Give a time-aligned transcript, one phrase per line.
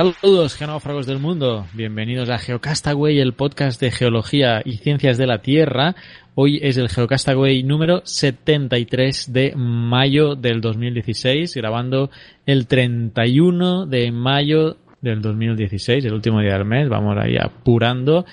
[0.00, 1.66] Saludos, genófragos del mundo.
[1.74, 5.94] Bienvenidos a Geocastaway, el podcast de geología y ciencias de la Tierra.
[6.34, 12.08] Hoy es el Geocastaway número 73 de mayo del 2016, grabando
[12.46, 16.88] el 31 de mayo del 2016, el último día del mes.
[16.88, 18.24] Vamos ahí apurando.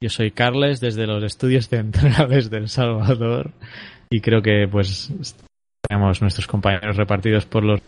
[0.00, 3.52] Yo soy Carles desde los estudios centrales del Salvador
[4.10, 5.14] y creo que pues
[5.88, 7.80] tenemos nuestros compañeros repartidos por los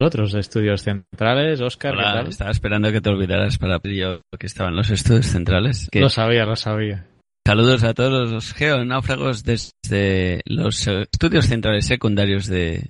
[0.00, 1.94] otros estudios centrales, Oscar.
[1.94, 2.28] Hola, ¿qué tal?
[2.28, 5.88] estaba esperando que te olvidaras para pedir yo que estaban los estudios centrales.
[5.90, 7.06] Que- Lo sabía, lo sabía.
[7.46, 12.88] Saludos a todos los geonáufragos desde los estudios centrales secundarios de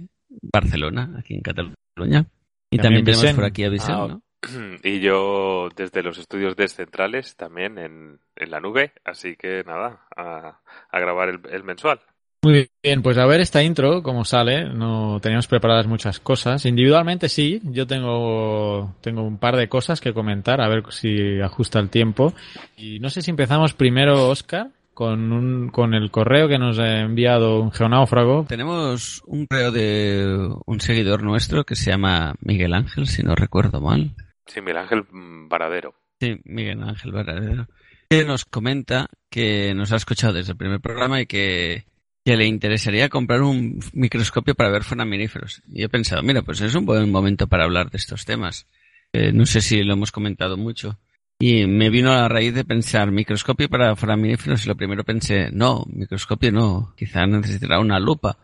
[0.52, 2.26] Barcelona, aquí en Cataluña.
[2.70, 4.22] Y También también, tenemos por aquí a Vicent, Ah, ¿no?
[4.82, 10.60] Y yo desde los estudios descentrales también en, en la nube, así que nada, a,
[10.90, 12.00] a grabar el, el mensual.
[12.44, 14.64] Muy bien, pues a ver esta intro, cómo sale.
[14.64, 16.66] No teníamos preparadas muchas cosas.
[16.66, 21.78] Individualmente sí, yo tengo, tengo un par de cosas que comentar, a ver si ajusta
[21.78, 22.34] el tiempo.
[22.76, 27.02] Y no sé si empezamos primero, Oscar, con, un, con el correo que nos ha
[27.02, 28.44] enviado un geonáufrago.
[28.48, 33.80] Tenemos un correo de un seguidor nuestro que se llama Miguel Ángel, si no recuerdo
[33.80, 34.16] mal.
[34.46, 35.04] Sí, Miguel Ángel
[35.48, 35.94] Varadero.
[36.20, 37.68] Sí, Miguel Ángel Varadero.
[38.10, 41.84] Que nos comenta que nos ha escuchado desde el primer programa y que,
[42.24, 45.62] que le interesaría comprar un microscopio para ver foraminíferos.
[45.68, 48.66] Y he pensado, mira, pues es un buen momento para hablar de estos temas.
[49.12, 50.98] Eh, no sé si lo hemos comentado mucho.
[51.38, 55.50] Y me vino a la raíz de pensar, microscopio para foraminíferos, y lo primero pensé,
[55.50, 58.38] no, microscopio no, quizá necesitará una lupa.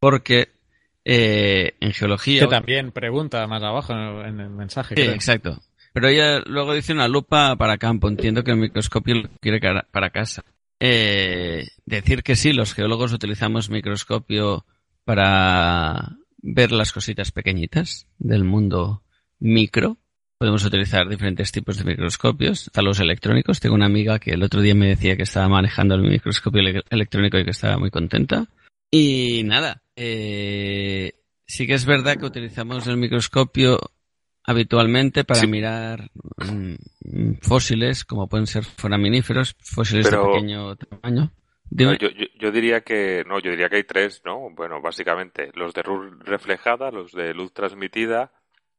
[0.00, 0.48] Porque
[1.04, 2.40] eh, en geología...
[2.40, 4.94] Que también pregunta más abajo en el mensaje.
[4.96, 5.14] Sí, creo.
[5.14, 5.60] exacto.
[5.92, 8.08] Pero ella luego dice una lupa para campo.
[8.08, 9.60] Entiendo que el microscopio lo quiere
[9.90, 10.44] para casa.
[10.80, 14.64] Eh, decir que sí, los geólogos utilizamos microscopio
[15.04, 19.02] para ver las cositas pequeñitas del mundo
[19.38, 19.96] micro.
[20.38, 23.58] Podemos utilizar diferentes tipos de microscopios, hasta los electrónicos.
[23.58, 26.84] Tengo una amiga que el otro día me decía que estaba manejando el microscopio ele-
[26.90, 28.46] electrónico y que estaba muy contenta.
[28.90, 31.12] Y nada, eh,
[31.44, 33.80] sí que es verdad que utilizamos el microscopio
[34.48, 35.46] habitualmente para Sí.
[35.46, 41.30] mirar mm, fósiles, como pueden ser foraminíferos, fósiles Pero- de pequeño tamaño.
[41.70, 44.48] No, yo, yo, yo diría que, no, yo diría que hay tres, ¿no?
[44.56, 48.32] Bueno, básicamente, los de luz reflejada, los de luz transmitida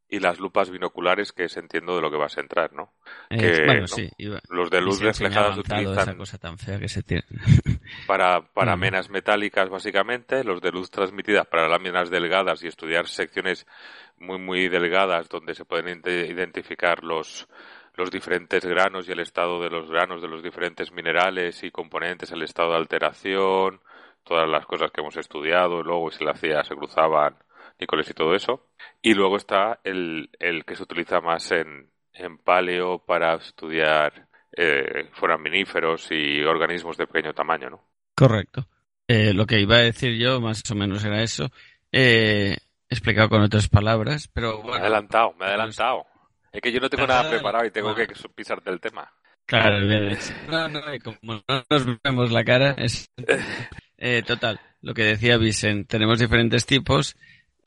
[0.09, 2.93] y las lupas binoculares, que es entiendo de lo que vas a entrar, ¿no?
[3.29, 3.87] Eh, que, bueno, ¿no?
[3.87, 4.09] sí.
[4.17, 7.23] iba- Los de luz reflejada se utilizan esa cosa tan fea que se tiene.
[8.07, 8.79] para, para Mm.
[8.79, 13.67] menas metálicas, básicamente, los de luz transmitida para láminas delgadas y estudiar secciones
[14.17, 17.47] muy, muy delgadas donde se pueden ide- identificar los,
[17.95, 22.31] los diferentes granos y el estado de los granos de los diferentes minerales y componentes,
[22.31, 23.79] el estado de alteración,
[24.23, 27.35] todas las cosas que hemos estudiado, luego se le hacía, se cruzaban
[27.79, 28.69] Nicoles y todo eso.
[29.01, 35.09] Y luego está el, el que se utiliza más en, en paleo para estudiar eh,
[35.13, 37.83] foraminíferos y organismos de pequeño tamaño, ¿no?
[38.15, 38.67] Correcto.
[39.07, 41.49] Eh, lo que iba a decir yo, más o menos, era eso.
[41.91, 42.57] Eh,
[42.89, 44.83] explicado con otras palabras, pero Me he bueno.
[44.83, 46.05] adelantado, me he adelantado.
[46.51, 48.07] Es que yo no tengo Nada, preparado y tengo bueno.
[48.07, 49.11] que pisarte el tema.
[49.45, 50.33] Claro, bien hecho.
[50.49, 53.09] No, no, como no nos vemos la cara, es...
[54.27, 57.17] Total, lo que decía Vicent, tenemos diferentes tipos.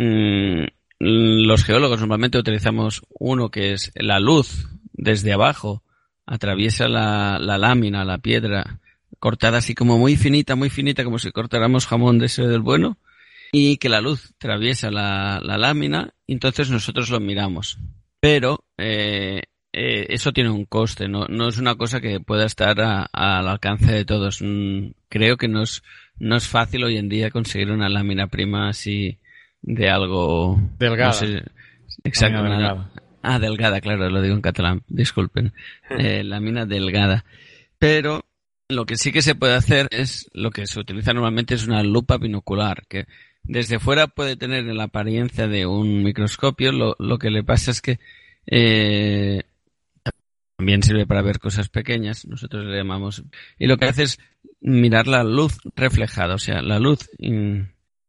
[0.02, 0.66] Mm,
[0.98, 5.82] los geólogos normalmente utilizamos uno que es la luz desde abajo,
[6.26, 8.80] atraviesa la, la lámina, la piedra,
[9.18, 12.98] cortada así como muy finita, muy finita, como si cortáramos jamón de ese del bueno,
[13.52, 17.78] y que la luz atraviesa la, la lámina, entonces nosotros lo miramos.
[18.20, 22.80] Pero eh, eh, eso tiene un coste, no, no es una cosa que pueda estar
[22.80, 24.40] al alcance de todos.
[24.40, 25.82] Mm, creo que no es,
[26.18, 29.18] no es fácil hoy en día conseguir una lámina prima así
[29.62, 30.60] de algo...
[30.78, 31.14] Delgada.
[32.04, 32.42] exacto.
[32.42, 32.90] Delgada.
[33.22, 35.52] Ah, delgada, claro, lo digo en catalán, disculpen.
[35.90, 37.24] Eh, lámina delgada.
[37.78, 38.24] Pero
[38.68, 41.82] lo que sí que se puede hacer es, lo que se utiliza normalmente es una
[41.82, 43.06] lupa binocular, que
[43.42, 47.80] desde fuera puede tener la apariencia de un microscopio, lo, lo que le pasa es
[47.80, 47.98] que
[48.46, 49.42] eh,
[50.56, 53.22] también sirve para ver cosas pequeñas, nosotros le llamamos,
[53.58, 54.18] y lo que hace es
[54.60, 57.10] mirar la luz reflejada, o sea, la luz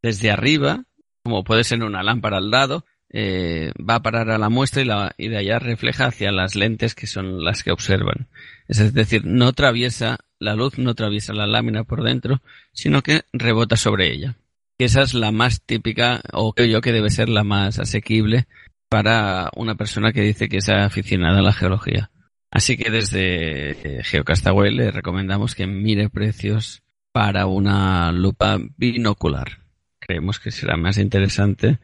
[0.01, 0.85] desde arriba,
[1.23, 4.85] como puede ser una lámpara al lado, eh, va a parar a la muestra y,
[4.85, 8.27] la, y de allá refleja hacia las lentes que son las que observan.
[8.67, 12.41] Es decir, no atraviesa, la luz no atraviesa la lámina por dentro,
[12.73, 14.35] sino que rebota sobre ella.
[14.77, 18.47] Esa es la más típica, o creo yo que debe ser la más asequible
[18.89, 22.09] para una persona que dice que es aficionada a la geología.
[22.51, 29.62] Así que desde eh, Geocastaway le recomendamos que mire precios para una lupa binocular.
[30.05, 31.79] Creemos que será más interesante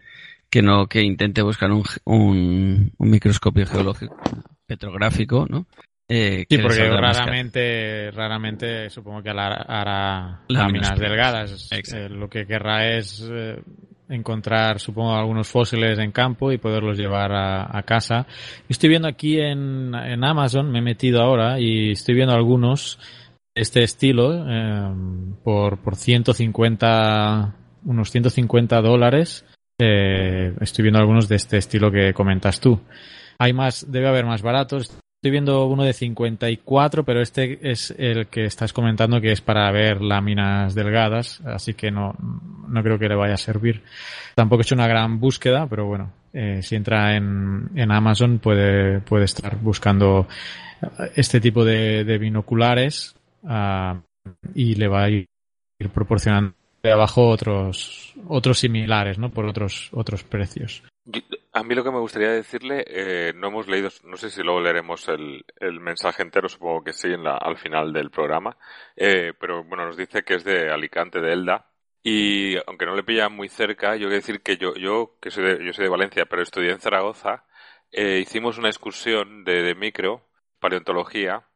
[0.49, 4.17] que no que intente buscar un, un, microscopio geológico
[4.65, 5.67] petrográfico, ¿no?
[6.07, 11.69] Eh, sí, porque raramente, raramente supongo que hará, láminas, delgadas.
[11.71, 13.29] Eh, lo que querrá es
[14.09, 18.25] encontrar, supongo, algunos fósiles en campo y poderlos llevar a, casa.
[18.67, 22.99] Estoy viendo aquí en, en, Amazon, me he metido ahora y estoy viendo algunos
[23.55, 24.93] de este estilo eh,
[25.43, 27.55] por, por 150,
[27.85, 29.45] unos 150 dólares.
[29.79, 32.79] Eh, estoy viendo algunos de este estilo que comentas tú.
[33.37, 34.97] Hay más, debe haber más baratos.
[35.21, 39.69] Estoy viendo uno de 54, pero este es el que estás comentando que es para
[39.71, 42.15] ver láminas delgadas, así que no,
[42.69, 43.83] no creo que le vaya a servir.
[44.33, 49.01] Tampoco he hecho una gran búsqueda, pero bueno, eh, si entra en, en Amazon puede,
[49.01, 50.25] puede estar buscando
[51.15, 53.99] este tipo de, de binoculares uh,
[54.55, 55.27] y le va a ir
[55.93, 56.53] proporcionando
[56.83, 59.29] abajo otros otros similares, ¿no?
[59.29, 60.83] Por otros otros precios.
[61.53, 64.61] A mí lo que me gustaría decirle, eh, no hemos leído, no sé si luego
[64.61, 68.55] leeremos el, el mensaje entero, supongo que sí, en la, al final del programa,
[68.95, 71.65] eh, pero bueno, nos dice que es de Alicante, de Elda,
[72.03, 75.43] y aunque no le pilla muy cerca, yo quiero decir que yo, yo que soy
[75.45, 77.45] de, yo soy de Valencia, pero estudié en Zaragoza,
[77.91, 80.29] eh, hicimos una excursión de, de micro,
[80.59, 81.48] paleontología,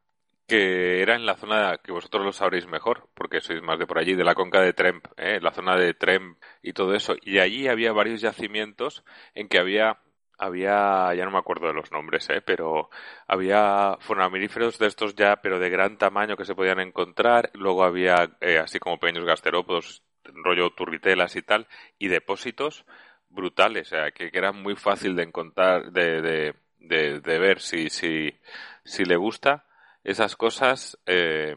[0.46, 3.98] que era en la zona que vosotros lo sabréis mejor, porque sois más de por
[3.98, 5.38] allí, de la conca de Tremp, ¿eh?
[5.40, 7.16] la zona de Tremp y todo eso.
[7.22, 9.04] Y allí había varios yacimientos
[9.34, 10.00] en que había,
[10.38, 12.42] había, ya no me acuerdo de los nombres, ¿eh?
[12.42, 12.90] pero
[13.26, 17.50] había foramíferos de estos ya, pero de gran tamaño que se podían encontrar.
[17.54, 21.66] Luego había eh, así como pequeños gasterópodos, rollo turbitelas y tal,
[21.98, 22.84] y depósitos
[23.30, 27.60] brutales, o sea, que, que eran muy fácil de encontrar, de, de, de, de ver
[27.60, 28.38] si, si,
[28.84, 29.64] si le gusta
[30.04, 31.56] esas cosas, eh,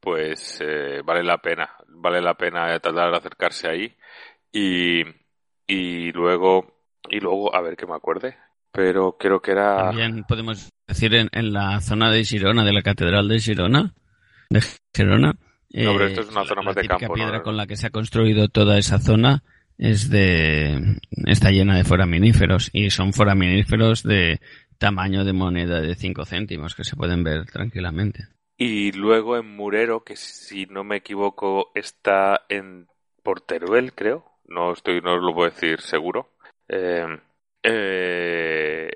[0.00, 3.94] pues eh, vale la pena, vale la pena tratar de acercarse ahí
[4.50, 5.02] y,
[5.66, 8.36] y luego, y luego, a ver que me acuerde,
[8.72, 9.76] pero creo que era...
[9.76, 13.94] También podemos decir en, en la zona de Girona, de la Catedral de Girona,
[14.50, 14.62] de
[14.94, 15.34] Girona.
[15.70, 17.08] No, pero esto es una eh, zona más de campo.
[17.08, 19.42] La piedra con la que se ha construido toda esa zona
[19.76, 24.40] es de está llena de foraminíferos y son foraminíferos de
[24.78, 28.28] tamaño de moneda de 5 céntimos que se pueden ver tranquilamente.
[28.56, 32.88] Y luego en Murero, que si no me equivoco está en
[33.22, 34.24] Porteruel, creo.
[34.46, 36.30] No estoy, no lo puedo decir seguro.
[36.68, 37.06] Eh,
[37.62, 38.90] eh,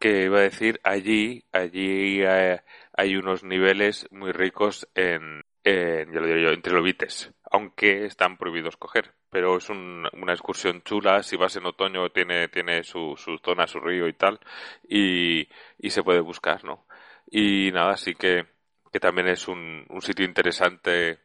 [0.00, 2.60] que iba a decir allí, allí eh,
[2.96, 8.36] hay unos niveles muy ricos en, en ya lo diré yo, en trilobites, aunque están
[8.38, 11.22] prohibidos coger pero es una excursión chula.
[11.22, 14.40] Si vas en otoño, tiene, tiene su, su zona, su río y tal,
[14.88, 15.48] y,
[15.78, 16.86] y se puede buscar, ¿no?
[17.30, 18.46] Y nada, sí que,
[18.92, 21.20] que también es un, un sitio interesante.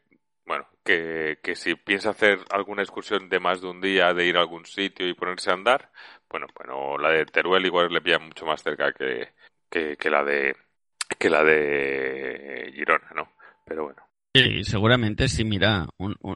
[0.45, 4.35] Bueno, que, que si piensa hacer alguna excursión de más de un día, de ir
[4.37, 5.89] a algún sitio y ponerse a andar,
[6.29, 9.29] bueno, bueno, la de Teruel igual le pilla mucho más cerca que,
[9.69, 10.55] que, que la de
[11.19, 13.33] que la de Girona, ¿no?
[13.65, 14.12] Pero bueno.
[14.33, 15.87] Sí, seguramente sí, mira,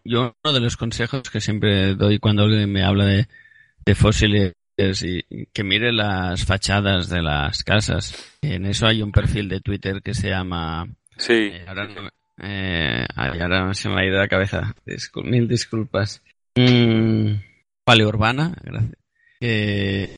[0.04, 3.28] yo uno de los consejos que siempre doy cuando alguien me habla de,
[3.86, 8.38] de fósiles y que mire las fachadas de las casas.
[8.42, 10.88] En eso hay un perfil de Twitter que se llama...
[11.18, 11.34] Sí.
[11.52, 11.90] Eh, ahora,
[12.44, 14.76] eh, ahora se me ha ido la cabeza.
[15.24, 16.22] mil disculpas.
[16.56, 17.34] Mm,
[17.84, 18.96] paleourbana, gracias.
[19.40, 20.16] Eh,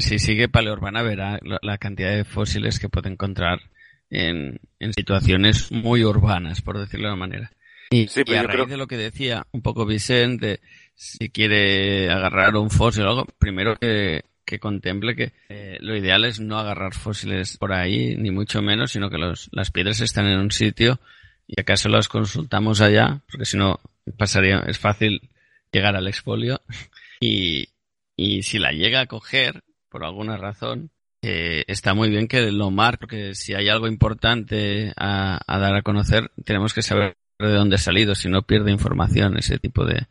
[0.00, 3.60] si sigue Paleourbana verá la cantidad de fósiles que puede encontrar
[4.10, 7.52] en, en situaciones muy urbanas, por decirlo de una manera.
[7.90, 10.60] Y, a raíz de lo que decía un poco Vicente,
[10.94, 16.24] si quiere agarrar un fósil o algo, primero que, que contemple que eh, lo ideal
[16.24, 20.26] es no agarrar fósiles por ahí, ni mucho menos, sino que los, las piedras están
[20.26, 21.00] en un sitio
[21.46, 23.80] y acaso las consultamos allá, porque si no
[24.18, 25.30] pasaría, es fácil
[25.72, 26.60] llegar al expolio
[27.20, 27.68] y,
[28.16, 30.90] y si la llega a coger, por alguna razón,
[31.22, 35.74] eh, está muy bien que lo marque, porque si hay algo importante a, a, dar
[35.74, 39.84] a conocer, tenemos que saber de dónde ha salido, si no pierde información ese tipo
[39.84, 40.06] de,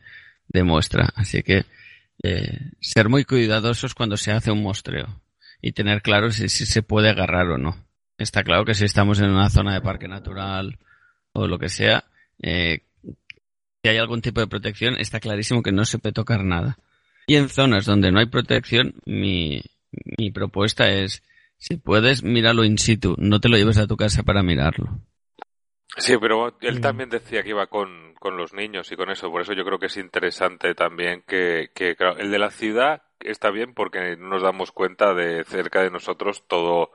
[0.48, 1.10] de muestra.
[1.14, 1.64] Así que
[2.22, 5.22] eh, ser muy cuidadosos cuando se hace un muestreo
[5.62, 7.76] y tener claro si, si, se puede agarrar o no.
[8.18, 10.78] Está claro que si estamos en una zona de parque natural
[11.32, 12.04] o lo que sea,
[12.42, 12.82] eh,
[13.82, 16.78] si hay algún tipo de protección, está clarísimo que no se puede tocar nada.
[17.26, 21.22] Y en zonas donde no hay protección, mi, mi propuesta es,
[21.56, 25.00] si puedes, míralo in situ, no te lo lleves a tu casa para mirarlo.
[25.96, 29.40] Sí, pero él también decía que iba con, con los niños y con eso, por
[29.42, 33.50] eso yo creo que es interesante también que, que claro, el de la ciudad está
[33.50, 36.92] bien porque nos damos cuenta de cerca de nosotros todo,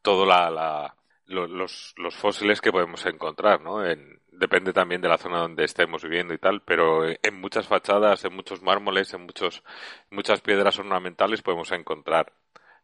[0.00, 0.94] todo la, la
[1.26, 3.84] los, los fósiles que podemos encontrar, ¿no?
[3.84, 8.24] En, depende también de la zona donde estemos viviendo y tal, pero en muchas fachadas,
[8.24, 9.62] en muchos mármoles, en muchos,
[10.10, 12.32] muchas piedras ornamentales podemos encontrar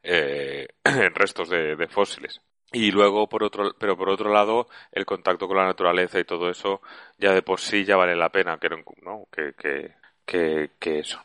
[0.02, 0.68] eh,
[1.14, 2.40] restos de, fósiles.
[2.72, 6.48] Y luego, por otro, pero por otro lado, el contacto con la naturaleza y todo
[6.50, 6.80] eso,
[7.18, 8.68] ya de por sí ya vale la pena que,
[9.02, 9.28] ¿no?
[9.30, 9.94] que, que,
[10.24, 11.22] que, que eso.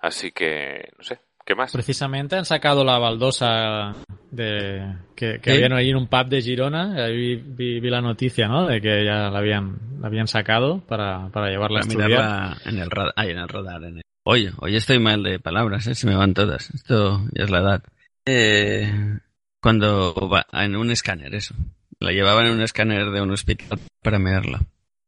[0.00, 1.72] Así que, no sé, ¿Qué más?
[1.72, 3.94] Precisamente han sacado la baldosa
[4.30, 5.56] de que, que ¿Sí?
[5.56, 7.06] habían ahí en un pub de Girona.
[7.06, 8.66] Ahí vi, vi, la noticia, ¿no?
[8.66, 12.56] De que ya la habían, la habían sacado para, para llevarla para a estudiar.
[12.66, 13.82] En el, radar, ay, en el radar.
[13.82, 14.02] En el...
[14.24, 15.94] Oye, hoy estoy mal de palabras, ¿eh?
[15.94, 16.68] Se me van todas.
[16.68, 17.82] Esto ya es la edad.
[18.26, 19.18] Eh,
[19.62, 21.54] cuando va en un escáner, eso.
[21.98, 24.60] La llevaban en un escáner de un hospital para mirarla.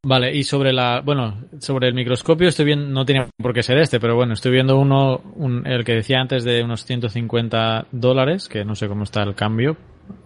[0.02, 3.76] Vale, y sobre la, bueno, sobre el microscopio estoy viendo, no tiene por qué ser
[3.76, 8.49] este, pero bueno, estoy viendo uno, un, el que decía antes de unos 150 dólares,
[8.49, 9.76] que no sé cómo está el cambio,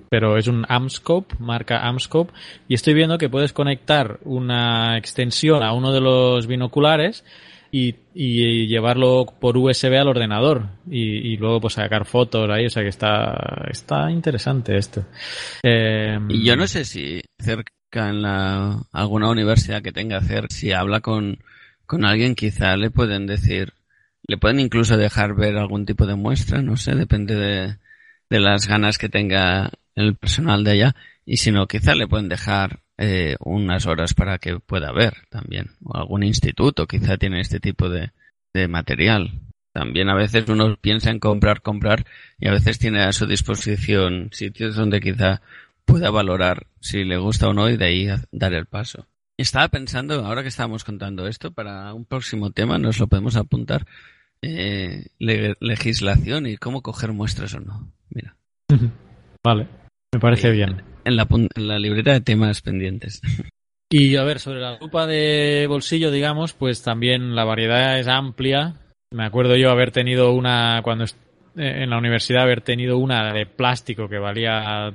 [0.08, 2.32] pero es un Amscope, marca Amscope,
[2.68, 7.24] y estoy viendo que puedes conectar una extensión a uno de los binoculares
[7.72, 12.70] y, y llevarlo por USB al ordenador y, y, luego pues sacar fotos ahí, o
[12.70, 15.04] sea que está, está interesante esto.
[15.64, 20.72] Eh, y yo no sé si cerca en la, alguna universidad que tenga hacer, si
[20.72, 21.38] habla con,
[21.86, 23.72] con alguien, quizá le pueden decir,
[24.26, 27.76] le pueden incluso dejar ver algún tipo de muestra, no sé, depende de,
[28.30, 32.28] de las ganas que tenga el personal de allá, y si no, quizá le pueden
[32.28, 37.60] dejar eh, unas horas para que pueda ver también, o algún instituto quizá tiene este
[37.60, 38.10] tipo de,
[38.52, 39.40] de material.
[39.72, 42.06] También a veces uno piensa en comprar, comprar,
[42.38, 45.42] y a veces tiene a su disposición sitios donde quizá
[45.84, 49.06] pueda valorar si le gusta o no y de ahí dar el paso.
[49.36, 53.86] Estaba pensando, ahora que estábamos contando esto, para un próximo tema nos lo podemos apuntar,
[54.42, 57.92] eh, le legislación y cómo coger muestras o no.
[58.10, 58.36] Mira.
[59.42, 59.68] Vale,
[60.12, 60.82] me parece eh, bien.
[61.04, 63.20] En la, en la libreta de temas pendientes.
[63.90, 68.80] Y a ver, sobre la lupa de bolsillo, digamos, pues también la variedad es amplia.
[69.12, 71.04] Me acuerdo yo haber tenido una, cuando
[71.54, 74.92] en la universidad, haber tenido una de plástico que valía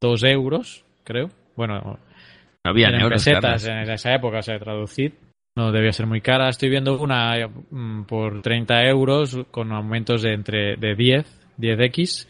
[0.00, 1.30] dos euros, creo.
[1.56, 1.98] Bueno,
[2.64, 5.14] no había en euros, pesetas en esa época, o sea, traducir.
[5.56, 6.48] No debía ser muy cara.
[6.48, 12.28] Estoy viendo una mm, por 30 euros con aumentos de entre de 10, 10x.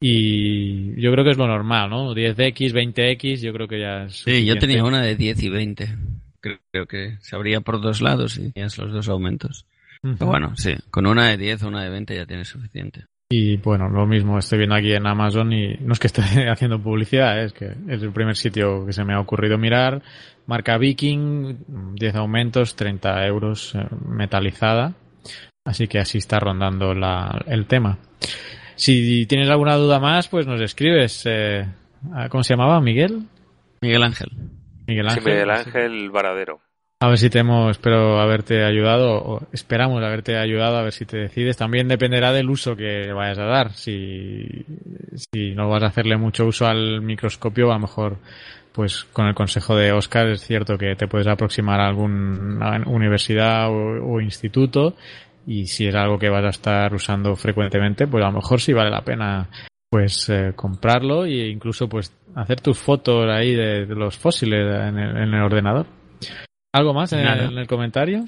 [0.00, 2.14] Y yo creo que es lo normal, ¿no?
[2.14, 4.16] 10x, 20x, yo creo que ya es.
[4.24, 5.88] Sí, yo tenía una de 10 y 20.
[6.40, 9.66] Creo, creo que se abría por dos lados y tenías los dos aumentos.
[10.02, 10.16] Uh -huh.
[10.18, 13.04] Pero bueno, sí, con una de 10 o una de 20 ya tienes suficiente.
[13.30, 16.80] Y bueno, lo mismo estoy viendo aquí en Amazon y no es que esté haciendo
[16.80, 20.02] publicidad, es que es el primer sitio que se me ha ocurrido mirar.
[20.46, 23.74] Marca Viking, 10 aumentos, 30 euros
[24.06, 24.94] metalizada.
[25.64, 27.98] Así que así está rondando la, el tema.
[28.76, 31.22] Si tienes alguna duda más, pues nos escribes.
[31.26, 31.66] Eh,
[32.28, 32.80] ¿Cómo se llamaba?
[32.80, 33.26] ¿Miguel?
[33.80, 34.28] Miguel Ángel.
[34.86, 35.22] Miguel Ángel.
[35.22, 36.60] Sí, Miguel Ángel Varadero.
[37.04, 41.18] A ver si te espero haberte ayudado, o esperamos haberte ayudado a ver si te
[41.18, 41.54] decides.
[41.54, 43.72] También dependerá del uso que vayas a dar.
[43.74, 44.64] Si,
[45.14, 48.16] si no vas a hacerle mucho uso al microscopio, a lo mejor,
[48.72, 53.68] pues con el consejo de Oscar es cierto que te puedes aproximar a alguna universidad
[53.68, 54.96] o, o instituto
[55.46, 58.72] y si es algo que vas a estar usando frecuentemente, pues a lo mejor sí
[58.72, 59.50] vale la pena
[59.90, 64.98] pues eh, comprarlo e incluso pues hacer tus fotos ahí de, de los fósiles en
[64.98, 65.84] el, en el ordenador.
[66.74, 68.24] ¿Algo más en, el, en el, comentario?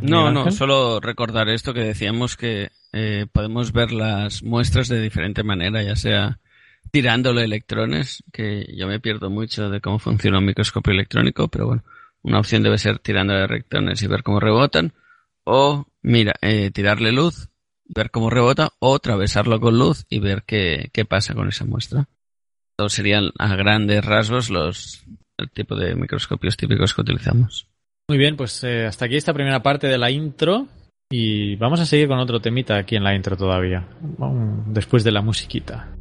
[0.00, 5.42] No, no, solo recordar esto que decíamos que eh, podemos ver las muestras de diferente
[5.42, 6.38] manera, ya sea
[6.90, 11.84] tirándole electrones, que yo me pierdo mucho de cómo funciona un microscopio electrónico, pero bueno,
[12.22, 14.94] una opción debe ser tirándole electrones y ver cómo rebotan,
[15.44, 17.50] o mira, eh, tirarle luz
[17.94, 22.08] ver cómo rebota o atravesarlo con luz y ver qué, qué pasa con esa muestra.
[22.70, 25.04] Estos serían a grandes rasgos los
[25.42, 27.68] el tipo de microscopios típicos que utilizamos.
[28.08, 30.66] Muy bien, pues eh, hasta aquí esta primera parte de la intro
[31.10, 33.86] y vamos a seguir con otro temita aquí en la intro todavía,
[34.66, 35.94] después de la musiquita.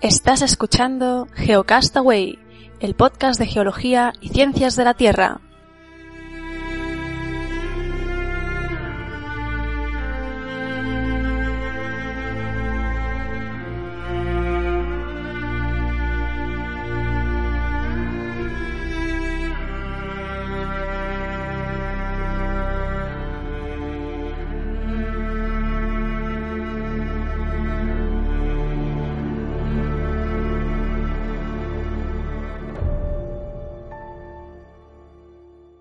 [0.00, 2.38] Estás escuchando Geocastaway,
[2.80, 5.40] el podcast de geología y ciencias de la Tierra.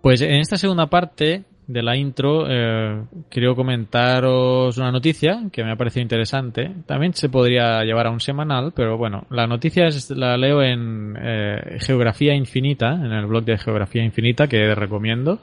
[0.06, 5.72] Pues en esta segunda parte de la intro eh, quiero comentaros una noticia que me
[5.72, 6.76] ha parecido interesante.
[6.86, 11.18] También se podría llevar a un semanal, pero bueno, la noticia es, la leo en
[11.20, 15.40] eh, Geografía Infinita, en el blog de Geografía Infinita que recomiendo.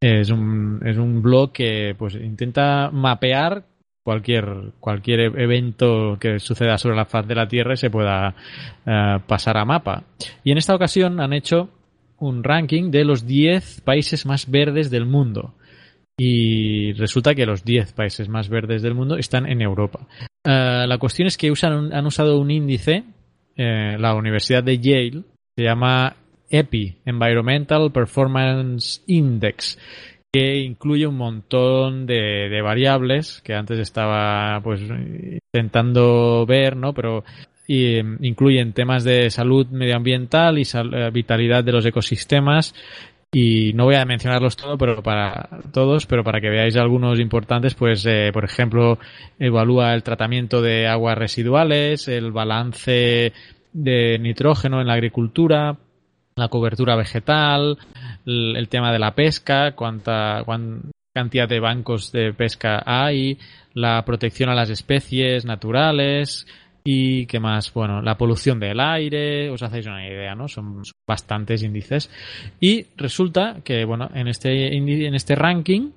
[0.00, 3.62] Es un, es un blog que pues intenta mapear
[4.02, 8.34] cualquier cualquier evento que suceda sobre la faz de la Tierra y se pueda
[8.84, 10.02] eh, pasar a mapa.
[10.42, 11.68] Y en esta ocasión han hecho
[12.22, 15.54] un ranking de los 10 países más verdes del mundo.
[16.16, 20.06] Y resulta que los 10 países más verdes del mundo están en Europa.
[20.44, 23.04] Eh, la cuestión es que usan, han usado un índice,
[23.56, 25.24] eh, la Universidad de Yale,
[25.56, 26.14] se llama
[26.48, 29.78] EPI, Environmental Performance Index,
[30.32, 36.94] que incluye un montón de, de, variables que antes estaba pues intentando ver, ¿no?
[36.94, 37.24] Pero
[37.66, 42.74] y em, incluyen temas de salud medioambiental y eh, vitalidad de los ecosistemas.
[43.34, 47.74] Y no voy a mencionarlos todo, pero para todos, pero para que veáis algunos importantes,
[47.74, 48.98] pues eh, por ejemplo
[49.38, 53.32] evalúa el tratamiento de aguas residuales, el balance
[53.72, 55.78] de nitrógeno en la agricultura,
[56.36, 57.78] la cobertura vegetal,
[58.26, 63.38] el, tema de la pesca, cuánta, cuánta cantidad de bancos de pesca hay,
[63.74, 66.46] la protección a las especies naturales,
[66.84, 70.48] y qué más, bueno, la polución del aire, os hacéis una idea, ¿no?
[70.48, 72.10] Son bastantes índices.
[72.60, 75.90] Y resulta que, bueno, en este, en este ranking,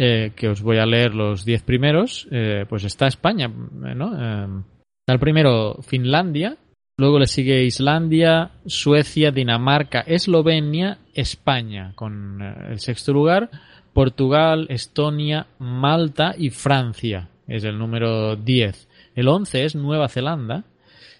[0.00, 4.14] eh, que os voy a leer los 10 primeros, eh, pues está España, ¿no?
[4.14, 4.62] Eh,
[5.00, 6.56] está el primero Finlandia,
[6.98, 13.50] luego le sigue Islandia, Suecia, Dinamarca, Eslovenia, España, con el sexto lugar,
[13.92, 18.87] Portugal, Estonia, Malta y Francia, es el número 10.
[19.18, 20.62] El 11 es Nueva Zelanda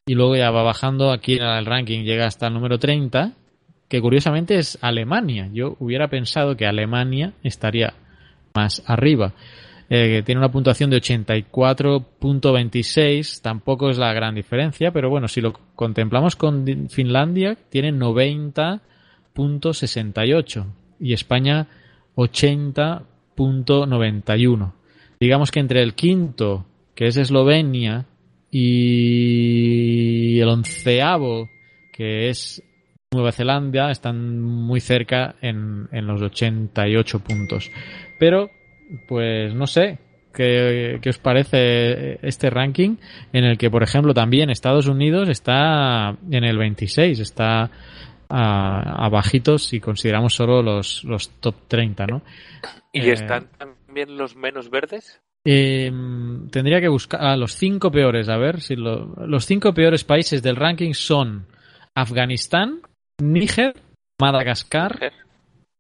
[0.07, 3.33] y luego ya va bajando aquí en el ranking, llega hasta el número 30,
[3.89, 5.51] que curiosamente es Alemania.
[5.53, 7.95] Yo hubiera pensado que Alemania estaría
[8.55, 9.33] más arriba.
[9.91, 15.55] Eh, tiene una puntuación de 84.26, tampoco es la gran diferencia, pero bueno, si lo
[15.75, 20.67] contemplamos con Finlandia, tiene 90.68
[21.01, 21.67] y España
[22.15, 24.73] 80.91.
[25.19, 26.68] Digamos que entre el quinto
[26.99, 28.07] que es Eslovenia,
[28.51, 31.49] y el onceavo,
[31.93, 32.61] que es
[33.13, 37.71] Nueva Zelanda, están muy cerca en, en los 88 puntos.
[38.19, 38.51] Pero,
[39.07, 40.01] pues no sé,
[40.35, 42.97] ¿Qué, ¿Qué, os parece este ranking
[43.33, 47.71] en el que, por ejemplo, también Estados Unidos está en el 26, está
[48.29, 52.23] a, a bajitos si consideramos solo los, los top 30, ¿no?
[52.93, 55.23] ¿Y eh, están también los menos verdes?
[55.51, 55.91] Eh,
[56.51, 58.29] tendría que buscar a los cinco peores.
[58.29, 61.47] A ver si los cinco peores países del ranking son
[61.95, 62.83] Afganistán,
[63.23, 63.73] Níger,
[64.21, 65.11] Madagascar,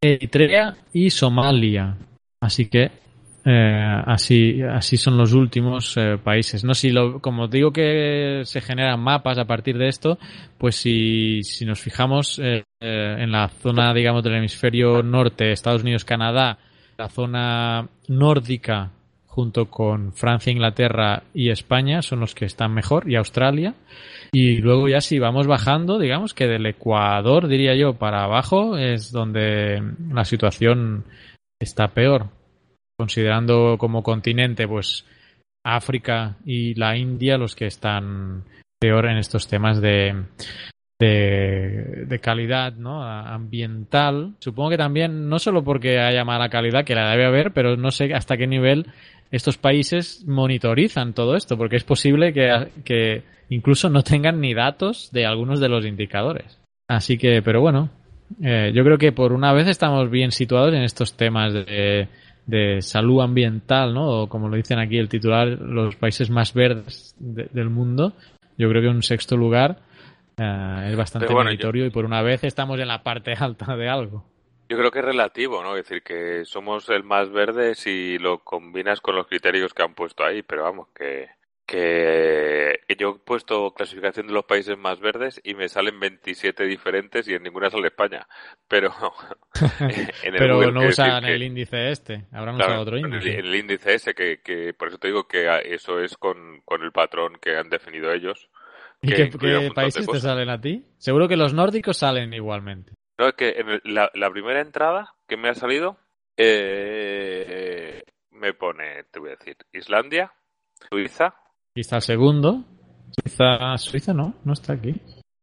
[0.00, 1.98] Eritrea y Somalia.
[2.40, 2.90] Así que
[3.44, 6.64] eh, así, así son los últimos eh, países.
[6.64, 10.18] No si lo, como digo que se generan mapas a partir de esto,
[10.56, 16.06] pues si, si nos fijamos eh, en la zona, digamos, del hemisferio norte, Estados Unidos,
[16.06, 16.58] Canadá,
[16.96, 18.92] la zona nórdica
[19.28, 23.74] junto con Francia, Inglaterra y España son los que están mejor y Australia.
[24.32, 29.12] Y luego ya si vamos bajando, digamos que del Ecuador, diría yo, para abajo es
[29.12, 29.80] donde
[30.12, 31.04] la situación
[31.60, 32.30] está peor.
[32.98, 35.06] Considerando como continente, pues
[35.64, 38.44] África y la India los que están
[38.80, 40.24] peor en estos temas de,
[40.98, 43.02] de, calidad ¿no?
[43.02, 44.34] ambiental.
[44.40, 47.90] Supongo que también, no solo porque haya mala calidad, que la debe haber, pero no
[47.90, 48.86] sé hasta qué nivel
[49.30, 55.10] estos países monitorizan todo esto, porque es posible que, que incluso no tengan ni datos
[55.12, 56.58] de algunos de los indicadores.
[56.88, 57.90] Así que, pero bueno,
[58.42, 62.08] eh, yo creo que por una vez estamos bien situados en estos temas de,
[62.46, 64.22] de salud ambiental, ¿no?
[64.22, 68.14] O como lo dicen aquí el titular, los países más verdes del mundo.
[68.56, 69.78] Yo creo que un sexto lugar
[70.38, 74.24] eh, es bastante monitorio y por una vez estamos en la parte alta de algo.
[74.68, 75.76] Yo creo que es relativo, ¿no?
[75.76, 79.94] Es decir, que somos el más verde si lo combinas con los criterios que han
[79.94, 81.30] puesto ahí, pero vamos, que,
[81.64, 87.28] que yo he puesto clasificación de los países más verdes y me salen 27 diferentes
[87.28, 88.26] y en ninguna sale España.
[88.68, 88.92] Pero
[89.80, 93.38] en el pero no usan el índice este, habrán usado otro índice.
[93.38, 96.82] El, el, índice ese, que, que por eso te digo que eso es con, con
[96.82, 98.50] el patrón que han definido ellos.
[99.00, 100.84] ¿Y qué, países te salen a ti?
[100.98, 102.94] Seguro que los nórdicos salen igualmente.
[103.18, 105.98] No, es que en la, primera entrada que me ha salido
[106.36, 110.32] eh, me pone, te voy a decir, Islandia,
[110.90, 111.26] Suiza.
[111.26, 112.64] Aquí está el segundo.
[113.10, 114.94] Suiza, Suiza no, no está aquí.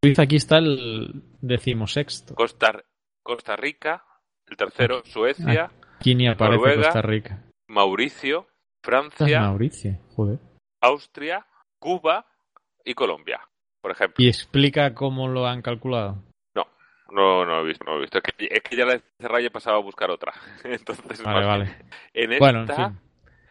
[0.01, 2.35] Suiza aquí está el decimosexto.
[2.35, 2.83] Costa,
[3.23, 4.03] Costa Rica,
[4.47, 5.71] el tercero, Suecia.
[5.97, 7.43] Aquí ni aparece Costa Rica.
[7.67, 8.47] Mauricio,
[8.83, 9.41] Francia.
[9.41, 10.39] Mauricio, joder.
[10.81, 11.45] Austria,
[11.79, 12.25] Cuba,
[12.85, 13.41] y Colombia,
[13.81, 14.23] por ejemplo.
[14.23, 16.23] ¿Y explica cómo lo han calculado?
[16.55, 16.65] No,
[17.11, 18.19] no, no he visto, no he visto.
[18.19, 20.33] Es que, ya la he cerrado y he pasado a buscar otra.
[20.63, 21.75] Entonces, vale, vale.
[22.13, 22.93] En esta,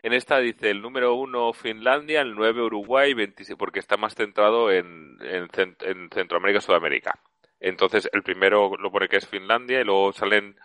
[0.02, 4.70] en, esta dice el número uno Finlandia, el 9 Uruguay, 26, porque está más centrado
[4.70, 5.48] en, en,
[5.80, 7.18] en Centroamérica y Sudamérica.
[7.60, 10.56] Entonces, el primero lo pone que es Finlandia y luego salen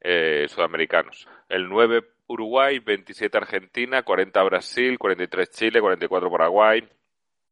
[0.00, 1.28] eh, sudamericanos.
[1.48, 6.88] El 9 Uruguay, 27 Argentina, 40 Brasil, 43 Chile, 44 Paraguay,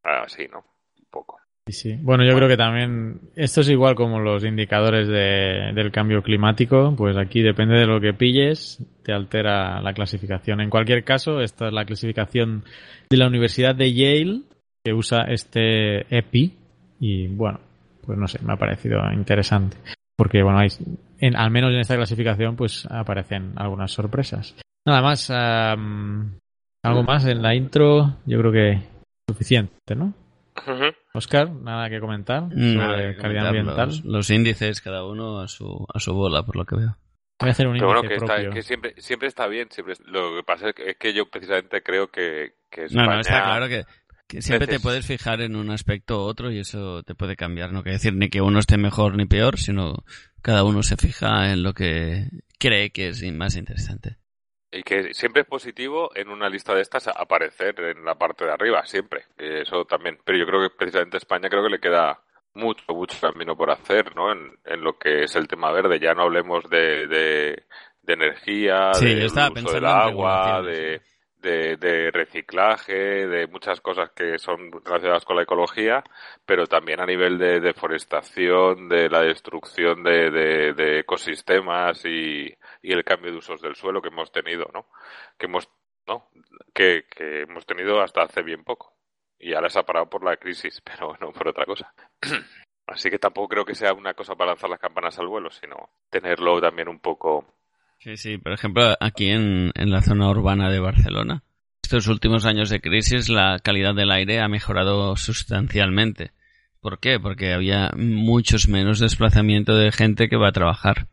[0.05, 0.59] así, ¿no?
[0.59, 1.39] Un poco.
[1.67, 6.23] Sí, Bueno, yo creo que también esto es igual como los indicadores de, del cambio
[6.23, 10.61] climático, pues aquí depende de lo que pilles, te altera la clasificación.
[10.61, 12.65] En cualquier caso, esta es la clasificación
[13.09, 14.43] de la Universidad de Yale,
[14.85, 16.55] que usa este EPI,
[17.01, 17.61] y bueno,
[18.05, 19.79] pues no sé, me ha parecido interesante.
[20.17, 20.69] Porque bueno, hay,
[21.19, 24.55] en, al menos en esta clasificación pues aparecen algunas sorpresas.
[24.87, 28.94] Nada más, algo más en la intro, yo creo que
[29.29, 30.15] suficiente, ¿no?
[31.15, 33.91] Oscar, nada que comentar sobre calidad ambiental.
[34.05, 36.97] Los, índices, cada uno a su, a su bola, por lo que veo.
[37.41, 38.51] Voy a hacer un índice propio.
[38.51, 39.69] que siempre, siempre está bien.
[39.71, 43.69] Siempre, lo que pasa es que, yo precisamente creo que, que No, no, está claro
[43.69, 43.85] que,
[44.41, 47.73] siempre te puedes fijar en un aspecto u otro y eso te puede cambiar.
[47.73, 50.05] No quiere decir ni que uno esté mejor ni peor, sino
[50.41, 54.19] cada uno se fija en lo que cree que es más interesante.
[54.75, 58.51] Y que siempre es positivo en una lista de estas aparecer en la parte de
[58.51, 59.27] arriba, siempre.
[59.39, 60.19] Eso también.
[60.25, 62.21] Pero yo creo que precisamente a España creo que le queda
[62.55, 64.33] mucho, mucho camino por hacer, ¿no?
[64.33, 66.01] En, en lo que es el tema verde.
[66.01, 67.63] Ya no hablemos de, de,
[68.03, 71.03] de energía, de uso del agua, de,
[71.39, 76.03] de, de, reciclaje, de muchas cosas que son relacionadas con la ecología,
[76.45, 80.31] pero también a nivel de deforestación, de la destrucción de,
[80.75, 82.53] de ecosistemas y,
[82.85, 84.87] y el cambio de usos del suelo que hemos tenido, ¿no?
[85.39, 85.71] Que hemos,
[86.07, 86.29] ¿no?
[86.75, 88.93] Que, que hemos tenido hasta hace bien poco.
[89.39, 91.95] Y ahora se ha parado por la crisis, pero no por otra cosa.
[92.87, 95.89] Así que tampoco creo que sea una cosa para lanzar las campanas al vuelo, sino
[96.11, 97.47] tenerlo también un poco.
[97.99, 101.43] Sí, sí, por ejemplo, aquí en, en la zona urbana de Barcelona,
[101.83, 106.33] estos últimos años de crisis la calidad del aire ha mejorado sustancialmente.
[106.83, 107.19] ¿Por qué?
[107.19, 111.09] Porque había muchos menos desplazamiento de gente que va a trabajar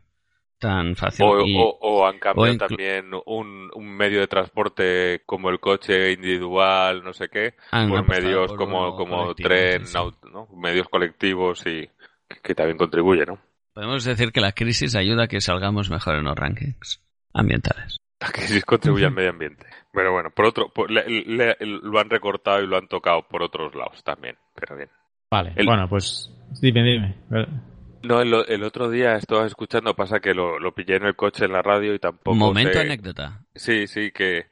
[0.62, 1.26] tan fácil.
[1.26, 7.28] O, han cambiado también un, un, medio de transporte como el coche individual, no sé
[7.28, 9.82] qué, por medios como, como tren,
[10.32, 10.46] ¿no?
[10.56, 11.90] medios colectivos y
[12.42, 13.40] que también contribuye, ¿no?
[13.74, 17.02] Podemos decir que la crisis ayuda a que salgamos mejor en los rankings
[17.34, 17.96] ambientales.
[18.20, 19.66] La crisis contribuye al medio ambiente.
[19.92, 24.36] Pero bueno, por otro, lo han recortado y lo han tocado por otros lados también,
[24.54, 24.90] pero bien.
[25.28, 27.16] Vale, bueno, pues dime, dime.
[28.02, 31.52] No, el, otro día estaba escuchando, pasa que lo, lo, pillé en el coche en
[31.52, 32.34] la radio y tampoco.
[32.34, 33.44] Momento anécdota.
[33.54, 34.46] Sí, sí, que,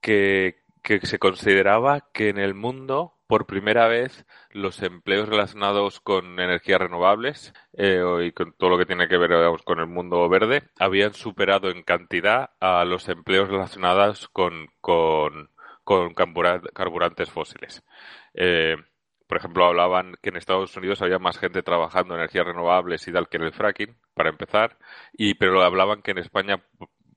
[0.00, 6.40] que, que se consideraba que en el mundo, por primera vez, los empleos relacionados con
[6.40, 9.30] energías renovables eh, y con todo lo que tiene que ver
[9.64, 15.50] con el mundo verde habían superado en cantidad a los empleos relacionados con, con,
[15.84, 17.84] con carburantes fósiles.
[18.34, 18.76] Eh,
[19.30, 23.12] por ejemplo, hablaban que en Estados Unidos había más gente trabajando en energías renovables y
[23.12, 24.76] tal que en el fracking, para empezar,
[25.12, 26.64] y pero hablaban que en España,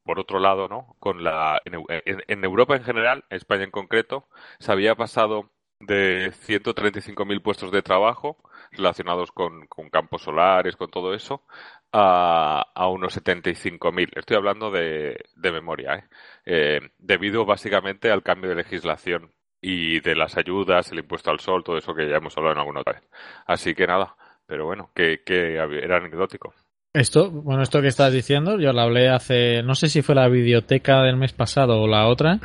[0.04, 0.96] por otro lado, ¿no?
[1.00, 4.28] Con la en, Europa en general, en España en concreto,
[4.60, 5.50] se había pasado
[5.80, 8.38] de 135.000 puestos de trabajo
[8.72, 11.44] relacionados con, con, campos solares, con todo eso,
[11.92, 14.12] a, a unos 75.000.
[14.20, 16.04] Estoy hablando de, de memoria, ¿eh?
[16.46, 16.80] ¿eh?
[17.00, 21.78] debido básicamente al cambio de legislación y de las ayudas, el impuesto al sol, todo
[21.78, 23.04] eso que ya hemos hablado en alguna otra vez.
[23.48, 26.54] Así que nada, pero bueno, que, que era anecdótico.
[26.94, 30.28] Esto, bueno, esto que estás diciendo, yo lo hablé hace, no sé si fue la
[30.28, 32.40] videoteca del mes pasado o la otra,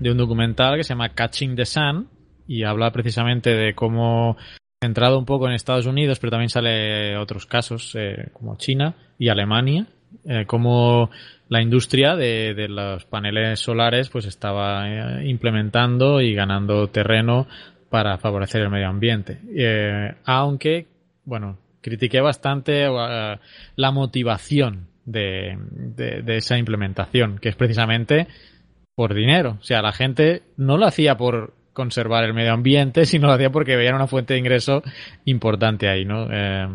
[0.00, 2.08] de un documental que se llama Catching the Sun
[2.48, 4.36] y habla precisamente de cómo
[4.82, 9.28] centrado un poco en Estados Unidos, pero también sale otros casos eh, como China y
[9.28, 9.86] Alemania,
[10.24, 11.10] eh, como
[11.52, 17.46] la industria de, de, los paneles solares pues estaba eh, implementando y ganando terreno
[17.90, 19.38] para favorecer el medio ambiente.
[19.54, 20.86] Eh, aunque,
[21.26, 23.36] bueno, critiqué bastante uh,
[23.76, 28.28] la motivación de, de, de, esa implementación, que es precisamente
[28.94, 29.58] por dinero.
[29.60, 33.50] O sea, la gente no lo hacía por conservar el medio ambiente, sino lo hacía
[33.50, 34.82] porque veían una fuente de ingreso
[35.26, 36.28] importante ahí, ¿no?
[36.32, 36.66] Eh,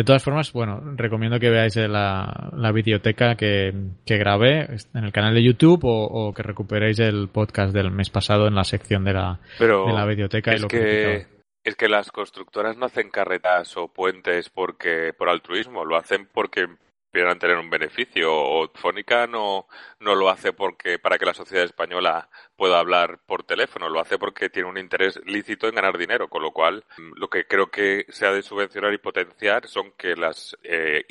[0.00, 3.70] de todas formas, bueno, recomiendo que veáis la, la videoteca que,
[4.06, 8.08] que, grabé en el canal de YouTube o, o, que recuperéis el podcast del mes
[8.08, 10.52] pasado en la sección de la, Pero de la videoteca.
[10.52, 11.26] Es y lo que,
[11.64, 16.66] es que las constructoras no hacen carretas o puentes porque por altruismo, lo hacen porque
[17.10, 18.32] pudieran tener un beneficio.
[18.32, 19.66] O Fónica no,
[19.98, 24.18] no lo hace porque para que la sociedad española pueda hablar por teléfono, lo hace
[24.18, 26.84] porque tiene un interés lícito en ganar dinero, con lo cual
[27.16, 31.04] lo que creo que se ha de subvencionar y potenciar son que las eh,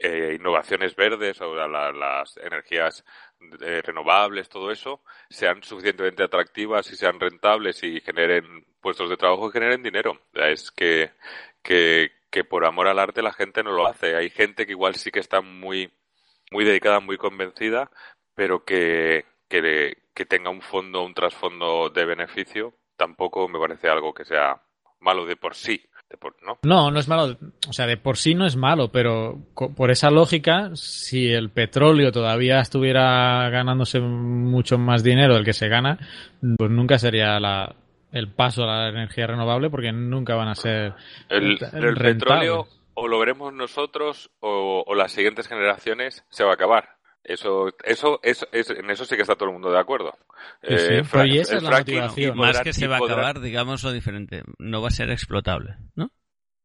[0.00, 3.04] eh, innovaciones verdes o la, las energías
[3.60, 9.48] eh, renovables, todo eso, sean suficientemente atractivas y sean rentables y generen puestos de trabajo
[9.48, 10.20] y generen dinero.
[10.34, 11.10] Es que,
[11.62, 14.16] que, que por amor al arte la gente no lo hace.
[14.16, 15.92] Hay gente que igual sí que está muy,
[16.50, 17.90] muy dedicada, muy convencida,
[18.34, 24.12] pero que, que, que tenga un fondo, un trasfondo de beneficio, tampoco me parece algo
[24.12, 24.62] que sea
[25.00, 25.80] malo de por sí.
[26.10, 26.58] De por, ¿no?
[26.62, 27.36] no, no es malo.
[27.68, 29.42] O sea, de por sí no es malo, pero
[29.76, 35.68] por esa lógica, si el petróleo todavía estuviera ganándose mucho más dinero del que se
[35.68, 35.98] gana,
[36.56, 37.76] pues nunca sería la,
[38.12, 40.94] el paso a la energía renovable porque nunca van a ser
[41.28, 46.54] el, el petróleo o lo veremos nosotros o, o, las siguientes generaciones se va a
[46.54, 50.16] acabar eso eso, eso, eso en eso sí que está todo el mundo de acuerdo.
[50.62, 52.34] Sí, sí, eh, pero y esa es la motivación.
[52.34, 55.76] y más que se va a acabar digamos lo diferente no va a ser explotable
[55.94, 56.10] no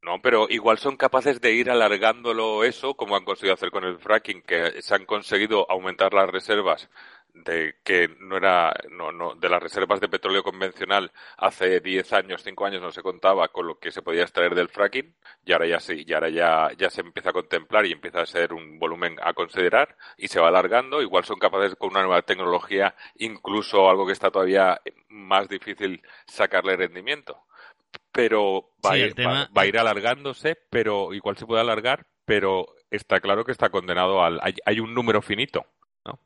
[0.04, 4.00] no, pero igual son capaces de ir alargándolo eso, como han conseguido hacer con el
[4.00, 6.90] fracking, que se han conseguido aumentar las reservas
[7.34, 12.44] de que no era no, no de las reservas de petróleo convencional hace 10 años,
[12.44, 15.16] 5 años no se contaba con lo que se podía extraer del fracking
[15.46, 18.26] y ahora ya sí, y ahora ya, ya se empieza a contemplar y empieza a
[18.28, 22.22] ser un volumen a considerar y se va alargando, igual son capaces con una nueva
[22.22, 27.40] tecnología, incluso algo que está todavía más difícil sacarle rendimiento.
[28.12, 31.62] Pero va, Sí, a ir, tema- va, va a ir alargándose, pero igual se puede
[31.62, 35.66] alargar, pero está claro que está condenado al hay, hay un número finito.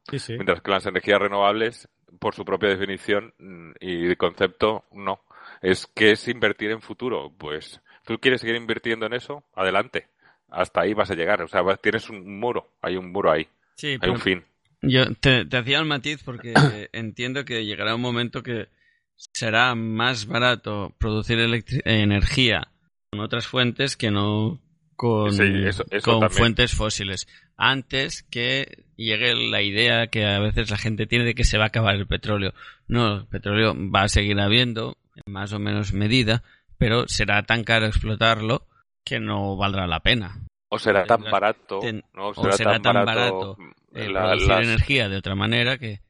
[0.10, 0.34] Sí, sí.
[0.34, 1.88] Mientras que las energías renovables,
[2.20, 5.22] por su propia definición mm, y concepto, no.
[5.62, 7.32] Es que es invertir en futuro.
[7.38, 9.44] Pues, ¿tú quieres seguir invirtiendo en eso?
[9.56, 10.08] Adelante.
[10.50, 11.42] Hasta ahí vas a llegar.
[11.42, 12.70] O sea, tienes un muro.
[12.82, 13.48] Hay un muro ahí.
[13.76, 14.46] Sí, Hay pero un fin.
[14.82, 16.54] yo te, te hacía el matiz porque
[16.94, 18.68] entiendo que llegará un momento que
[19.16, 21.40] será más barato producir
[21.86, 22.68] energía
[23.10, 24.60] con otras fuentes que no
[24.98, 26.32] con, Sí, eso- eso con también.
[26.38, 27.28] fuentes fósiles.
[27.56, 31.64] Antes que llegue la idea que a veces la gente tiene de que se va
[31.66, 32.54] a acabar el petróleo.
[32.88, 36.44] No, el petróleo va a seguir habiendo en más o menos medida,
[36.78, 38.68] pero será tan caro explotarlo
[39.06, 40.42] que no valdrá la pena.
[40.70, 41.80] O será tan barato.
[41.80, 42.30] ten- ¿no?
[42.36, 43.56] o será tan barato,
[43.94, 46.02] Eh, la- producir las- energía de otra manera que,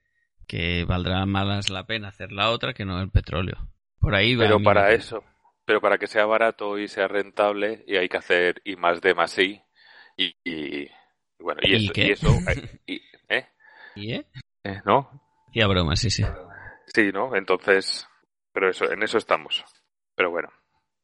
[0.48, 3.70] que valdrá más la pena hacer la otra que no el petróleo.
[4.00, 4.46] Por ahí va.
[4.46, 5.24] Pero para eso,
[5.68, 9.14] pero para que sea barato y sea rentable, y hay que hacer I más D
[9.14, 9.62] más I,
[10.16, 10.90] y, y-
[11.40, 12.08] bueno, y, ¿Y eso, qué?
[12.08, 13.46] y eso, eh, y- ¿eh?
[13.96, 14.26] ¿Y eh?
[14.64, 14.82] ¿Eh?
[14.86, 15.12] ¿No?
[15.50, 16.24] Hacía broma, sí, sí.
[16.88, 17.36] Sí, ¿no?
[17.36, 18.08] Entonces,
[18.54, 19.66] pero eso, en eso estamos.
[20.16, 20.48] Pero bueno,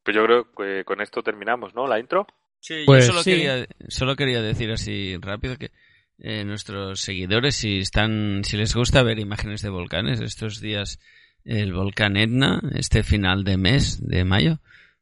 [0.02, 1.86] pues yo creo que con esto terminamos, ¿no?
[1.86, 2.26] La intro.
[2.62, 3.32] Sí, Pues yo solo, sí.
[3.32, 5.72] quería, solo quería decir así rápido que
[6.20, 11.00] eh, nuestros seguidores, si están, si les gusta ver imágenes de volcanes, estos días
[11.46, 14.60] el volcán Etna, este final de mes de mayo,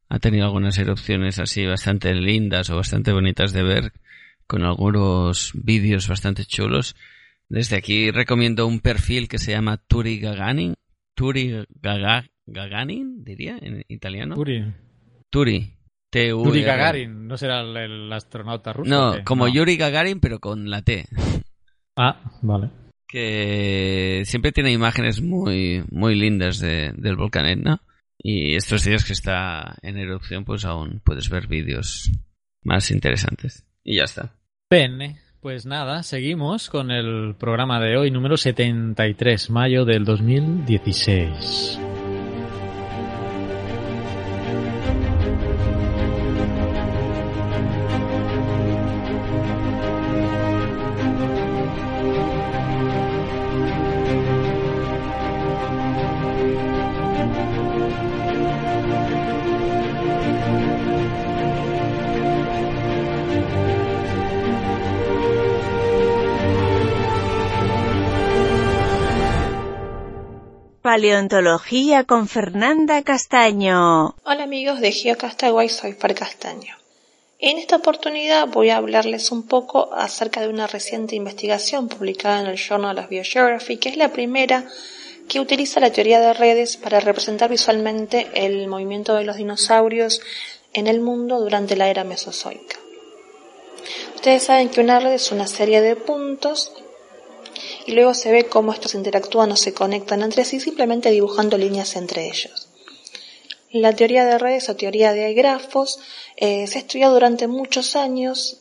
[0.09, 3.93] ha tenido algunas erupciones así bastante lindas o bastante bonitas de ver,
[4.47, 6.95] con algunos vídeos bastante chulos.
[7.47, 10.73] Desde aquí recomiendo un perfil que se llama Turi Gaganin,
[11.15, 14.35] Turi Gaga- Gaganin, diría en italiano.
[14.35, 14.73] Yuri,
[15.29, 15.73] Turi.
[16.09, 16.49] T-U-R.
[16.49, 18.89] Yuri Gagarin, ¿no será el, el astronauta ruso?
[18.89, 19.53] No, como No.
[19.53, 21.05] Yuri Gagarin, pero con la T.
[21.95, 22.69] Ah, vale.
[23.11, 27.81] Que siempre tiene imágenes muy, muy lindas de, del volcán Etna.
[28.17, 32.09] Y estos días que está en erupción, pues aún puedes ver vídeos
[32.63, 33.65] más interesantes.
[33.83, 34.35] Y ya está.
[34.69, 41.90] Bene, pues nada, seguimos con el programa de hoy, número 73, mayo del 2016.
[70.91, 74.13] Paleontología con Fernanda Castaño.
[74.25, 76.75] Hola amigos de GeoCastaway, soy Far Castaño.
[77.39, 82.47] En esta oportunidad voy a hablarles un poco acerca de una reciente investigación publicada en
[82.47, 84.65] el Journal of Biogeography, que es la primera
[85.29, 90.19] que utiliza la teoría de redes para representar visualmente el movimiento de los dinosaurios
[90.73, 92.75] en el mundo durante la era mesozoica.
[94.15, 96.73] Ustedes saben que una red es una serie de puntos
[97.85, 101.95] y luego se ve cómo estos interactúan o se conectan entre sí simplemente dibujando líneas
[101.95, 102.67] entre ellos.
[103.71, 105.99] La teoría de redes o teoría de grafos
[106.35, 108.57] eh, se ha estudiado durante muchos años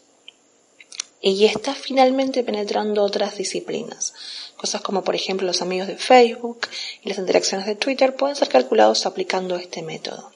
[1.20, 4.14] y está finalmente penetrando otras disciplinas.
[4.56, 6.68] Cosas como por ejemplo los amigos de Facebook
[7.02, 10.30] y las interacciones de Twitter pueden ser calculados aplicando este método.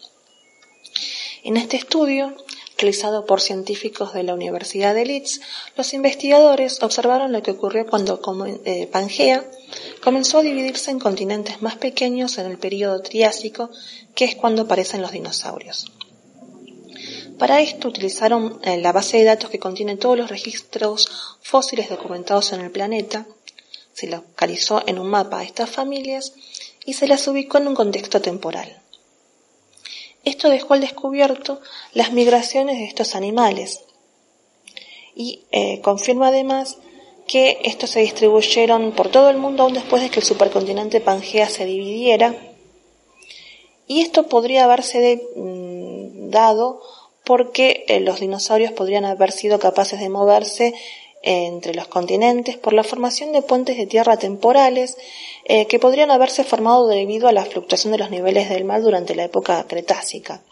[1.44, 2.34] En este estudio
[2.76, 5.40] realizado por científicos de la Universidad de Leeds,
[5.76, 8.20] los investigadores observaron lo que ocurrió cuando
[8.64, 9.44] eh, Pangea
[10.02, 13.70] comenzó a dividirse en continentes más pequeños en el período Triásico,
[14.14, 15.86] que es cuando aparecen los dinosaurios.
[17.38, 22.52] Para esto utilizaron eh, la base de datos que contiene todos los registros fósiles documentados
[22.52, 23.26] en el planeta,
[23.92, 26.34] se localizó en un mapa a estas familias
[26.84, 28.83] y se las ubicó en un contexto temporal.
[30.24, 31.60] Esto dejó al descubierto
[31.92, 33.84] las migraciones de estos animales.
[35.14, 36.78] Y eh, confirma además
[37.26, 41.48] que estos se distribuyeron por todo el mundo aún después de que el supercontinente Pangea
[41.48, 42.34] se dividiera.
[43.86, 46.80] Y esto podría haberse mm, dado
[47.24, 50.74] porque eh, los dinosaurios podrían haber sido capaces de moverse
[51.26, 54.98] entre los continentes por la formación de puentes de tierra temporales
[55.44, 59.14] eh, que podrían haberse formado debido a la fluctuación de los niveles del mar durante
[59.14, 60.42] la época cretácica.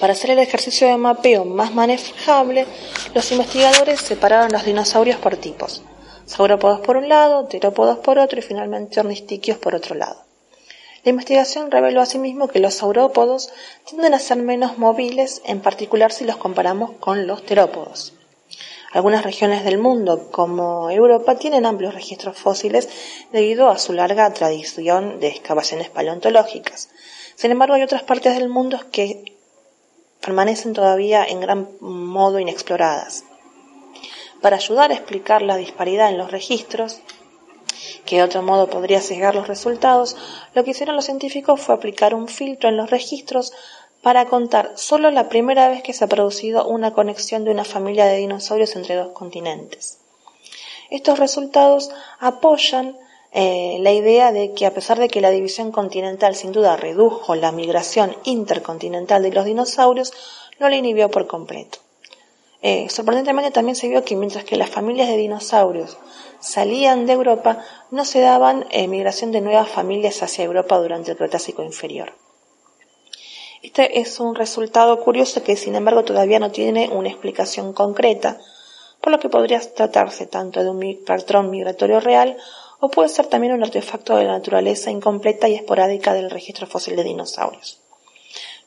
[0.00, 2.66] Para hacer el ejercicio de mapeo más manejable,
[3.14, 5.82] los investigadores separaron los dinosaurios por tipos.
[6.24, 10.24] Saurópodos por un lado, terópodos por otro y finalmente ornistiquios por otro lado.
[11.04, 13.50] La investigación reveló asimismo que los saurópodos
[13.84, 18.15] tienden a ser menos móviles, en particular si los comparamos con los terópodos.
[18.92, 22.88] Algunas regiones del mundo, como Europa, tienen amplios registros fósiles
[23.32, 26.88] debido a su larga tradición de excavaciones paleontológicas.
[27.34, 29.36] Sin embargo, hay otras partes del mundo que
[30.20, 33.24] permanecen todavía en gran modo inexploradas.
[34.40, 37.00] Para ayudar a explicar la disparidad en los registros,
[38.04, 40.16] que de otro modo podría sesgar los resultados,
[40.54, 43.52] lo que hicieron los científicos fue aplicar un filtro en los registros
[44.06, 48.06] para contar solo la primera vez que se ha producido una conexión de una familia
[48.06, 49.98] de dinosaurios entre dos continentes.
[50.90, 51.90] Estos resultados
[52.20, 52.96] apoyan
[53.32, 57.34] eh, la idea de que a pesar de que la división continental sin duda redujo
[57.34, 60.12] la migración intercontinental de los dinosaurios,
[60.60, 61.78] no la inhibió por completo.
[62.62, 65.98] Eh, sorprendentemente también se vio que mientras que las familias de dinosaurios
[66.38, 67.58] salían de Europa,
[67.90, 72.12] no se daban eh, migración de nuevas familias hacia Europa durante el Cretácico inferior.
[73.66, 78.38] Este es un resultado curioso que sin embargo todavía no tiene una explicación concreta,
[79.00, 82.36] por lo que podría tratarse tanto de un patrón migratorio real
[82.78, 86.94] o puede ser también un artefacto de la naturaleza incompleta y esporádica del registro fósil
[86.94, 87.80] de dinosaurios.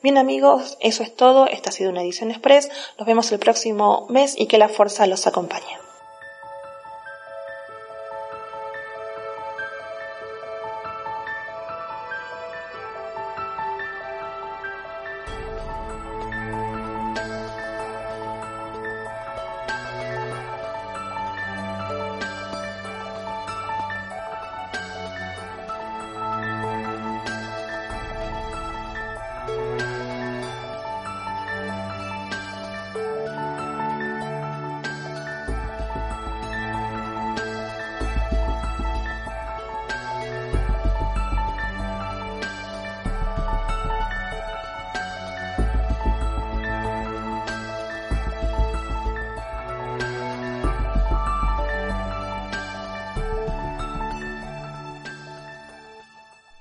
[0.04, 1.48] Bien amigos, eso es todo.
[1.48, 2.70] Esta ha sido una edición express.
[2.98, 5.89] Nos vemos el próximo mes y que la fuerza los acompañe.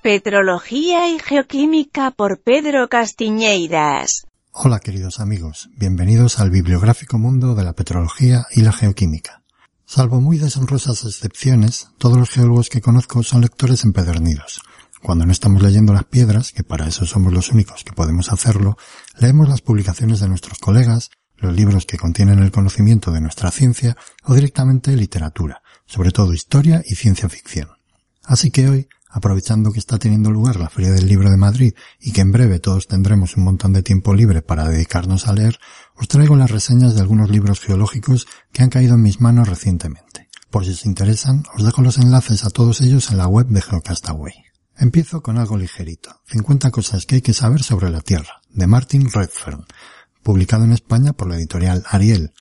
[0.09, 4.27] Petrología y Geoquímica por Pedro Castiñeiras.
[4.53, 9.43] Hola queridos amigos, bienvenidos al bibliográfico mundo de la petrología y la geoquímica.
[9.85, 14.63] Salvo muy deshonrosas excepciones, todos los geólogos que conozco son lectores empedernidos.
[15.03, 18.79] Cuando no estamos leyendo las piedras, que para eso somos los únicos que podemos hacerlo,
[19.21, 23.95] leemos las publicaciones de nuestros colegas, los libros que contienen el conocimiento de nuestra ciencia
[24.25, 27.69] o directamente literatura, sobre todo historia y ciencia ficción.
[28.25, 32.13] Así que hoy aprovechando que está teniendo lugar la Feria del Libro de Madrid y
[32.13, 35.59] que en breve todos tendremos un montón de tiempo libre para dedicarnos a leer,
[35.97, 40.29] os traigo las reseñas de algunos libros geológicos que han caído en mis manos recientemente.
[40.51, 43.61] Por si os interesan, os dejo los enlaces a todos ellos en la web de
[43.61, 44.35] Geocastaway.
[44.77, 46.23] Empiezo con algo ligerito.
[46.27, 49.65] 50 cosas que hay que saber sobre la Tierra, de Martin Redfern,
[50.23, 52.33] publicado en España por la editorial Ariel,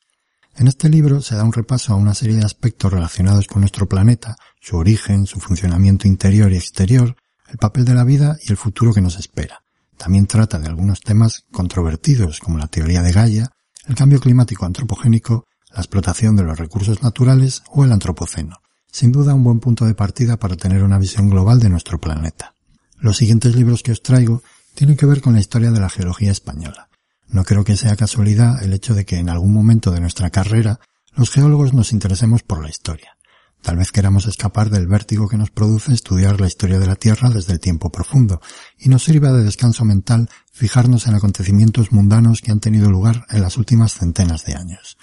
[0.58, 3.88] en este libro se da un repaso a una serie de aspectos relacionados con nuestro
[3.88, 7.16] planeta, su origen, su funcionamiento interior y exterior,
[7.48, 9.64] el papel de la vida y el futuro que nos espera.
[9.98, 13.52] También trata de algunos temas controvertidos como la teoría de Gaia,
[13.88, 18.58] el cambio climático antropogénico, la explotación de los recursos naturales o el antropoceno.
[18.92, 22.56] Sin duda un buen punto de partida para tener una visión global de nuestro planeta.
[22.98, 24.42] Los siguientes libros que os traigo
[24.74, 26.87] tienen que ver con la historia de la geología española.
[27.30, 30.80] No creo que sea casualidad el hecho de que en algún momento de nuestra carrera
[31.14, 33.18] los geólogos nos interesemos por la historia.
[33.62, 37.30] Tal vez queramos escapar del vértigo que nos produce estudiar la historia de la Tierra
[37.30, 38.40] desde el tiempo profundo,
[38.78, 43.42] y nos sirva de descanso mental fijarnos en acontecimientos mundanos que han tenido lugar en
[43.42, 44.98] las últimas centenas de años.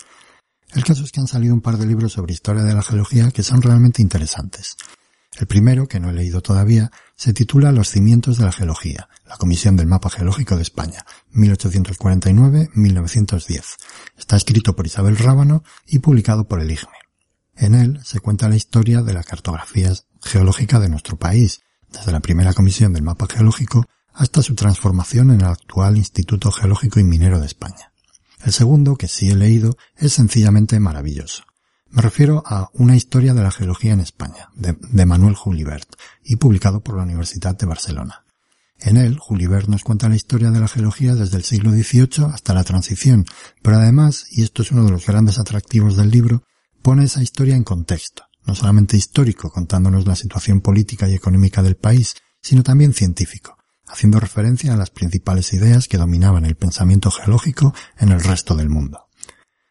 [0.73, 3.31] El caso es que han salido un par de libros sobre historia de la geología
[3.31, 4.77] que son realmente interesantes.
[5.37, 9.37] El primero, que no he leído todavía, se titula Los cimientos de la geología, la
[9.37, 11.05] Comisión del Mapa Geológico de España,
[11.35, 13.65] 1849-1910.
[14.17, 16.93] Está escrito por Isabel Rábano y publicado por el IGME.
[17.57, 22.21] En él se cuenta la historia de la cartografía geológica de nuestro país, desde la
[22.21, 27.41] primera comisión del mapa geológico hasta su transformación en el actual Instituto Geológico y Minero
[27.41, 27.91] de España.
[28.45, 31.43] El segundo, que sí he leído, es sencillamente maravilloso.
[31.95, 36.81] Me refiero a Una historia de la geología en España, de, Manuel Julibert, y publicado
[36.81, 38.25] por la Universidad de Barcelona.
[38.81, 42.53] En él, Julibert nos cuenta la historia de la geología desde el siglo XVIII hasta
[42.53, 43.25] la transición,
[43.63, 46.43] pero además, y esto es uno de los grandes atractivos del libro,
[46.83, 51.77] pone esa historia en contexto, no solamente histórico, contándonos la situación política y económica del
[51.77, 57.73] país, sino también científico, haciendo referencia a las principales ideas que dominaban el pensamiento geológico
[57.99, 59.07] en el resto del mundo.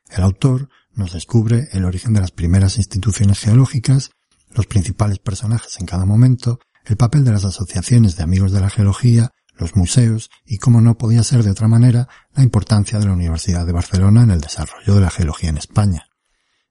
[0.10, 4.12] El autor nos descubre el origen de las primeras instituciones geológicas,
[4.52, 8.70] los principales personajes en cada momento, el papel de las asociaciones de amigos de la
[8.70, 13.14] geología, los museos y, como no podía ser de otra manera, la importancia de la
[13.14, 16.08] Universidad de Barcelona en el desarrollo de la geología en España.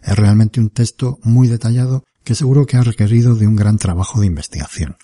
[0.00, 4.20] Es realmente un texto muy detallado que seguro que ha requerido de un gran trabajo
[4.20, 4.96] de investigación.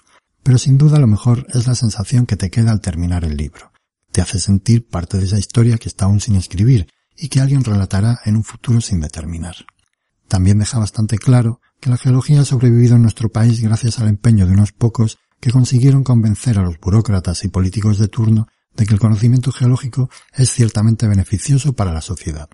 [0.43, 3.73] Pero sin duda lo mejor es la sensación que te queda al terminar el libro.
[4.13, 6.89] Te hace sentir parte de esa historia que está aún sin escribir
[7.19, 9.57] y que alguien relatará en un futuro sin determinar.
[10.29, 14.47] También deja bastante claro que la geología ha sobrevivido en nuestro país gracias al empeño
[14.47, 18.95] de unos pocos que consiguieron convencer a los burócratas y políticos de turno de que
[18.95, 22.49] el conocimiento geológico es ciertamente beneficioso para la sociedad.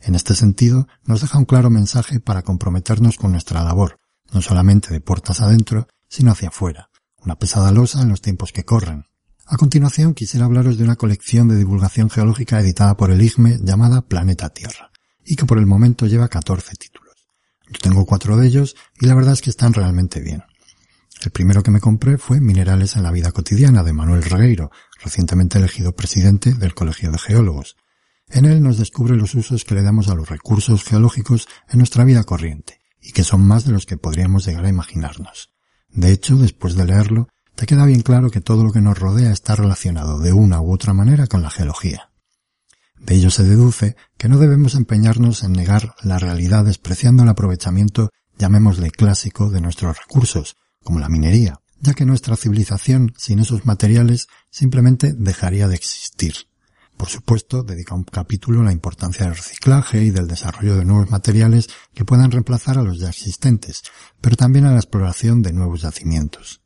[0.00, 3.98] En este sentido, nos deja un claro mensaje para comprometernos con nuestra labor,
[4.32, 8.64] no solamente de puertas adentro, sino hacia afuera, una pesada losa en los tiempos que
[8.64, 9.04] corren,
[9.50, 14.00] a continuación quisiera hablaros de una colección de divulgación geológica editada por el IGME llamada
[14.00, 14.92] Planeta Tierra,
[15.24, 17.16] y que por el momento lleva 14 títulos.
[17.68, 20.44] Yo tengo cuatro de ellos y la verdad es que están realmente bien.
[21.24, 24.70] El primero que me compré fue Minerales en la vida cotidiana de Manuel Regueiro,
[25.02, 27.76] recientemente elegido presidente del Colegio de Geólogos.
[28.28, 32.04] En él nos descubre los usos que le damos a los recursos geológicos en nuestra
[32.04, 35.50] vida corriente, y que son más de los que podríamos llegar a imaginarnos.
[35.88, 37.26] De hecho, después de leerlo,
[37.60, 40.72] te queda bien claro que todo lo que nos rodea está relacionado de una u
[40.72, 42.08] otra manera con la geología.
[42.98, 48.08] De ello se deduce que no debemos empeñarnos en negar la realidad despreciando el aprovechamiento,
[48.38, 54.28] llamémosle clásico, de nuestros recursos, como la minería, ya que nuestra civilización sin esos materiales
[54.50, 56.32] simplemente dejaría de existir.
[56.96, 61.10] Por supuesto, dedica un capítulo a la importancia del reciclaje y del desarrollo de nuevos
[61.10, 63.82] materiales que puedan reemplazar a los ya existentes,
[64.22, 66.59] pero también a la exploración de nuevos yacimientos.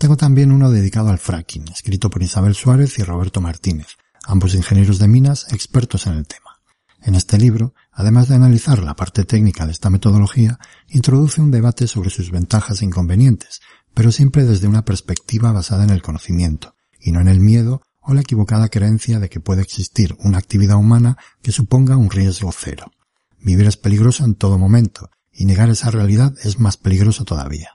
[0.00, 4.98] Tengo también uno dedicado al fracking, escrito por Isabel Suárez y Roberto Martínez, ambos ingenieros
[4.98, 6.62] de minas expertos en el tema.
[7.02, 11.86] En este libro, además de analizar la parte técnica de esta metodología, introduce un debate
[11.86, 13.60] sobre sus ventajas e inconvenientes,
[13.92, 18.14] pero siempre desde una perspectiva basada en el conocimiento, y no en el miedo o
[18.14, 22.90] la equivocada creencia de que puede existir una actividad humana que suponga un riesgo cero.
[23.38, 27.72] Vivir es peligroso en todo momento, y negar esa realidad es más peligroso todavía.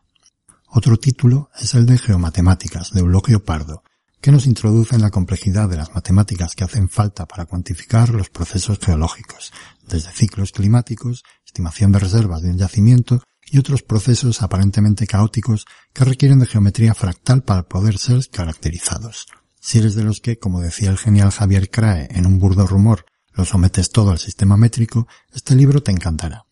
[0.77, 3.81] Otro título es el de Geomatemáticas, de Eulogio Pardo,
[4.19, 8.29] que nos introduce en la complejidad de las matemáticas que hacen falta para cuantificar los
[8.29, 9.53] procesos geológicos,
[9.87, 16.03] desde ciclos climáticos, estimación de reservas de un yacimiento y otros procesos aparentemente caóticos que
[16.03, 19.27] requieren de geometría fractal para poder ser caracterizados.
[19.61, 23.05] Si eres de los que, como decía el genial Javier Crae en un burdo rumor,
[23.31, 26.43] lo sometes todo al sistema métrico, este libro te encantará.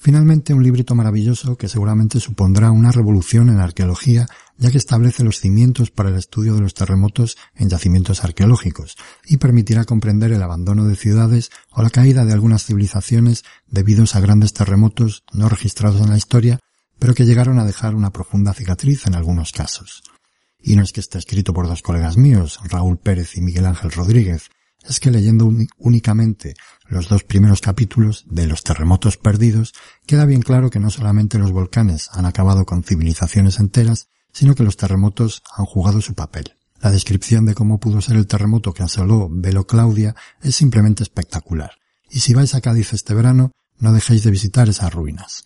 [0.00, 5.24] Finalmente, un librito maravilloso que seguramente supondrá una revolución en la arqueología, ya que establece
[5.24, 8.96] los cimientos para el estudio de los terremotos en yacimientos arqueológicos
[9.26, 14.20] y permitirá comprender el abandono de ciudades o la caída de algunas civilizaciones debidos a
[14.20, 16.60] grandes terremotos no registrados en la historia,
[17.00, 20.04] pero que llegaron a dejar una profunda cicatriz en algunos casos.
[20.60, 23.90] Y no es que esté escrito por dos colegas míos, Raúl Pérez y Miguel Ángel
[23.90, 24.50] Rodríguez,
[24.86, 26.54] es que leyendo únicamente
[26.88, 29.74] los dos primeros capítulos de Los terremotos perdidos,
[30.06, 34.62] queda bien claro que no solamente los volcanes han acabado con civilizaciones enteras, sino que
[34.62, 36.56] los terremotos han jugado su papel.
[36.80, 41.72] La descripción de cómo pudo ser el terremoto que asoló Velo Claudia es simplemente espectacular.
[42.08, 45.44] Y si vais a Cádiz este verano, no dejéis de visitar esas ruinas.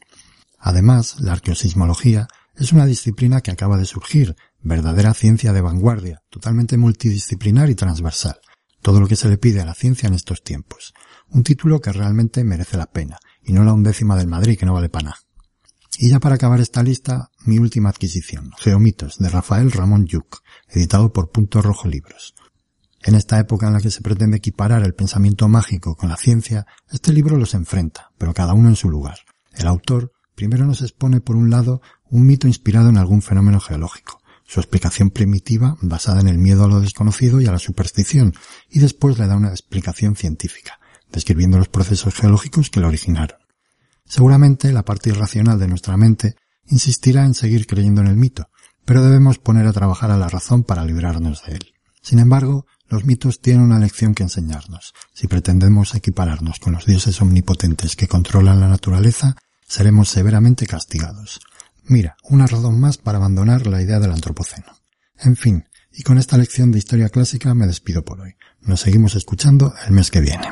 [0.59, 6.77] Además, la arqueosismología es una disciplina que acaba de surgir, verdadera ciencia de vanguardia, totalmente
[6.77, 8.39] multidisciplinar y transversal.
[8.83, 10.93] Todo lo que se le pide a la ciencia en estos tiempos.
[11.29, 14.75] Un título que realmente merece la pena, y no la undécima del Madrid que no
[14.75, 15.15] vale pana.
[15.99, 21.13] Y ya para acabar esta lista, mi última adquisición, Geomitos, de Rafael Ramón Yuc, editado
[21.13, 22.35] por Punto Rojo Libros.
[23.03, 26.67] En esta época en la que se pretende equiparar el pensamiento mágico con la ciencia,
[26.91, 29.19] este libro los enfrenta, pero cada uno en su lugar.
[29.53, 34.22] El autor primero nos expone por un lado un mito inspirado en algún fenómeno geológico,
[34.53, 38.35] su explicación primitiva basada en el miedo a lo desconocido y a la superstición,
[38.69, 40.79] y después le da una explicación científica,
[41.11, 43.39] describiendo los procesos geológicos que lo originaron.
[44.05, 46.37] Seguramente la parte irracional de nuestra mente
[46.67, 48.51] insistirá en seguir creyendo en el mito,
[48.85, 51.73] pero debemos poner a trabajar a la razón para librarnos de él.
[52.03, 54.93] Sin embargo, los mitos tienen una lección que enseñarnos.
[55.15, 59.35] Si pretendemos equipararnos con los dioses omnipotentes que controlan la naturaleza,
[59.67, 61.41] seremos severamente castigados.
[61.85, 64.67] Mira, una razón más para abandonar la idea del antropoceno.
[65.19, 68.35] En fin, y con esta lección de historia clásica me despido por hoy.
[68.61, 70.49] Nos seguimos escuchando el mes que viene.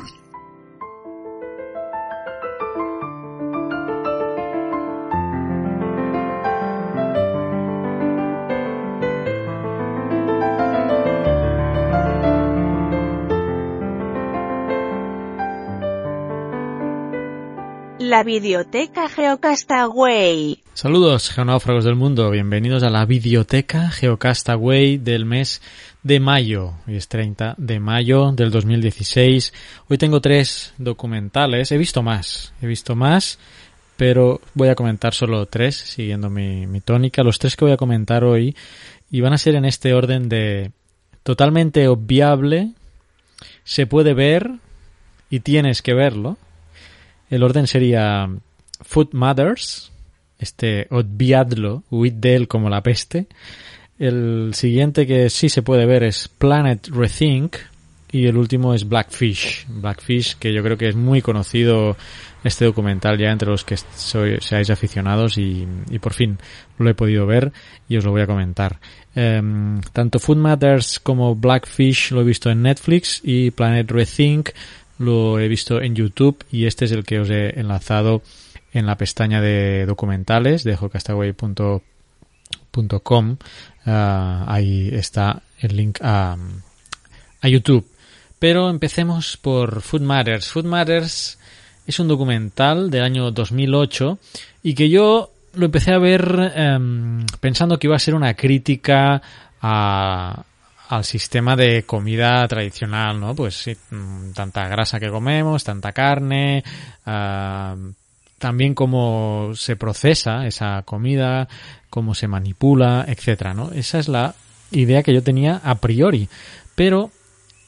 [18.11, 20.59] La Biblioteca Geocastaway.
[20.75, 22.29] Saludos, geonáufragos del mundo.
[22.33, 25.63] Bienvenidos a la Biblioteca Geocastaway del mes
[26.03, 26.73] de mayo.
[26.89, 29.53] Hoy es 30 de mayo del 2016.
[29.89, 31.71] Hoy tengo tres documentales.
[31.71, 32.53] He visto más.
[32.61, 33.39] He visto más,
[33.97, 37.23] pero voy a comentar solo tres, siguiendo mi, mi tónica.
[37.23, 38.57] Los tres que voy a comentar hoy
[39.09, 40.73] y van a ser en este orden de
[41.23, 42.73] totalmente obviable,
[43.63, 44.51] se puede ver
[45.31, 46.39] y tienes que verlo
[47.31, 48.29] el orden sería
[48.83, 49.93] Food Mothers,
[50.39, 53.27] este obviadlo, huid como la peste.
[53.99, 57.57] El siguiente que sí se puede ver es Planet Rethink
[58.11, 59.67] y el último es Blackfish.
[59.69, 61.97] Blackfish, que yo creo que es muy conocido
[62.43, 65.67] este documental ya entre los que soy, seáis aficionados y,
[66.01, 66.39] por fin
[66.79, 67.53] lo he podido ver
[67.89, 68.81] y os lo voy a comentar.
[69.15, 74.51] Em, tanto Food Matters como Blackfish lo he visto en Netflix y Planet Rethink
[75.01, 78.21] lo he visto en YouTube y este es el que os he enlazado
[78.73, 83.37] en la pestaña de documentales de hocastaway.com.
[83.87, 86.37] Ah, ahí está el link a,
[87.41, 87.89] a YouTube.
[88.39, 90.49] Pero empecemos por Food Matters.
[90.49, 91.39] Food Matters
[91.87, 94.19] es un documental del año 2008
[94.63, 99.21] y que yo lo empecé a ver em, pensando que iba a ser una crítica
[99.61, 100.45] a,
[100.91, 103.33] al sistema de comida tradicional, ¿no?
[103.33, 106.65] Pues sí, mm, tanta grasa que comemos, tanta carne,
[107.07, 107.77] ah,
[108.39, 111.49] también cómo se procesa esa comida,
[111.91, 113.71] cómo se manipula, etcétera, ¿no?
[113.71, 114.35] Esa es la
[114.73, 116.29] idea que yo tenía a priori,
[116.75, 117.13] pero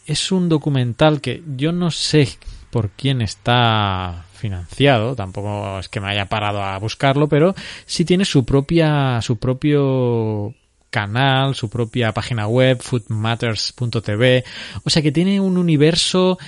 [0.05, 2.29] es un documental que yo no sé
[2.70, 7.55] por quién está financiado, tampoco es que me haya parado a buscarlo, pero
[7.87, 10.57] sí tiene su propia su propio
[10.93, 14.45] canal, su propia página web, foodmatters.tv.
[14.84, 16.38] O sea que tiene un universo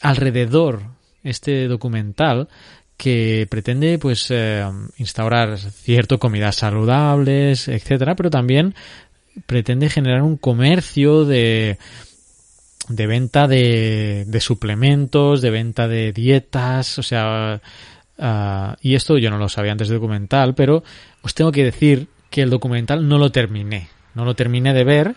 [0.00, 0.82] alrededor
[1.22, 2.48] este documental
[2.96, 4.64] que pretende pues eh,
[4.96, 8.74] instaurar cierto comidas saludables, etcétera, pero también
[9.46, 11.78] pretende generar un comercio de
[12.88, 17.60] de venta de, de suplementos, de venta de dietas, o sea,
[18.18, 20.84] ah, y esto yo no lo sabía antes del documental, pero
[21.22, 23.88] os tengo que decir que el documental no lo terminé.
[24.16, 25.14] No lo terminé de ver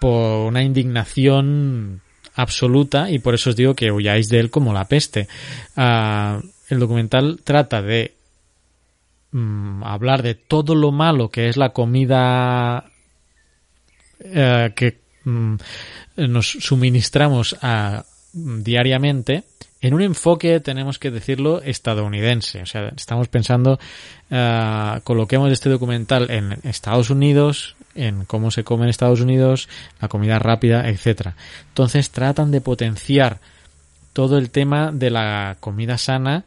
[0.00, 2.00] por una indignación
[2.34, 5.28] absoluta y por eso os digo que huyáis de él como la peste.
[5.76, 8.14] Ah, el documental trata de
[9.30, 12.90] mm, hablar de todo lo malo que es la comida
[14.18, 15.54] eh, que mm,
[16.16, 19.44] nos suministramos a, diariamente
[19.80, 22.62] en un enfoque, tenemos que decirlo, estadounidense.
[22.62, 23.78] O sea, estamos pensando,
[24.30, 29.68] uh, coloquemos este documental en Estados Unidos, en cómo se come en Estados Unidos,
[30.00, 31.34] la comida rápida, etcétera.
[31.68, 33.40] Entonces tratan de potenciar
[34.12, 36.44] todo el tema de la comida sana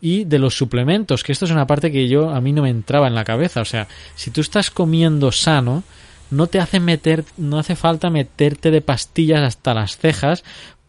[0.00, 2.68] y de los suplementos, que esto es una parte que yo a mí no me
[2.68, 3.62] entraba en la cabeza.
[3.62, 5.82] O sea, si tú estás comiendo sano,
[6.30, 10.44] no te hace meter, no hace falta meterte de pastillas hasta las cejas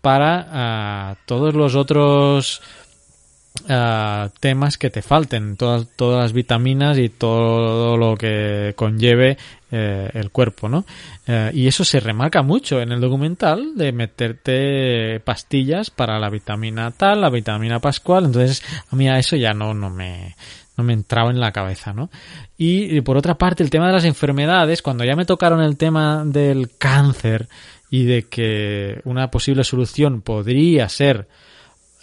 [0.06, 2.62] para ah, todos los otros
[3.68, 9.36] ah, temas que te falten, todas, todas las vitaminas y todo lo que conlleve
[9.72, 10.86] eh, el cuerpo, ¿no?
[11.26, 16.92] Eh, y eso se remarca mucho en el documental de meterte pastillas para la vitamina
[16.92, 20.36] tal, la vitamina pascual, entonces a mí a eso ya no, no me,
[20.78, 22.12] no me entraba en la cabeza, ¿no?
[22.60, 25.78] Y, y por otra parte, el tema de las enfermedades, cuando ya me tocaron el
[25.78, 27.48] tema del cáncer,
[27.96, 31.30] y de que una posible solución podría ser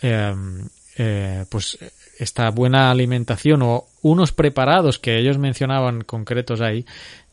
[0.01, 0.67] em,
[0.97, 1.77] eh, pues
[2.19, 6.87] esta buena alimentación o unos preparados que ellos mencionaban concretos ahí,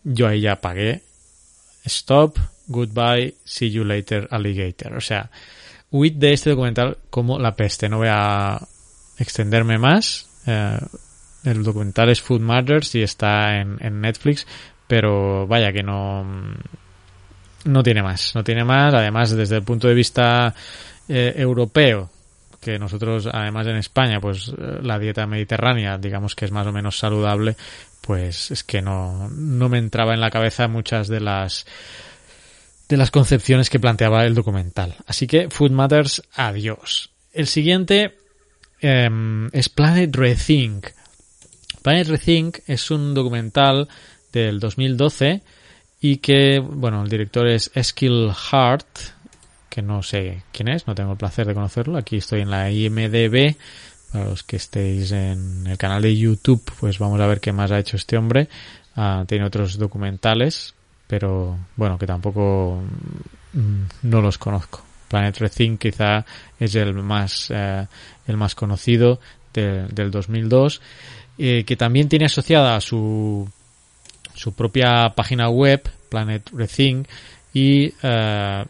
[0.03, 1.03] yo ahí ya pagué.
[1.86, 2.38] Stop,
[2.68, 4.93] goodbye, see you later, alligator.
[4.93, 5.32] O sea,
[5.89, 7.88] huid de este documental como la peste.
[7.88, 8.60] No voy a
[9.18, 10.28] extenderme más.
[10.47, 10.80] Eh,
[11.45, 14.45] el documental es Food Matters y está en, en Netflix,
[14.86, 16.26] pero vaya que no
[17.70, 18.93] no tiene más, no tiene más.
[18.93, 20.53] Además, desde el punto de vista
[21.07, 22.09] eh, europeo,
[22.59, 26.72] que nosotros, además en España, pues eh, la dieta mediterránea, digamos que es más o
[26.72, 27.55] menos saludable,
[28.01, 31.65] pues es que no, no me entraba en la cabeza muchas de las
[32.88, 34.95] de las concepciones que planteaba el documental.
[35.05, 37.11] Así que Food Matters, adiós.
[37.32, 38.17] El siguiente
[38.82, 40.88] em, es Planet Rethink.
[41.84, 43.88] Planet Rethink es un documental
[44.34, 45.43] del 2012
[46.02, 48.88] y que, bueno, el director es Eskil Hart,
[49.70, 51.97] que no sé quién es, no tengo el placer de conocerlo.
[51.97, 53.56] Aquí estoy en la IMDB.
[54.12, 57.70] Para los que estéis en el canal de YouTube, pues vamos a ver qué más
[57.70, 58.50] ha hecho este hombre.
[58.95, 60.74] Ah, tiene otros documentales,
[61.06, 62.82] pero bueno, que tampoco
[63.54, 64.84] mm, no los conozco.
[65.08, 66.26] Planet Rethink quizá
[66.60, 67.86] es el más, eh,
[68.28, 69.20] el más conocido
[69.54, 70.82] del 2002,
[71.38, 73.50] eh, que también tiene asociada a su
[74.40, 77.10] su propia página web, Planet Rethink,
[77.54, 78.66] y eh,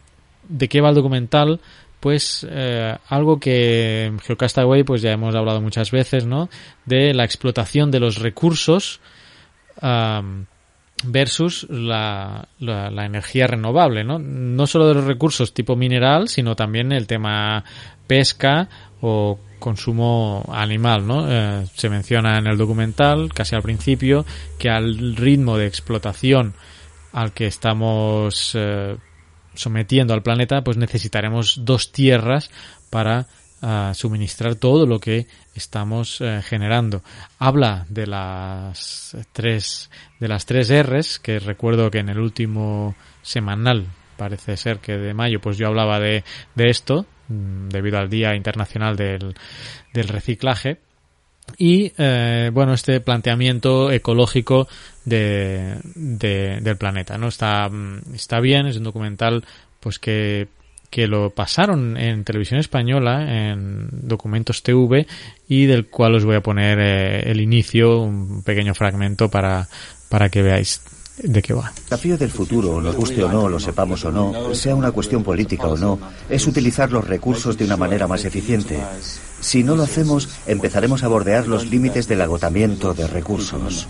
[0.48, 1.60] de qué va el documental,
[2.00, 6.48] pues eh, algo que en Geocastaway pues ya hemos hablado muchas veces, ¿no?
[6.86, 9.00] De la explotación de los recursos
[11.04, 14.18] versus la, la, energía renovable, ¿no?
[14.18, 17.64] No solo de los recursos tipo mineral, sino también el tema
[18.06, 18.68] pesca
[19.00, 21.26] o consumo animal, ¿no?
[21.30, 24.26] Eh, se menciona en el documental, casi al principio,
[24.58, 26.54] que al ritmo de explotación
[27.12, 28.96] al que estamos eh,
[29.54, 32.50] sometiendo al planeta, pues necesitaremos dos tierras
[32.88, 33.26] para
[33.62, 35.26] eh, suministrar todo lo que
[35.60, 37.02] estamos generando.
[37.38, 43.86] Habla de las tres de las tres R's que recuerdo que en el último semanal
[44.16, 48.34] parece ser que de mayo pues yo hablaba de, de esto Mm, debido al Día
[48.34, 49.34] Internacional del,
[49.94, 50.78] del Reciclaje.
[51.56, 54.68] Y eh, bueno, este planteamiento ecológico
[55.04, 57.28] de, del planeta, ¿no?
[57.28, 59.44] Está, mm, está bien, es un documental
[59.78, 60.48] pues que,
[60.90, 65.06] que lo pasaron en televisión española, en documentos TV,
[65.48, 69.68] y del cual os voy a poner eh, el inicio, un pequeño fragmento para,
[70.08, 70.82] para que veáis
[71.22, 71.68] de qué va.
[71.76, 75.22] El desafío del futuro, nos guste o no, lo sepamos o no, sea una cuestión
[75.22, 78.78] política o no, es utilizar los recursos de una manera más eficiente.
[79.40, 83.86] Si no lo hacemos, empezaremos a bordear los límites del agotamiento de recursos.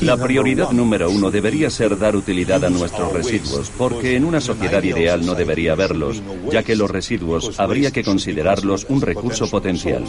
[0.00, 4.82] La prioridad número uno debería ser dar utilidad a nuestros residuos, porque en una sociedad
[4.82, 10.04] ideal no debería haberlos, ya que los residuos habría que considerarlos un recurso potencial.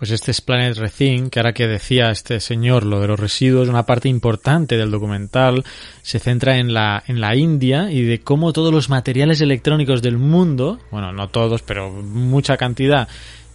[0.00, 3.68] Pues este es Planet Rethink, que ahora que decía este señor lo de los residuos,
[3.68, 5.62] una parte importante del documental
[6.00, 10.16] se centra en la, en la India y de cómo todos los materiales electrónicos del
[10.16, 13.08] mundo, bueno, no todos, pero mucha cantidad,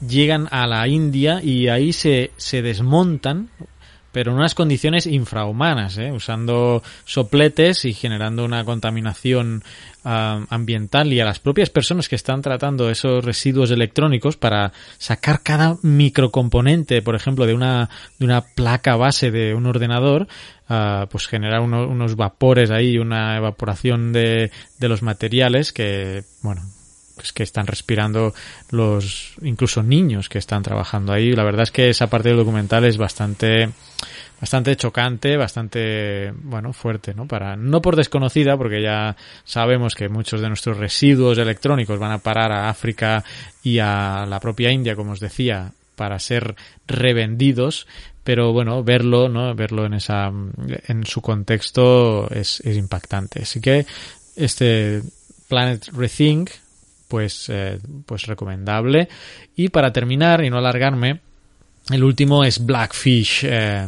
[0.07, 3.49] llegan a la India y ahí se, se desmontan
[4.15, 6.09] pero en unas condiciones infrahumanas, ¿eh?
[6.09, 9.61] usando sopletes y generando una contaminación
[10.05, 15.41] uh, ambiental y a las propias personas que están tratando esos residuos electrónicos para sacar
[15.43, 20.29] cada microcomponente, por ejemplo, de una, de una placa base de un ordenador,
[20.69, 24.49] uh, pues generar uno, unos vapores ahí, una evaporación de,
[24.79, 26.61] de los materiales que, bueno,
[27.15, 28.33] pues que están respirando
[28.71, 31.31] los incluso niños que están trabajando ahí.
[31.31, 33.69] La verdad es que esa parte del documental es bastante
[34.39, 37.25] bastante chocante, bastante bueno, fuerte, ¿no?
[37.25, 42.17] Para no por desconocida, porque ya sabemos que muchos de nuestros residuos electrónicos van a
[42.19, 43.23] parar a África
[43.63, 46.55] y a la propia India, como os decía, para ser
[46.85, 47.87] revendidos,
[48.23, 49.55] pero bueno, verlo, ¿no?
[49.55, 50.31] Verlo en esa
[50.67, 53.43] en su contexto es, es impactante.
[53.43, 53.85] Así que
[54.35, 55.01] este
[55.47, 56.49] Planet Rethink
[57.07, 59.09] pues, eh, pues recomendable.
[59.55, 61.21] Y para terminar y no alargarme,
[61.89, 63.87] el último es Blackfish, eh,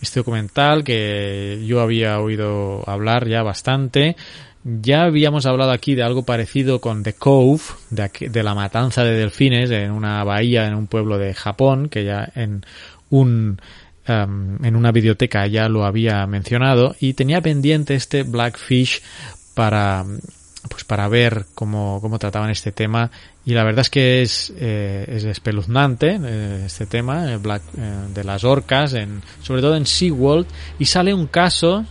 [0.00, 4.16] este documental que yo había oído hablar ya bastante.
[4.64, 9.70] Ya habíamos hablado aquí de algo parecido con The Cove, de, la matanza de delfines
[9.70, 12.64] en una bahía en un pueblo de Japón, que ya en
[13.10, 13.60] un
[14.08, 19.02] um, en una biblioteca ya lo había mencionado y tenía pendiente este Blackfish
[19.54, 20.04] para
[20.68, 23.10] pues para ver cómo, cómo trataban este tema.
[23.44, 28.24] Y la verdad es que es, eh, es espeluznante eh, este tema Black, eh, de
[28.24, 30.46] las orcas en, sobre todo en SeaWorld.
[30.78, 31.84] Y sale un caso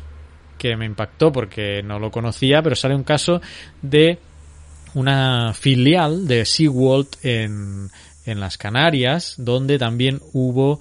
[0.57, 3.41] que me impactó porque no lo conocía pero sale un caso
[3.81, 4.19] de
[4.93, 7.89] una filial de SeaWorld en,
[8.25, 10.79] en las Canarias donde también hubo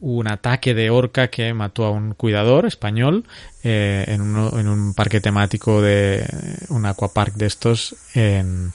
[0.00, 3.24] un ataque de orca que mató a un cuidador español
[3.62, 6.24] eh, en, uno, en, un parque temático de
[6.68, 8.72] un aquapark de estos en,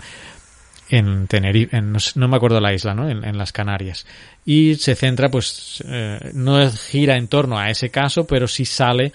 [0.89, 3.09] en Tenerife, en, no, me acuerdo la isla, ¿no?
[3.09, 4.05] En, en las Canarias.
[4.45, 9.11] Y se centra, pues, eh, no gira en torno a ese caso, pero sí sale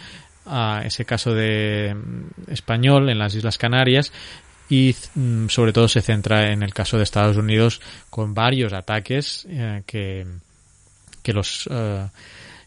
[0.47, 4.13] a ese caso de mm, español en las Islas Canarias
[4.69, 9.47] y mm, sobre todo se centra en el caso de Estados Unidos con varios ataques
[9.49, 10.27] eh, que
[11.23, 12.09] que los uh,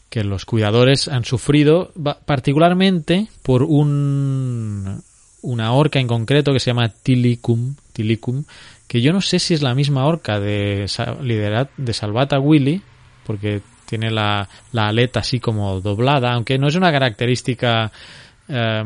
[0.10, 1.91] que los cuidadores han sufrido
[2.26, 5.01] particularmente por un
[5.41, 8.43] una orca en concreto que se llama Tilicum, Tilicum
[8.88, 10.86] que yo no sé si es la misma orca de
[11.78, 12.82] de Salvata Willy
[13.26, 17.91] porque tiene la, la aleta así como doblada, aunque no es una característica
[18.47, 18.84] eh,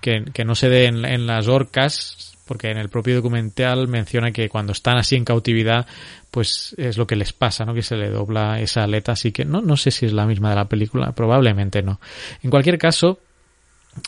[0.00, 4.48] que, que, no se dé en, las orcas, porque en el propio documental menciona que
[4.48, 5.86] cuando están así en cautividad,
[6.30, 7.74] pues es lo que les pasa, ¿no?
[7.74, 10.50] Que se le dobla esa aleta, así que no, no sé si es la misma
[10.50, 12.00] de la película, probablemente no.
[12.42, 13.20] En cualquier caso,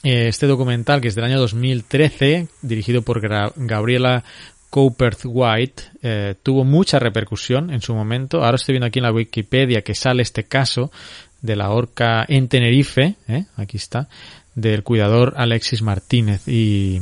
[0.02, 4.24] eh, este documental, que es del año 2013, dirigido por Gabriela
[4.70, 8.42] Cowperth White, eh, tuvo mucha repercusión en su momento.
[8.42, 10.90] Ahora estoy viendo aquí en la Wikipedia que sale este caso
[11.42, 13.44] de la orca en Tenerife, ¿eh?
[13.56, 14.08] aquí está,
[14.54, 17.00] del cuidador Alexis Martínez y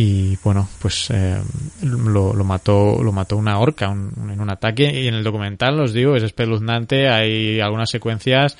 [0.00, 1.42] y bueno pues eh,
[1.82, 4.84] lo, lo, mató lo mató una orca un, en un ataque.
[4.84, 7.08] Y en el documental os digo es espeluznante.
[7.08, 8.56] Hay algunas secuencias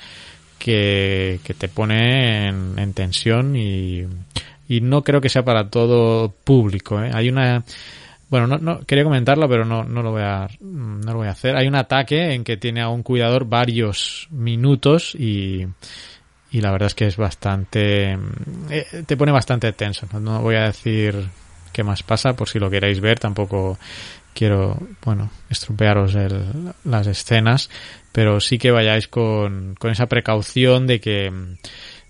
[0.57, 4.05] que, que te ponen en, tensión y,
[4.67, 7.11] y no creo que sea para todo público ¿eh?
[7.13, 7.63] hay una
[8.29, 11.31] bueno no, no quería comentarlo pero no, no lo voy a no lo voy a
[11.31, 11.55] hacer.
[11.55, 15.65] Hay un ataque en que tiene a un cuidador varios minutos y
[16.51, 18.17] y la verdad es que es bastante
[18.69, 20.41] eh, te pone bastante tenso ¿no?
[20.41, 21.27] voy a decir
[21.71, 23.77] qué más pasa por si lo queréis ver tampoco
[24.33, 27.69] quiero bueno estropearos el, las escenas
[28.11, 31.31] pero sí que vayáis con, con esa precaución de que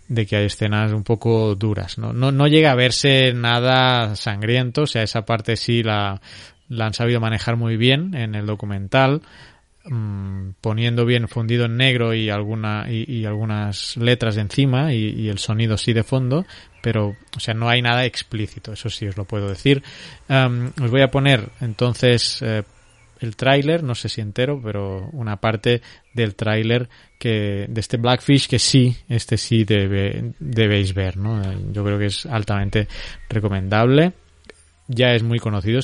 [0.08, 4.84] de que hay escenas un poco duras no no, no llega a verse nada sangriento
[4.84, 6.20] o sea esa parte sí la
[6.80, 9.22] han sabido manejar muy bien en el documental
[9.92, 15.78] Mm, poniendo bien fundido en negro y alguna y, algunas letras encima y, el sonido
[15.78, 16.46] sí de fondo
[16.80, 19.82] pero o sea no hay nada explícito eso sí os lo puedo decir.
[20.30, 22.62] Os voy a poner entonces eh,
[23.20, 25.82] el tráiler no sé si entero pero una parte
[26.14, 26.88] del tráiler
[27.18, 32.06] que de este Blackfish que sí este sí debe, debéis ver no yo creo que
[32.06, 32.88] es altamente
[33.28, 34.14] recomendable
[34.90, 35.80] ya es muy conocido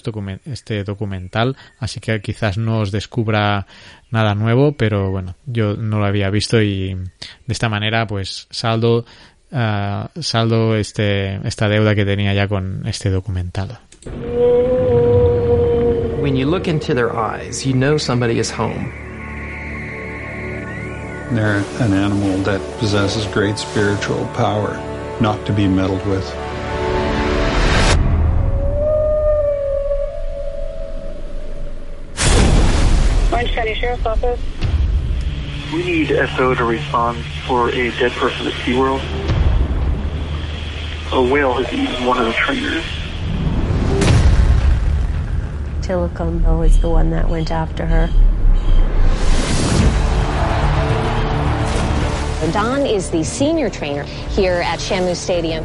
[0.46, 3.68] este documental, así que quizás no os descubra
[4.12, 9.06] nada nuevo, pero bueno, yo no lo había visto y de esta manera pues saldo
[9.52, 13.80] uh, saldo este esta deuda que tenía ya con este documental.
[16.20, 18.92] When you look into their eyes, you know somebody is home.
[21.32, 24.76] They're an animal that possesses great spiritual power,
[25.22, 26.26] not to be meddled with.
[33.86, 34.42] Sheriff's Office.
[35.72, 39.00] We need SO to respond for a dead person at SeaWorld.
[41.12, 42.84] A whale has eaten one of the trainers.
[45.82, 48.08] Tillicum is the one that went after her.
[52.52, 55.64] Don is the senior trainer here at Shamu Stadium.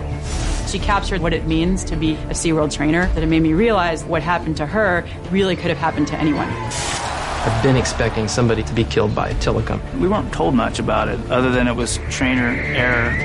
[0.66, 4.04] She captured what it means to be a SeaWorld trainer, that it made me realize
[4.04, 6.50] what happened to her really could have happened to anyone.
[7.42, 9.80] I've been expecting somebody to be killed by Tillicum.
[9.98, 13.16] We weren't told much about it, other than it was trainer error.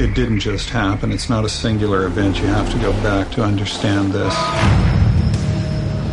[0.00, 1.12] It didn't just happen.
[1.12, 2.38] It's not a singular event.
[2.38, 4.34] You have to go back to understand this.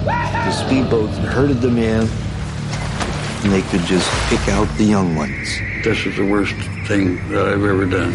[0.03, 2.09] The speedboat herded them in,
[3.43, 5.47] and they could just pick out the young ones.
[5.85, 8.13] This is the worst thing that I've ever done.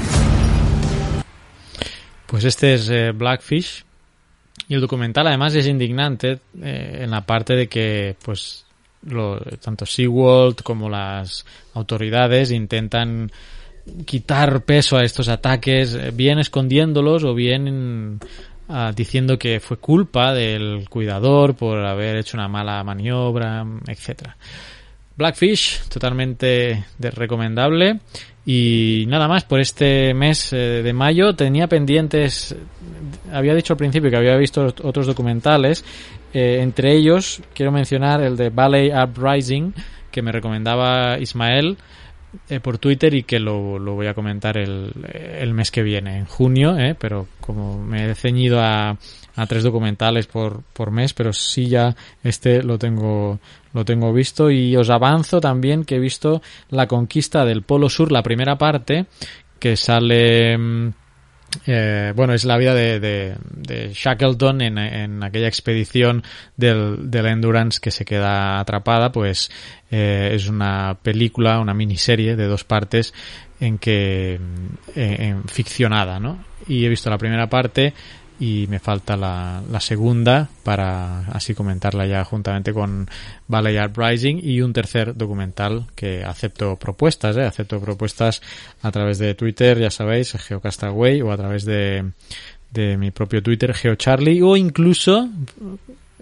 [2.27, 3.85] Pues este es eh, Blackfish
[4.69, 8.65] y el documental además es indignante eh, en la parte de que pues
[9.07, 11.45] lo, tanto SeaWorld como las
[11.75, 13.31] autoridades intentan
[14.05, 18.21] quitar peso a estos ataques, eh, bien escondiéndolos o bien
[18.69, 24.37] uh, diciendo que fue culpa del cuidador por haber hecho una mala maniobra, etcétera.
[25.17, 28.01] Blackfish, totalmente recomendable.
[28.45, 32.57] Y nada más, por este mes eh, de mayo tenía pendientes,
[33.33, 35.85] había dicho al principio que había visto otros documentales,
[36.33, 39.75] eh, entre ellos quiero mencionar el de Ballet Uprising,
[40.11, 41.77] que me recomendaba Ismael
[42.49, 46.17] eh, por Twitter y que lo, lo voy a comentar el, el, mes que viene,
[46.19, 48.97] en junio, eh, pero como me he ceñido a,
[49.37, 53.39] a tres documentales por, por mes, pero sí ya este lo tengo,
[53.75, 54.51] lo tengo visto.
[54.51, 59.07] Y os avanzo también que he visto la conquista del Polo Sur, la primera parte,
[59.59, 60.93] que sale...
[61.67, 66.23] Eh, bueno, es la vida de, de, de Shackleton en, en, aquella expedición
[66.57, 69.51] del, Endurance que se queda atrapada, pues
[69.91, 73.13] eh, es una película, una miniserie de dos partes
[73.61, 74.41] en que
[74.97, 76.45] eh, en ficcionada, ¿no?
[76.67, 77.93] Y he visto la primera parte
[78.43, 83.09] y me falta la, la, segunda para así comentarla ya juntamente con
[83.47, 87.45] Ballet Uprising y un tercer documental que acepto propuestas, ¿eh?
[87.45, 88.43] acepto propuestas
[88.83, 92.11] a través de Twitter, ya sabéis, GeoCastaway o a través de,
[92.73, 95.29] de mi propio Twitter, GeoCharlie o incluso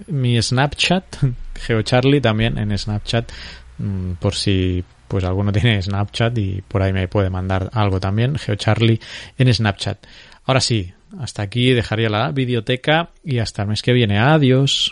[0.09, 1.05] mi Snapchat,
[1.55, 3.33] GeoCharlie también en Snapchat
[3.79, 8.37] mm, por si pues alguno tiene Snapchat y por ahí me puede mandar algo también,
[8.37, 9.01] GeoCharlie
[9.39, 10.05] en Snapchat.
[10.45, 14.19] Ahora sí, hasta aquí dejaría la videoteca y hasta el mes que viene.
[14.19, 14.91] Adiós.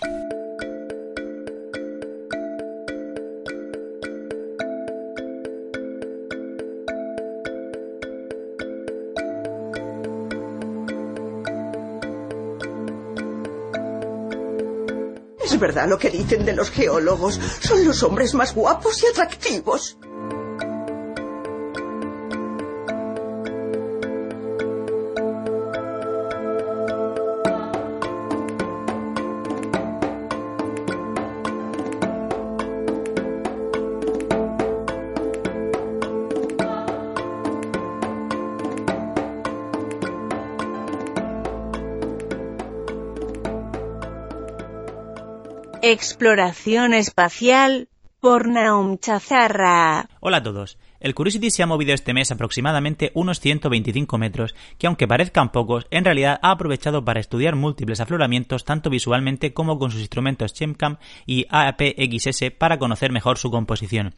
[15.44, 17.40] Es verdad lo que dicen de los geólogos.
[17.60, 19.98] Son los hombres más guapos y atractivos.
[45.90, 47.88] Exploración espacial
[48.20, 50.10] por Naum Chazarra.
[50.20, 50.76] Hola a todos.
[51.00, 55.86] El Curiosity se ha movido este mes aproximadamente unos 125 metros, que aunque parezcan pocos,
[55.90, 60.98] en realidad ha aprovechado para estudiar múltiples afloramientos tanto visualmente como con sus instrumentos ChemCam
[61.24, 64.14] y APXS para conocer mejor su composición.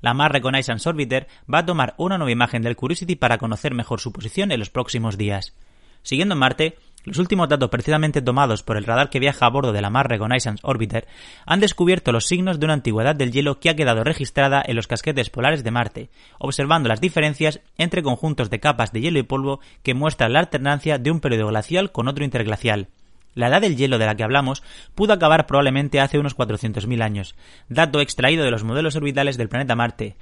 [0.00, 4.00] La Mars Reconnaissance Orbiter va a tomar una nueva imagen del Curiosity para conocer mejor
[4.00, 5.54] su posición en los próximos días.
[6.02, 9.72] Siguiendo en Marte, los últimos datos precisamente tomados por el radar que viaja a bordo
[9.72, 11.06] de la Mars Reconnaissance Orbiter
[11.46, 14.86] han descubierto los signos de una antigüedad del hielo que ha quedado registrada en los
[14.86, 19.60] casquetes polares de Marte, observando las diferencias entre conjuntos de capas de hielo y polvo
[19.82, 22.88] que muestran la alternancia de un periodo glacial con otro interglacial.
[23.34, 24.62] La edad del hielo de la que hablamos
[24.94, 27.34] pudo acabar probablemente hace unos 400.000 años,
[27.68, 30.16] dato extraído de los modelos orbitales del planeta Marte,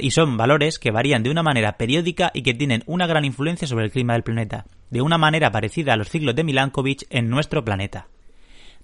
[0.00, 3.68] y son valores que varían de una manera periódica y que tienen una gran influencia
[3.68, 7.30] sobre el clima del planeta, de una manera parecida a los ciclos de Milankovitch en
[7.30, 8.08] nuestro planeta.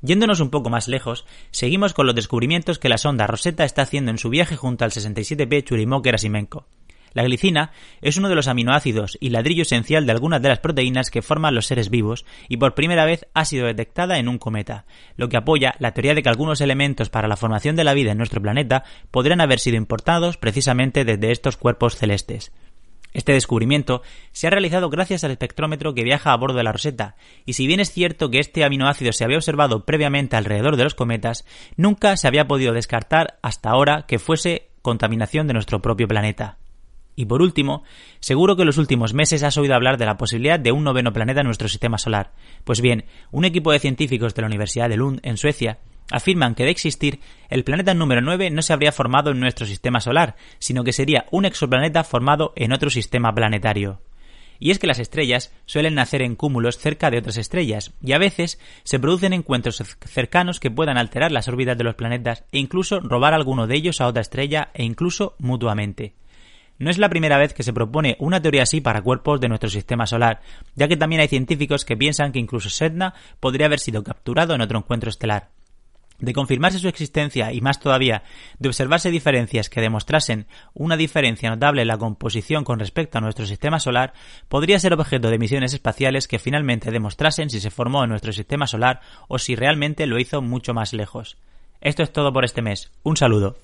[0.03, 4.11] Yéndonos un poco más lejos, seguimos con los descubrimientos que la sonda Rosetta está haciendo
[4.11, 6.67] en su viaje junto al 67P Churyumov-Gerasimenko.
[7.15, 7.71] La glicina
[8.03, 11.55] es uno de los aminoácidos y ladrillo esencial de algunas de las proteínas que forman
[11.55, 14.85] los seres vivos y por primera vez ha sido detectada en un cometa,
[15.17, 18.11] lo que apoya la teoría de que algunos elementos para la formación de la vida
[18.11, 22.53] en nuestro planeta podrían haber sido importados precisamente desde estos cuerpos celestes.
[23.13, 24.03] Este descubrimiento
[24.33, 27.15] se ha realizado gracias al espectrómetro que viaja a bordo de la Rosetta,
[27.47, 30.97] y si bien es cierto que este aminoácido se había observado previamente alrededor de los
[30.97, 31.47] cometas,
[31.77, 36.59] nunca se había podido descartar hasta ahora que fuese contaminación de nuestro propio planeta.
[37.17, 37.85] Y por último,
[38.21, 41.13] seguro que en los últimos meses has oído hablar de la posibilidad de un noveno
[41.13, 42.33] planeta en nuestro sistema solar.
[42.65, 45.79] Pues bien, un equipo de científicos de la Universidad de Lund, en Suecia,
[46.11, 50.01] afirman que de existir, el planeta número 9 no se habría formado en nuestro sistema
[50.01, 54.01] solar, sino que sería un exoplaneta formado en otro sistema planetario.
[54.59, 58.19] Y es que las estrellas suelen nacer en cúmulos cerca de otras estrellas, y a
[58.19, 63.01] veces se producen encuentros cercanos que puedan alterar las órbitas de los planetas e incluso
[63.01, 66.15] robar alguno de ellos a otra estrella e incluso mutuamente.
[66.79, 69.71] No es la primera vez que se propone una teoría así para cuerpos de nuestro
[69.71, 70.41] sistema solar,
[70.75, 74.61] ya que también hay científicos que piensan que incluso Sedna podría haber sido capturado en
[74.61, 75.51] otro encuentro estelar.
[76.19, 78.23] De confirmarse su existencia y más todavía,
[78.59, 83.47] de observarse diferencias que demostrasen una diferencia notable en la composición con respecto a nuestro
[83.47, 84.13] sistema solar,
[84.49, 88.67] podría ser objeto de misiones espaciales que finalmente demostrasen si se formó en nuestro sistema
[88.67, 91.37] solar o si realmente lo hizo mucho más lejos.
[91.81, 92.93] Esto es todo por este mes.
[93.03, 93.57] Un saludo.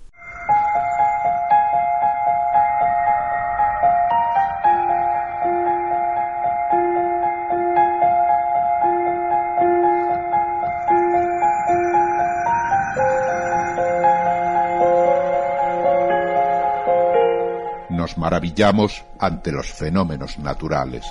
[18.20, 21.06] Maravillamos ante los fenómenos naturales.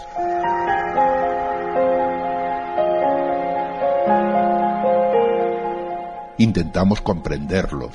[6.38, 7.92] Intentamos comprenderlos.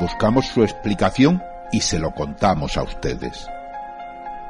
[0.00, 3.46] Buscamos su explicación y se lo contamos a ustedes.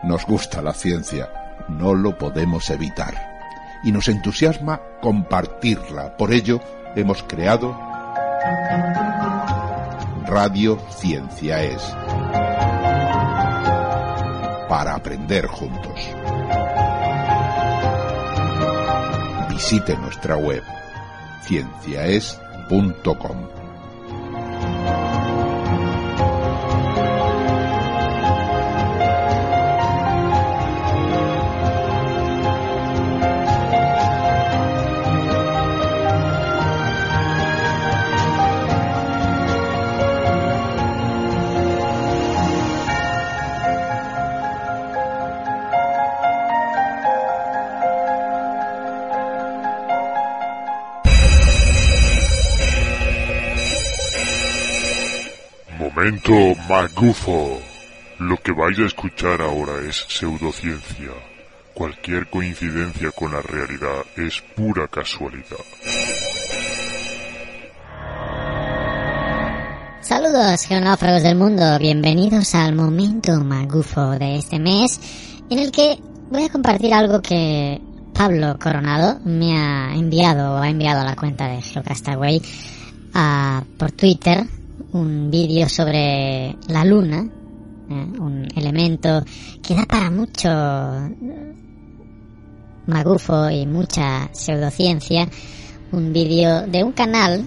[0.04, 1.28] Nos gusta la ciencia,
[1.68, 3.14] no lo podemos evitar.
[3.82, 6.16] Y nos entusiasma compartirla.
[6.16, 6.60] Por ello,
[6.94, 7.76] hemos creado
[10.34, 11.80] Radio Ciencia es.
[14.68, 16.00] Para aprender juntos.
[19.48, 20.64] Visite nuestra web
[21.46, 23.63] cienciaes.com.
[56.74, 57.60] magufo.
[58.18, 61.12] Lo que vais a escuchar ahora es pseudociencia.
[61.72, 65.64] Cualquier coincidencia con la realidad es pura casualidad.
[70.00, 75.00] Saludos geonáufragos del mundo, bienvenidos al momento magufo de este mes
[75.50, 75.98] en el que
[76.30, 77.80] voy a compartir algo que
[78.12, 82.42] Pablo Coronado me ha enviado o ha enviado a la cuenta de Geocastaway
[83.14, 84.44] a, por Twitter
[84.94, 87.28] un vídeo sobre la luna,
[87.90, 88.18] ¿eh?
[88.20, 89.24] un elemento
[89.62, 90.48] que da para mucho
[92.86, 95.28] magufo y mucha pseudociencia,
[95.92, 97.44] un vídeo de un canal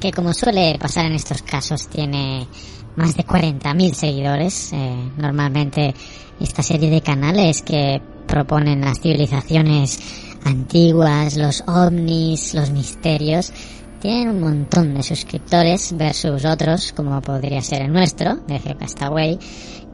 [0.00, 2.46] que como suele pasar en estos casos tiene
[2.94, 4.72] más de 40.000 seguidores.
[4.72, 5.94] Eh, normalmente
[6.38, 9.98] esta serie de canales que proponen las civilizaciones
[10.44, 13.52] antiguas, los ovnis, los misterios,
[14.00, 19.38] tienen un montón de suscriptores versus otros, como podría ser el nuestro, de Geocastaway,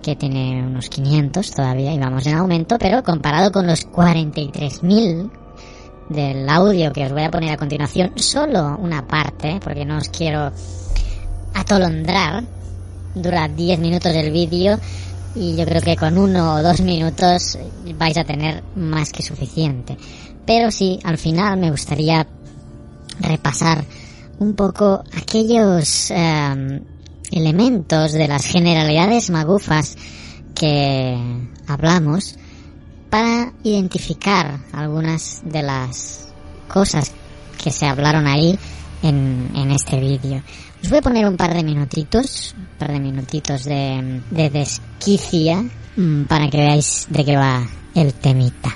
[0.03, 5.31] que tiene unos 500 todavía y vamos en aumento, pero comparado con los 43.000
[6.11, 10.09] del audio que os voy a poner a continuación, solo una parte, porque no os
[10.11, 10.53] quiero
[11.55, 12.45] atolondrar,
[13.15, 14.79] dura 10 minutos el vídeo
[15.35, 17.59] y yo creo que con uno o dos minutos
[17.99, 19.97] vais a tener más que suficiente.
[20.47, 22.27] Pero sí, al final me gustaría
[23.21, 23.85] repasar
[24.39, 26.83] un poco aquellos em,
[27.31, 29.97] elementos de las generalidades magufas
[30.55, 31.17] que
[31.67, 32.37] hablamos
[33.11, 36.29] para identificar algunas de las
[36.69, 37.13] cosas
[37.63, 38.59] que se hablaron ahí
[39.03, 40.43] en, en este vídeo.
[40.83, 45.65] Os voy a poner un par de minutitos, un par de minutitos de, de desquicia
[45.97, 48.75] mm, para que veáis de qué va el temita.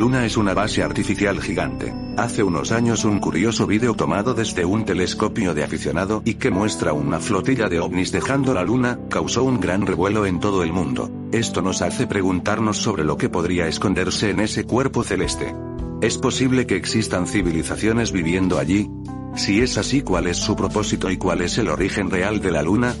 [0.00, 1.92] Luna es una base artificial gigante.
[2.16, 6.94] Hace unos años un curioso vídeo tomado desde un telescopio de aficionado y que muestra
[6.94, 11.10] una flotilla de ovnis dejando la Luna, causó un gran revuelo en todo el mundo.
[11.32, 15.54] Esto nos hace preguntarnos sobre lo que podría esconderse en ese cuerpo celeste.
[16.00, 18.90] ¿Es posible que existan civilizaciones viviendo allí?
[19.36, 22.62] Si es así, ¿cuál es su propósito y cuál es el origen real de la
[22.62, 22.94] Luna?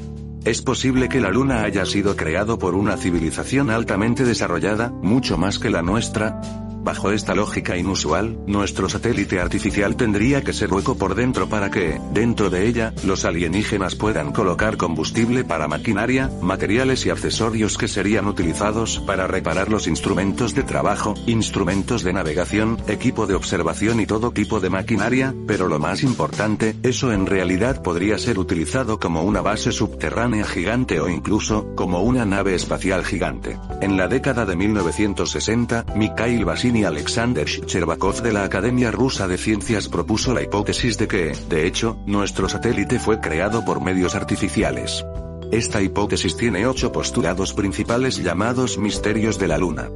[0.44, 5.58] Es posible que la Luna haya sido creado por una civilización altamente desarrollada, mucho más
[5.58, 6.40] que la nuestra,
[6.82, 12.00] Bajo esta lógica inusual, nuestro satélite artificial tendría que ser hueco por dentro para que,
[12.12, 18.26] dentro de ella, los alienígenas puedan colocar combustible para maquinaria, materiales y accesorios que serían
[18.26, 24.30] utilizados para reparar los instrumentos de trabajo, instrumentos de navegación, equipo de observación y todo
[24.30, 29.42] tipo de maquinaria, pero lo más importante, eso en realidad podría ser utilizado como una
[29.42, 33.58] base subterránea gigante o incluso, como una nave espacial gigante.
[33.82, 39.88] En la década de 1960, Mikhail Y Alexander Shcherbakov de la Academia Rusa de Ciencias
[39.88, 45.04] propuso la hipótesis de que, de hecho, nuestro satélite fue creado por medios artificiales.
[45.50, 49.88] Esta hipótesis tiene ocho postulados principales llamados misterios de la Luna.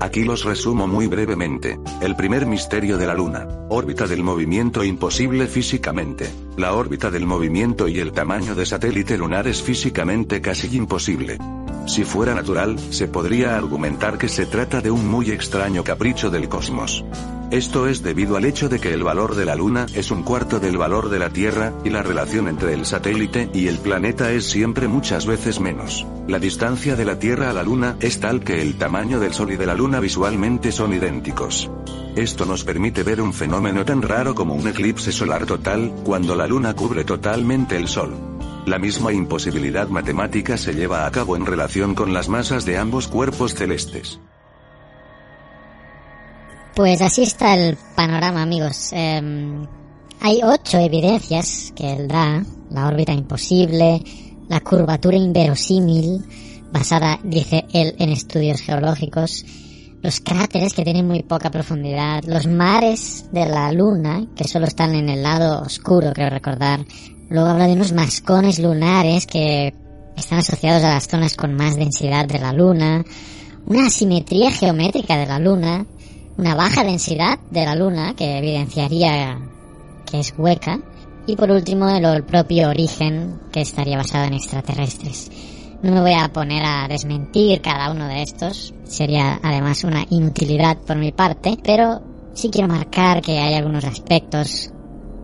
[0.00, 1.78] Aquí los resumo muy brevemente.
[2.00, 3.46] El primer misterio de la Luna.
[3.68, 6.30] Órbita del movimiento imposible físicamente.
[6.56, 11.36] La órbita del movimiento y el tamaño de satélite lunar es físicamente casi imposible.
[11.86, 16.48] Si fuera natural, se podría argumentar que se trata de un muy extraño capricho del
[16.48, 17.04] cosmos.
[17.50, 20.58] Esto es debido al hecho de que el valor de la Luna es un cuarto
[20.58, 24.48] del valor de la Tierra, y la relación entre el satélite y el planeta es
[24.48, 26.06] siempre muchas veces menos.
[26.28, 29.52] La distancia de la Tierra a la Luna es tal que el tamaño del Sol
[29.52, 31.70] y de la Luna visualmente son idénticos.
[32.16, 36.46] Esto nos permite ver un fenómeno tan raro como un eclipse solar total, cuando la
[36.46, 38.31] Luna cubre totalmente el Sol.
[38.66, 43.08] La misma imposibilidad matemática se lleva a cabo en relación con las masas de ambos
[43.08, 44.20] cuerpos celestes.
[46.76, 48.90] Pues así está el panorama, amigos.
[48.92, 49.66] Em,
[50.20, 52.44] hay ocho evidencias que él da.
[52.70, 54.00] La órbita imposible,
[54.48, 56.24] la curvatura inverosímil,
[56.72, 59.44] basada, dice él, en estudios geológicos,
[60.02, 64.94] los cráteres que tienen muy poca profundidad, los mares de la Luna, que solo están
[64.94, 66.84] en el lado oscuro, creo recordar.
[67.32, 69.72] Luego habla de unos mascones lunares que
[70.18, 73.02] están asociados a las zonas con más densidad de la Luna,
[73.64, 75.86] una asimetría geométrica de la Luna,
[76.36, 79.38] una baja densidad de la Luna que evidenciaría
[80.04, 80.78] que es hueca
[81.26, 85.30] y por último el, propio origen que estaría basado en extraterrestres.
[85.82, 90.76] No me voy a poner a desmentir cada uno de estos, sería además una inutilidad
[90.76, 92.02] por mi parte, pero
[92.34, 94.70] sí quiero marcar que hay algunos aspectos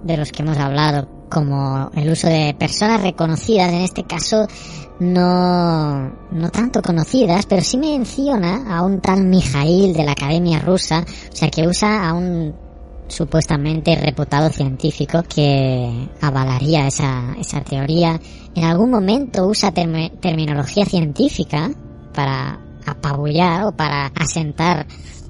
[0.04, 4.46] de los que hemos hablado, como el uso de personas reconocidas, en este caso
[5.00, 11.04] no, no tanto conocidas, pero sí menciona a un tal Mijail de la Academia Rusa,
[11.32, 12.54] o sea que usa a un
[13.08, 18.20] supuestamente reputado científico que avalaría esa, esa teoría.
[18.54, 21.70] En algún momento usa terminología científica
[22.14, 24.86] para apabullar o para asentar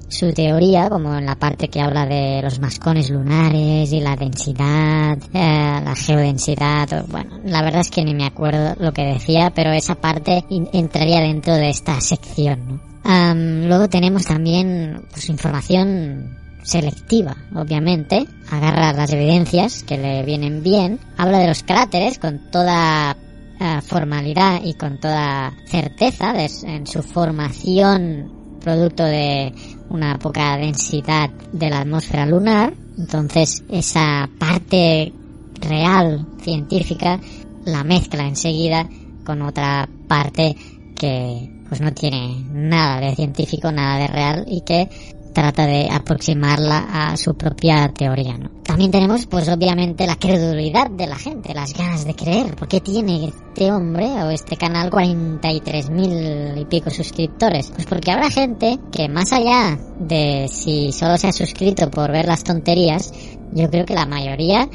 [0.09, 5.17] su teoría, como en la parte que habla de los mascones lunares y la densidad,
[5.33, 9.71] eh, la geodensidad, bueno, la verdad es que ni me acuerdo lo que decía, pero
[9.71, 10.43] esa parte
[10.73, 12.81] entraría dentro de esta sección.
[13.05, 21.39] luego tenemos también pues, información selectiva, obviamente, agarra las evidencias que le vienen bien, habla
[21.39, 23.15] de los cráteres con toda
[23.59, 26.33] eh, formalidad y con toda certeza
[26.63, 29.53] en su formación producto de
[29.89, 35.13] una poca densidad de la atmósfera lunar, entonces esa parte
[35.61, 37.19] real científica
[37.65, 38.87] la mezcla enseguida
[39.25, 40.55] con otra parte
[40.95, 44.89] que pues no tiene nada de científico, nada de real y que
[45.33, 48.49] trata de aproximarla a su propia teoría, ¿no?
[48.63, 52.55] También tenemos, pues obviamente, la credulidad de la gente, las ganas de creer.
[52.55, 57.71] ¿Por qué tiene este hombre o este canal 43 mil y pico suscriptores?
[57.71, 62.27] Pues porque habrá gente que más allá de si solo se ha suscrito por ver
[62.27, 63.11] las tonterías,
[63.51, 64.69] yo creo que la mayoría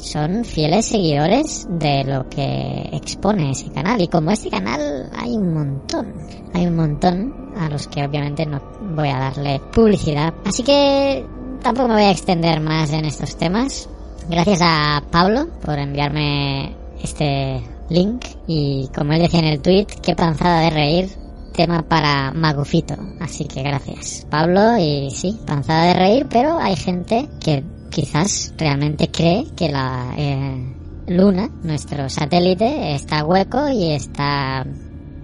[0.00, 4.00] son fieles seguidores de lo que expone ese canal.
[4.00, 6.14] Y como este canal hay un montón,
[6.54, 8.60] hay un montón a los que obviamente no
[8.94, 10.34] voy a darle publicidad.
[10.44, 11.24] Así que
[11.62, 13.88] tampoco me voy a extender más en estos temas.
[14.28, 20.14] Gracias a Pablo por enviarme este link y como él decía en el tweet, qué
[20.14, 21.10] panzada de reír,
[21.52, 22.94] tema para Magufito.
[23.20, 29.10] Así que gracias Pablo y sí, panzada de reír, pero hay gente que quizás realmente
[29.10, 30.74] cree que la eh,
[31.08, 34.64] Luna, nuestro satélite, está hueco y está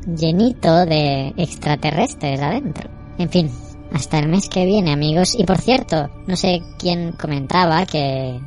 [0.06, 2.90] llenito de extraterrestres adentro.
[3.18, 3.50] En fin,
[3.92, 5.34] hasta el mes que viene, amigos.
[5.38, 8.40] Y por cierto, no sé quién comentaba que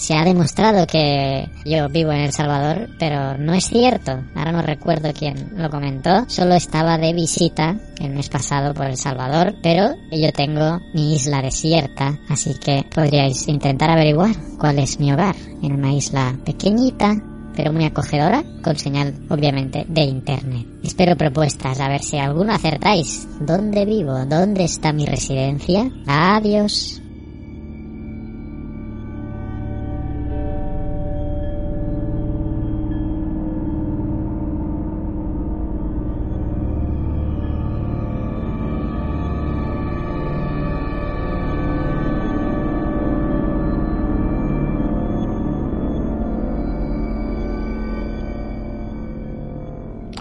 [0.00, 4.12] se ha demostrado que yo vivo en El Salvador, pero no es cierto.
[4.34, 6.24] Ahora no recuerdo quién lo comentó.
[6.26, 11.42] Solo estaba de visita el mes pasado por El Salvador, pero yo tengo mi isla
[11.42, 17.16] desierta, así que podríais intentar averiguar cuál es mi hogar en una isla pequeñita
[17.54, 20.66] pero muy acogedora, con señal obviamente de internet.
[20.82, 23.28] Espero propuestas, a ver si alguno acertáis.
[23.40, 24.24] ¿Dónde vivo?
[24.24, 25.90] ¿Dónde está mi residencia?
[26.06, 26.99] Adiós.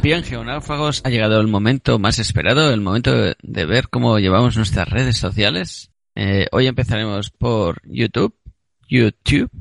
[0.09, 3.13] Bien, geonáufragos, ha llegado el momento más esperado, el momento
[3.43, 5.91] de ver cómo llevamos nuestras redes sociales.
[6.15, 8.35] Eh, hoy empezaremos por YouTube,
[8.89, 9.51] YouTube,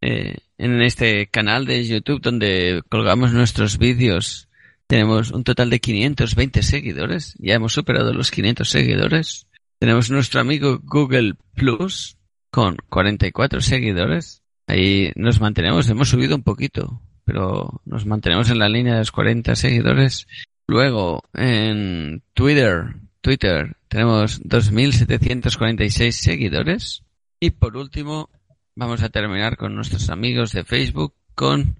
[0.00, 4.48] eh, en este canal de YouTube donde colgamos nuestros vídeos.
[4.86, 9.48] Tenemos un total de 520 seguidores, ya hemos superado los 500 seguidores.
[9.80, 12.16] Tenemos nuestro amigo Google Plus
[12.52, 14.44] con 44 seguidores.
[14.68, 19.12] Ahí nos mantenemos, hemos subido un poquito, pero nos mantenemos en la línea de los
[19.12, 20.26] 40 seguidores.
[20.66, 27.02] Luego, en Twitter, Twitter, tenemos 2.746 seguidores.
[27.38, 28.30] Y por último,
[28.74, 31.76] vamos a terminar con nuestros amigos de Facebook con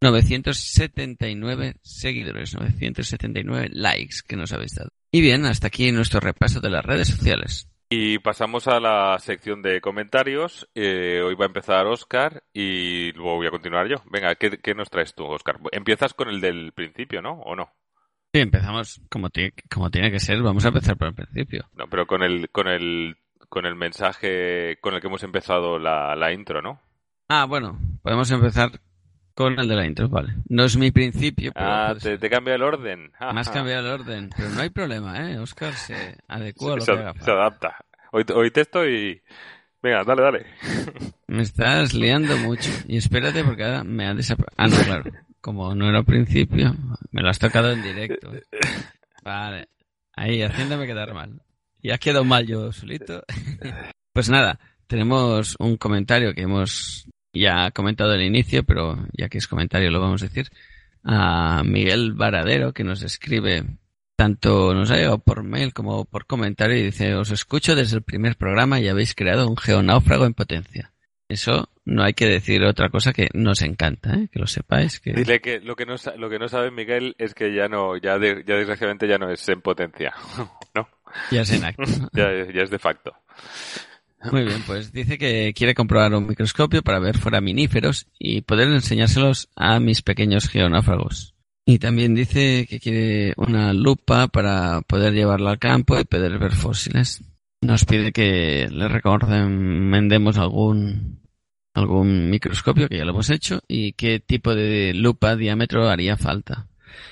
[0.00, 4.90] 979 seguidores, 979 likes que nos habéis dado.
[5.12, 7.68] Y bien, hasta aquí nuestro repaso de las redes sociales.
[7.90, 10.68] Y pasamos a la sección de comentarios.
[10.74, 13.96] Eh, hoy va a empezar Oscar y luego voy a continuar yo.
[14.10, 15.58] Venga, ¿qué, qué nos traes tú, Oscar?
[15.72, 17.40] Empiezas con el del principio, ¿no?
[17.40, 17.70] ¿O no?
[18.34, 19.30] Sí, empezamos como,
[19.70, 20.42] como tiene que ser.
[20.42, 21.66] Vamos a empezar por el principio.
[21.72, 23.16] No, pero con el, con el,
[23.48, 26.82] con el mensaje con el que hemos empezado la, la intro, ¿no?
[27.28, 28.70] Ah, bueno, podemos empezar
[29.38, 30.34] con el de la intro, vale.
[30.48, 31.64] No es mi principio, pero...
[31.64, 33.12] Ah, te, te, cambia el orden.
[33.32, 35.38] Me has cambiado el orden, pero no hay problema, ¿eh?
[35.38, 37.76] Oscar se adecua a lo se, que haga se adapta.
[38.10, 39.22] Hoy, hoy te estoy...
[39.80, 40.46] Venga, dale, dale.
[41.28, 42.68] Me estás liando mucho.
[42.88, 44.56] Y espérate porque ahora me ha desaparecido.
[44.56, 45.04] Ah, no, claro.
[45.40, 46.74] Como no era al principio,
[47.12, 48.32] me lo has tocado en directo.
[49.22, 49.68] Vale.
[50.16, 51.40] Ahí, haciéndome quedar mal.
[51.80, 53.22] Y has quedado mal yo solito.
[54.12, 54.58] Pues nada,
[54.88, 57.08] tenemos un comentario que hemos
[57.38, 60.48] ya comentado al inicio, pero ya que es comentario lo vamos a decir,
[61.04, 63.64] a Miguel Varadero, que nos escribe,
[64.16, 68.02] tanto nos ha llegado por mail como por comentario, y dice, os escucho desde el
[68.02, 70.92] primer programa y habéis creado un geonáufrago en potencia.
[71.28, 74.28] Eso no hay que decir otra cosa que nos encanta, ¿eh?
[74.32, 74.98] que lo sepáis.
[74.98, 75.12] Que...
[75.12, 78.18] Dile que lo que no lo que no sabe Miguel es que ya no, ya,
[78.18, 80.14] de, ya desgraciadamente ya no es en potencia,
[80.74, 80.88] ¿no?
[81.30, 81.82] Ya es en acto.
[82.12, 83.14] ya, ya es de facto.
[84.32, 89.48] Muy bien, pues dice que quiere comprobar un microscopio para ver foraminíferos y poder enseñárselos
[89.54, 91.34] a mis pequeños geonáufragos.
[91.64, 96.52] Y también dice que quiere una lupa para poder llevarla al campo y poder ver
[96.52, 97.22] fósiles.
[97.60, 101.20] Nos pide que le recomendemos algún
[101.74, 106.66] algún microscopio que ya lo hemos hecho y qué tipo de lupa diámetro haría falta.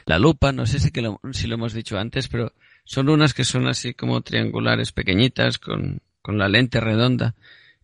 [0.06, 2.52] La lupa, no sé si, que lo, si lo hemos dicho antes, pero
[2.84, 7.34] son unas que son así como triangulares pequeñitas con con la lente redonda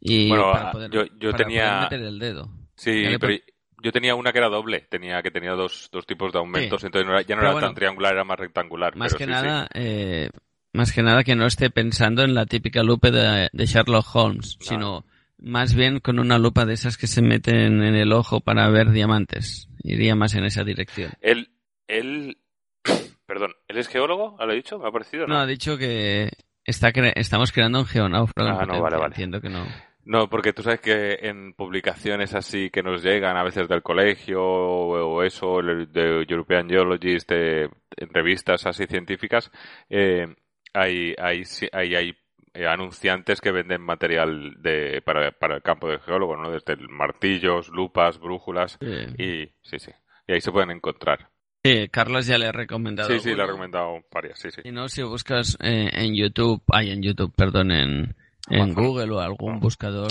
[0.01, 2.51] y bueno, para poder, yo, yo para tenía poder meter el dedo.
[2.77, 3.35] sí pero
[3.83, 6.87] yo tenía una que era doble tenía que tenía dos, dos tipos de aumentos Sí.
[6.87, 9.19] entonces no era- ya no Pero era bueno, tan triangular era más rectangular Más pero
[9.19, 10.31] que sí, nada, eh,
[10.73, 14.57] más que nada que no esté pensando en la típica lupa de, de Sherlock Holmes,
[14.61, 15.05] sino
[15.39, 18.91] más bien con una lupa de esas que se meten en el ojo para ver
[18.91, 19.69] diamantes.
[19.83, 21.13] Iría más en esa dirección.
[21.21, 21.51] él
[21.89, 22.39] él
[23.27, 26.31] perdón él es geólogo ¿lo he dicho me ha parecido No, ha dicho que
[26.65, 28.61] está cre- estamos creando un geonáufrago.
[28.61, 29.07] Ah, no, vale, vale.
[29.09, 29.65] Entiendo que no.
[30.05, 34.43] No, porque tú sabes que en publicaciones así que nos llegan a veces del colegio
[34.43, 39.51] o, eso, el- de European Geologist, de, en revistas así científicas,
[39.89, 40.27] eh,
[40.75, 42.17] hay, hay, hay, hay
[42.55, 46.51] eh, anunciantes que venden material de, para, para el campo del geólogo, ¿no?
[46.51, 49.23] Desde martillos, lupas, brújulas, Sí.
[49.23, 49.93] y sí, sí.
[50.27, 51.29] Y ahí se pueden encontrar.
[51.65, 53.09] Sí, Carlos ya le he recomendado.
[53.09, 53.47] Sí, sí, le alguno.
[53.47, 54.63] recomendado varias, sí, sí.
[54.65, 58.17] Si no, si buscas eh, en YouTube, hay en YouTube, perdón, en,
[58.51, 58.75] en.
[58.75, 60.11] Google o algún buscador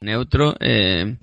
[0.00, 1.16] neutro, eh,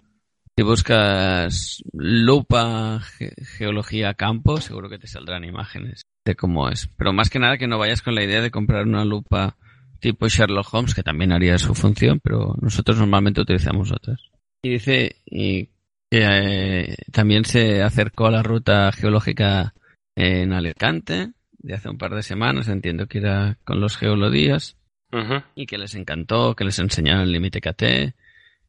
[0.55, 6.87] si buscas lupa ge- geología campo, seguro que te saldrán imágenes de cómo es.
[6.97, 9.57] Pero más que nada que no vayas con la idea de comprar una lupa
[9.99, 14.21] tipo Sherlock Holmes, que también haría su función, pero nosotros normalmente utilizamos otras.
[14.61, 15.69] Y dice y
[16.11, 19.73] eh, también se acercó a la ruta geológica
[20.15, 24.77] en Alicante de hace un par de semanas, entiendo que era con los geolodías,
[25.55, 28.13] y que les encantó, que les enseñaron el límite KT, que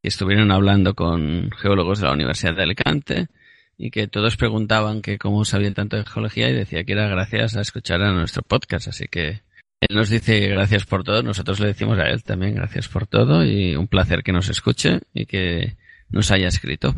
[0.03, 3.29] estuvieron hablando con geólogos de la Universidad de Alicante
[3.77, 7.57] y que todos preguntaban que cómo sabían tanto de geología y decía que era gracias
[7.57, 9.43] a escuchar a nuestro podcast, así que
[9.81, 13.45] él nos dice gracias por todo, nosotros le decimos a él también gracias por todo
[13.45, 15.77] y un placer que nos escuche y que
[16.09, 16.95] nos haya escrito.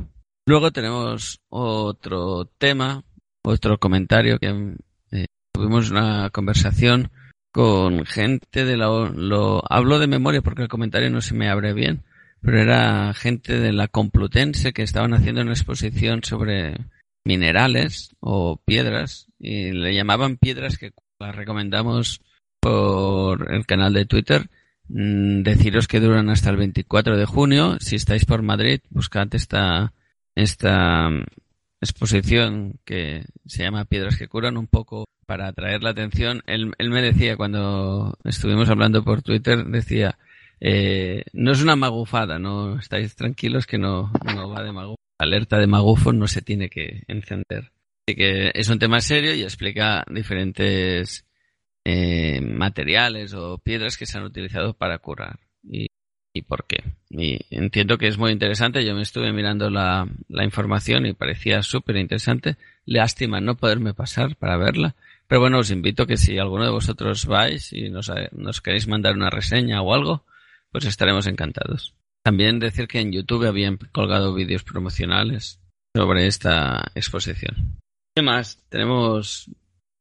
[0.51, 3.05] Luego tenemos otro tema,
[3.44, 4.74] otro comentario que
[5.12, 7.12] eh, tuvimos una conversación
[7.52, 8.86] con gente de la...
[9.14, 12.02] Lo, hablo de memoria porque el comentario no se me abre bien,
[12.43, 16.78] pero era gente de la Complutense que estaban haciendo una exposición sobre
[17.24, 20.90] minerales o piedras y le llamaban piedras que
[21.20, 22.22] las recomendamos
[22.59, 24.51] por el canal de Twitter.
[24.89, 27.77] Mm, deciros que duran hasta el 24 de junio.
[27.78, 29.93] Si estáis por Madrid, buscad esta,
[30.43, 31.25] esta mm,
[31.81, 36.43] exposición que se llama Piedras que curan un poco para atraer la atención.
[36.47, 40.19] Él, él me decía cuando estuvimos hablando por Twitter, decía,
[40.61, 44.97] eh, no es una magufada, no estáis tranquilos que no, no va de magufo.
[45.19, 47.73] Alerta de magufo no se tiene que encender.
[48.07, 51.27] Así que es un tema serio y explica diferentes
[51.85, 55.87] eh, materiales o piedras que se han utilizado para curar y,
[56.32, 56.82] y, por qué.
[57.11, 58.85] Y entiendo que es muy interesante.
[58.85, 62.57] Yo me estuve mirando la, la información y parecía súper interesante.
[62.85, 64.94] Lástima no poderme pasar para verla.
[65.27, 69.15] Pero bueno, os invito que si alguno de vosotros vais y nos, nos queréis mandar
[69.15, 70.24] una reseña o algo,
[70.73, 71.94] pues estaremos encantados.
[72.23, 75.61] También decir que en YouTube habían colgado vídeos promocionales
[75.94, 77.78] sobre esta exposición.
[78.15, 78.62] ¿Qué más?
[78.69, 79.51] Tenemos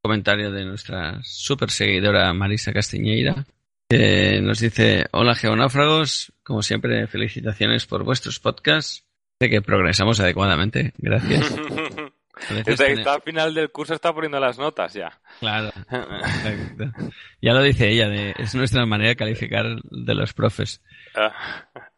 [0.02, 3.46] comentario de nuestra super seguidora Marisa Castiñeira,
[3.90, 9.04] que nos dice, hola geonáufragos, como siempre felicitaciones por vuestros podcasts.
[9.42, 11.56] Sé que progresamos adecuadamente, gracias.
[12.66, 15.20] Está al final del curso está poniendo las notas ya.
[15.42, 15.72] Claro.
[17.42, 20.82] ya lo dice ella, es nuestra manera de calificar de los profes.
[21.16, 21.34] Ah.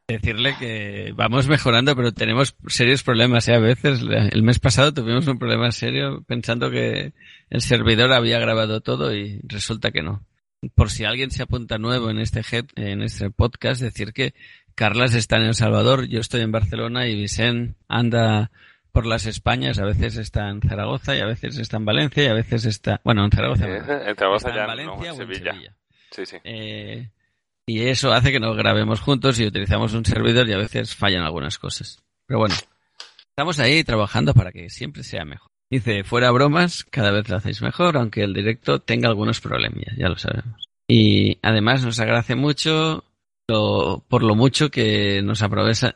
[0.07, 3.47] Decirle que vamos mejorando, pero tenemos serios problemas.
[3.49, 3.53] ¿eh?
[3.53, 7.13] A veces, el mes pasado tuvimos un problema serio pensando que
[7.51, 10.25] el servidor había grabado todo y resulta que no.
[10.75, 12.41] Por si alguien se apunta nuevo en este,
[12.75, 14.33] en este podcast, decir que
[14.75, 18.51] Carlas está en El Salvador, yo estoy en Barcelona y Vicente anda
[18.91, 22.27] por las Españas, a veces está en Zaragoza y a veces está en Valencia y
[22.27, 25.75] a veces está, bueno, en Zaragoza, eh, en Zaragoza ya, en Valencia no, en Sevilla.
[26.11, 26.37] Sí, sí.
[26.43, 27.09] Eh,
[27.65, 31.23] y eso hace que nos grabemos juntos y utilizamos un servidor y a veces fallan
[31.23, 32.03] algunas cosas.
[32.25, 32.55] Pero bueno,
[33.29, 35.50] estamos ahí trabajando para que siempre sea mejor.
[35.71, 40.09] Dice, fuera bromas, cada vez lo hacéis mejor, aunque el directo tenga algunos problemas, ya
[40.09, 40.67] lo sabemos.
[40.85, 43.05] Y además nos agradece mucho
[43.47, 45.43] por lo mucho que nos,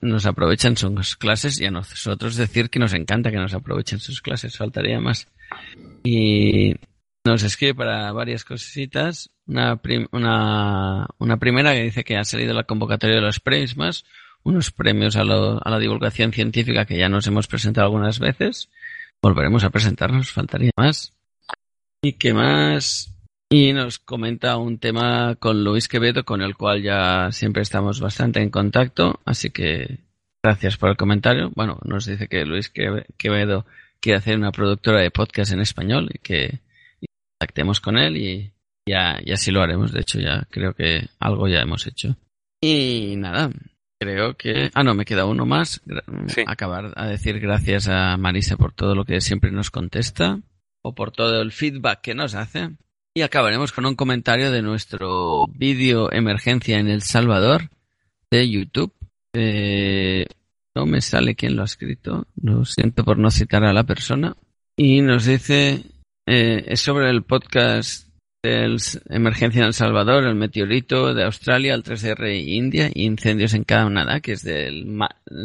[0.02, 4.22] nos aprovechan sus clases y a nosotros decir que nos encanta que nos aprovechen sus
[4.22, 5.28] clases, faltaría más.
[6.04, 6.76] Y
[7.24, 9.30] nos escribe para varias cositas.
[9.48, 9.80] Una,
[10.12, 14.06] una, una primera que dice que ha salido la convocatoria de los premios más,
[14.44, 18.70] unos premios a, a la divulgación científica que ya nos hemos presentado algunas veces.
[19.26, 21.12] Volveremos a presentarnos, faltaría más.
[22.04, 23.12] ¿Y qué más?
[23.50, 28.40] Y nos comenta un tema con Luis Quevedo, con el cual ya siempre estamos bastante
[28.40, 29.98] en contacto, así que
[30.44, 31.52] gracias por el comentario.
[31.56, 33.66] Bueno, nos dice que Luis Quevedo
[34.00, 36.60] quiere hacer una productora de podcast en español y que
[37.40, 38.54] contactemos con él y
[38.88, 39.92] ya, ya sí lo haremos.
[39.92, 42.16] De hecho, ya creo que algo ya hemos hecho.
[42.62, 43.50] Y nada,
[44.06, 44.70] creo que...
[44.76, 45.82] Ah, no, me queda uno más.
[46.46, 50.40] Acabar a decir gracias a Marisa por todo lo que siempre nos contesta
[50.84, 52.70] o por todo el feedback que nos hace.
[53.16, 57.72] Y acabaremos con un comentario de nuestro vídeo Emergencia en El Salvador
[58.30, 58.94] de YouTube.
[59.34, 60.28] Eh,
[60.76, 62.28] no me sale quién lo ha escrito.
[62.40, 64.36] Lo siento por no citar a la persona.
[64.78, 65.82] Y nos dice,
[66.28, 68.05] eh, es sobre el podcast
[68.46, 68.78] del
[69.10, 74.20] Emergencia en El Salvador, el meteorito de Australia, el 3R India y incendios en Canadá,
[74.20, 74.86] que es del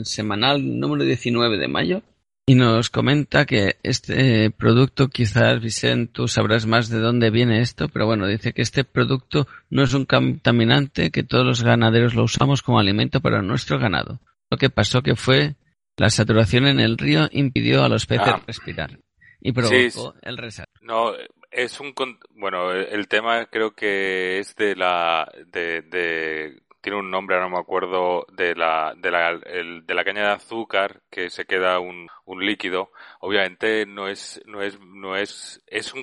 [0.05, 2.03] semanal número 19 de mayo.
[2.47, 7.89] Y nos comenta que este producto, quizás Vicente, tú sabrás más de dónde viene esto,
[7.89, 12.25] pero bueno, dice que este producto no es un contaminante, que todos los ganaderos lo
[12.25, 14.21] usamos como alimento para nuestro ganado.
[14.51, 15.55] Lo que pasó que fue
[15.97, 18.43] la saturación en el río impidió a los peces ah.
[18.47, 18.99] respirar
[19.41, 20.71] y provocó el resato.
[20.83, 21.13] No,
[21.51, 21.95] es un
[22.31, 27.61] bueno, el tema creo que es de la de tiene un nombre, ahora no me
[27.61, 32.45] acuerdo, de la, de la, de la caña de azúcar que se queda un, un
[32.45, 32.91] líquido.
[33.21, 36.03] Obviamente no es, no es, no es, es un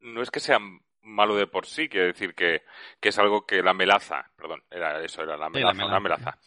[0.00, 0.58] no es que sea
[1.02, 2.62] malo de por sí, quiere decir que,
[3.00, 6.38] que es algo que la melaza, perdón, era eso, era la melaza, la melaza.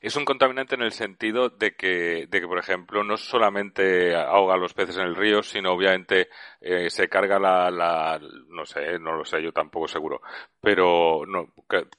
[0.00, 4.54] Es un contaminante en el sentido de que, de que, por ejemplo, no solamente ahoga
[4.54, 6.28] a los peces en el río, sino obviamente
[6.60, 10.22] eh, se carga la, la, no sé, no lo sé, yo tampoco seguro,
[10.60, 11.52] pero no,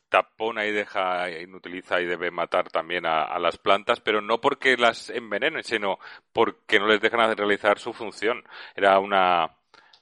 [0.10, 4.76] tapona y deja, inutiliza y debe matar también a, a, las plantas, pero no porque
[4.78, 6.00] las envenenen, sino
[6.34, 8.44] porque no les dejan realizar su función.
[8.76, 9.52] Era una,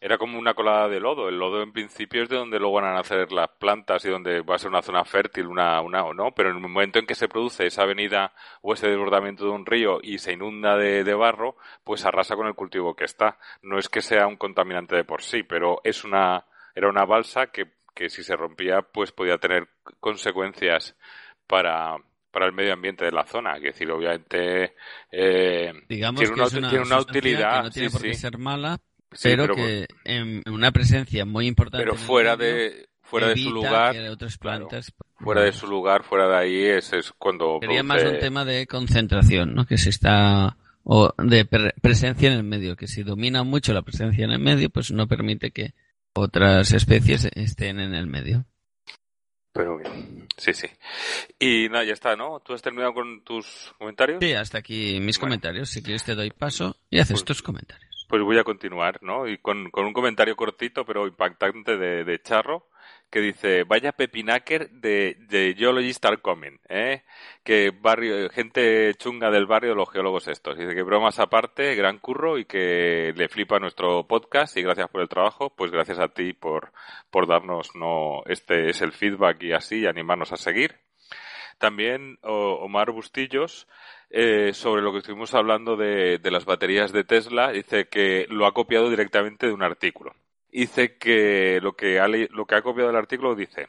[0.05, 1.29] Era como una colada de lodo.
[1.29, 4.41] El lodo en principio es de donde luego van a nacer las plantas y donde
[4.41, 6.29] va a ser una zona fértil, una, una o no.
[6.35, 9.65] Pero en el momento en que se produce esa avenida o ese desbordamiento de un
[9.65, 13.39] río y se inunda de, de barro, pues arrasa con el cultivo que está.
[13.63, 16.45] No es que sea un contaminante de por sí, pero es una,
[16.75, 19.69] era una balsa que, que si se rompía, pues podía tener
[19.99, 20.95] consecuencias
[21.47, 21.97] para,
[22.29, 23.55] para el medio ambiente de la zona.
[23.55, 24.75] Es decir, obviamente
[25.11, 27.57] eh, Digamos tiene, que una, es una tiene una utilidad.
[27.57, 28.21] que no tiene sí, por qué sí.
[28.21, 28.77] ser mala,
[29.15, 31.83] Sí, pero, pero- que en una presencia muy importante.
[31.83, 34.93] Pero fuera de fuera de su lugar, que otras claro, plantas.
[35.19, 38.45] fuera de su lugar, fuera de ahí es, es cuando Sería produce- más un tema
[38.45, 39.65] de concentración, ¿no?
[39.65, 43.81] Que se está o de pre- presencia en el medio, que si domina mucho la
[43.83, 45.73] presencia en el medio, pues no permite que
[46.13, 48.45] otras especies estén en el medio.
[49.53, 50.67] Pero bien, sí, sí.
[51.39, 52.41] Y nada, ya está, ¿no?
[52.41, 54.19] ¿Tú has terminado con tus comentarios?
[54.21, 55.69] Sí, hasta aquí mis comentarios.
[55.69, 57.84] Si quieres te doy paso y haces tus comentarios.
[58.15, 59.27] Pues voy a continuar, ¿no?
[59.27, 62.69] Y con, con un comentario cortito pero impactante de, de Charro,
[63.09, 67.03] que dice, vaya pepinaker de, de Geologist are coming, ¿eh?
[67.43, 70.57] Que barrio, gente chunga del barrio de los geólogos estos.
[70.57, 75.01] Dice que bromas aparte, gran curro y que le flipa nuestro podcast y gracias por
[75.01, 76.71] el trabajo, pues gracias a ti por,
[77.11, 80.84] por darnos, no, este es el feedback y así, animarnos a seguir.
[81.57, 83.67] También Omar Bustillos,
[84.09, 88.53] eh, sobre lo que estuvimos hablando de, las baterías de Tesla, dice que lo ha
[88.53, 90.13] copiado directamente de un artículo.
[90.51, 93.67] Dice que lo que ha, lo que ha copiado del artículo dice,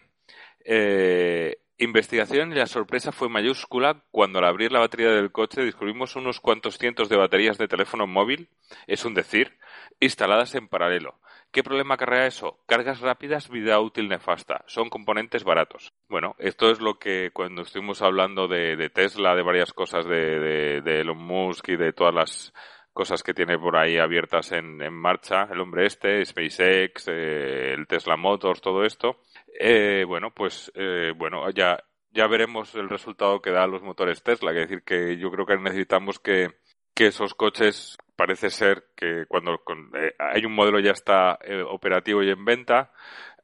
[0.64, 6.16] eh, investigación y la sorpresa fue mayúscula cuando al abrir la batería del coche descubrimos
[6.16, 8.48] unos cuantos cientos de baterías de teléfono móvil,
[8.86, 9.58] es un decir,
[10.00, 11.18] instaladas en paralelo.
[11.56, 12.58] ¿Qué problema acarrea eso?
[12.66, 14.62] Cargas rápidas, vida útil nefasta.
[14.66, 15.94] Son componentes baratos.
[16.06, 21.16] Bueno, esto es lo que cuando estuvimos hablando de, Tesla, de varias cosas de, Elon
[21.16, 22.52] Musk y de todas las
[22.92, 27.86] cosas que tiene por ahí abiertas en, en marcha, el hombre este, SpaceX, eh, el
[27.86, 29.22] Tesla Motors, todo esto.
[29.58, 34.50] Eh, bueno, pues eh, bueno, ya, ya veremos el resultado que dan los motores Tesla.
[34.50, 36.50] Es decir, que yo creo que necesitamos que,
[36.94, 39.60] que esos coches parece ser que cuando
[39.94, 42.92] eh, hay un modelo ya está eh, operativo y en venta,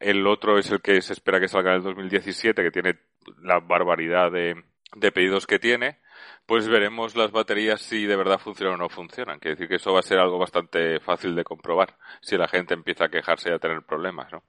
[0.00, 2.98] el otro es el que se espera que salga en el 2017, que tiene
[3.42, 4.62] la barbaridad de,
[4.96, 5.98] de pedidos que tiene,
[6.46, 9.38] pues veremos las baterías si de verdad funcionan o no funcionan.
[9.38, 12.74] Quiere decir que eso va a ser algo bastante fácil de comprobar si la gente
[12.74, 14.42] empieza a quejarse y a tener problemas, ¿no?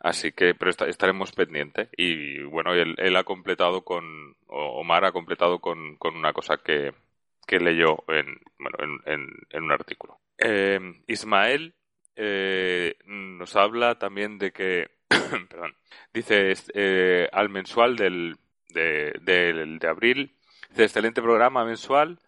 [0.00, 1.88] Así que, pero esta- estaremos pendientes.
[1.96, 6.92] Y bueno, él, él ha completado con, Omar ha completado con, con una cosa que,
[7.46, 9.20] que leyó en, bueno, en,
[9.50, 10.18] en, un artículo.
[10.38, 11.74] Eh, Ismael
[12.16, 14.90] eh, nos habla también de que,
[15.48, 15.76] perdón,
[16.12, 18.36] dice eh, al mensual del,
[18.68, 20.36] de, de abril,
[20.70, 22.18] dice excelente programa mensual,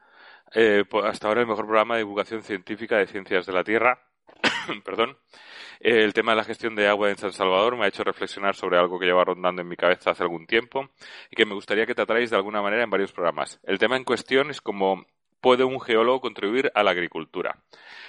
[0.55, 4.01] eh, po- hasta ahora el mejor programa de divulgación científica de ciencias de la Tierra,
[4.85, 5.17] perdón.
[5.81, 8.79] El tema de la gestión de agua en San Salvador me ha hecho reflexionar sobre
[8.79, 10.89] algo que lleva rondando en mi cabeza hace algún tiempo
[11.31, 13.61] y que me gustaría que tratarais de alguna manera en varios programas.
[13.65, 15.05] El tema en cuestión es cómo
[15.45, 17.59] puede un geólogo contribuir a la agricultura.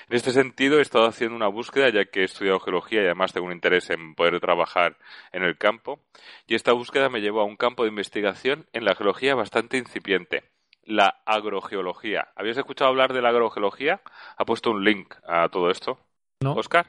[0.07, 3.33] En este sentido, he estado haciendo una búsqueda, ya que he estudiado geología y además
[3.33, 4.95] tengo un interés en poder trabajar
[5.33, 5.99] en el campo.
[6.47, 10.43] Y esta búsqueda me llevó a un campo de investigación en la geología bastante incipiente,
[10.85, 12.29] la agrogeología.
[12.37, 13.99] ¿Habías escuchado hablar de la agrogeología?
[14.37, 15.99] Ha puesto un link a todo esto.
[16.45, 16.53] No.
[16.53, 16.85] Oscar,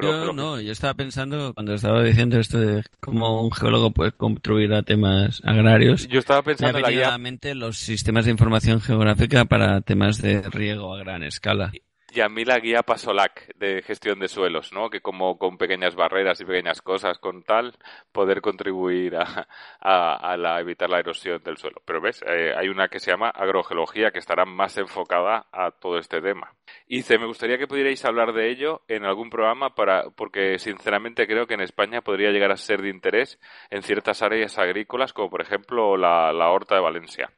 [0.00, 4.72] Yo no, yo estaba pensando cuando estaba diciendo esto de cómo un geólogo puede contribuir
[4.72, 6.08] a temas agrarios.
[6.08, 10.22] Yo estaba pensando en la guía la mente los sistemas de información geográfica para temas
[10.22, 11.72] de riego a gran escala.
[12.08, 14.88] Y a mí la guía Pasolac de gestión de suelos, ¿no?
[14.90, 17.74] Que como con pequeñas barreras y pequeñas cosas con tal,
[18.12, 19.46] poder contribuir a,
[19.80, 21.82] a, la, evitar la erosión del suelo.
[21.84, 25.98] Pero ves, Eh, hay una que se llama agrogeología que estará más enfocada a todo
[25.98, 26.54] este tema.
[26.86, 31.26] Y dice, me gustaría que pudierais hablar de ello en algún programa para, porque sinceramente
[31.26, 33.38] creo que en España podría llegar a ser de interés
[33.70, 37.30] en ciertas áreas agrícolas, como por ejemplo la, la Horta de Valencia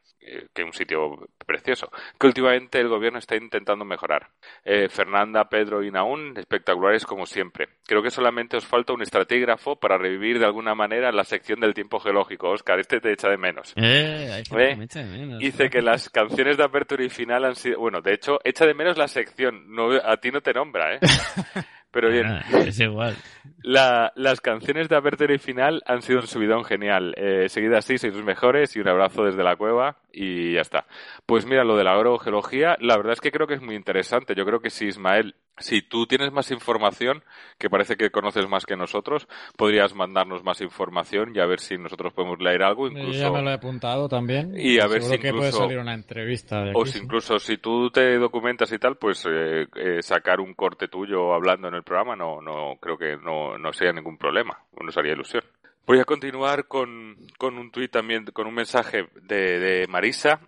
[0.52, 4.28] que un sitio precioso, que últimamente el gobierno está intentando mejorar.
[4.64, 7.68] Eh, Fernanda, Pedro y Naún, espectaculares como siempre.
[7.86, 11.74] Creo que solamente os falta un estratígrafo para revivir de alguna manera la sección del
[11.74, 12.50] tiempo geológico.
[12.50, 13.72] Oscar, este te echa de menos.
[13.76, 14.76] Eh, ¿Eh?
[14.76, 15.38] me echa de menos.
[15.38, 17.78] Dice que las canciones de apertura y final han sido...
[17.78, 19.64] Bueno, de hecho, echa de menos la sección.
[19.68, 21.00] No, a ti no te nombra, ¿eh?
[22.00, 22.26] Pero bien.
[22.26, 23.16] Ah, es igual.
[23.64, 27.12] La, las canciones de apertura y final han sido un subidón genial.
[27.16, 30.86] Eh, seguida así, sois los mejores y un abrazo desde la cueva y ya está.
[31.26, 34.36] Pues mira, lo de la agrogeología, la verdad es que creo que es muy interesante.
[34.36, 37.22] Yo creo que si Ismael, si tú tienes más información,
[37.59, 41.78] que parece que conoces más que nosotros, podrías mandarnos más información y a ver si
[41.78, 42.89] nosotros podemos leer algo.
[42.89, 43.12] Incluso...
[43.12, 44.55] Yo ya me lo he apuntado también.
[44.56, 45.39] Y a ver si que incluso...
[45.39, 46.64] puede salir una entrevista.
[46.64, 46.98] De O si sí.
[47.02, 51.68] incluso si tú te documentas y tal, pues eh, eh, sacar un corte tuyo hablando
[51.68, 55.43] en el programa no, no creo que no, no sea ningún problema, nos haría ilusión.
[55.86, 60.40] Voy a continuar con, con un tuit también, con un mensaje de, de Marisa,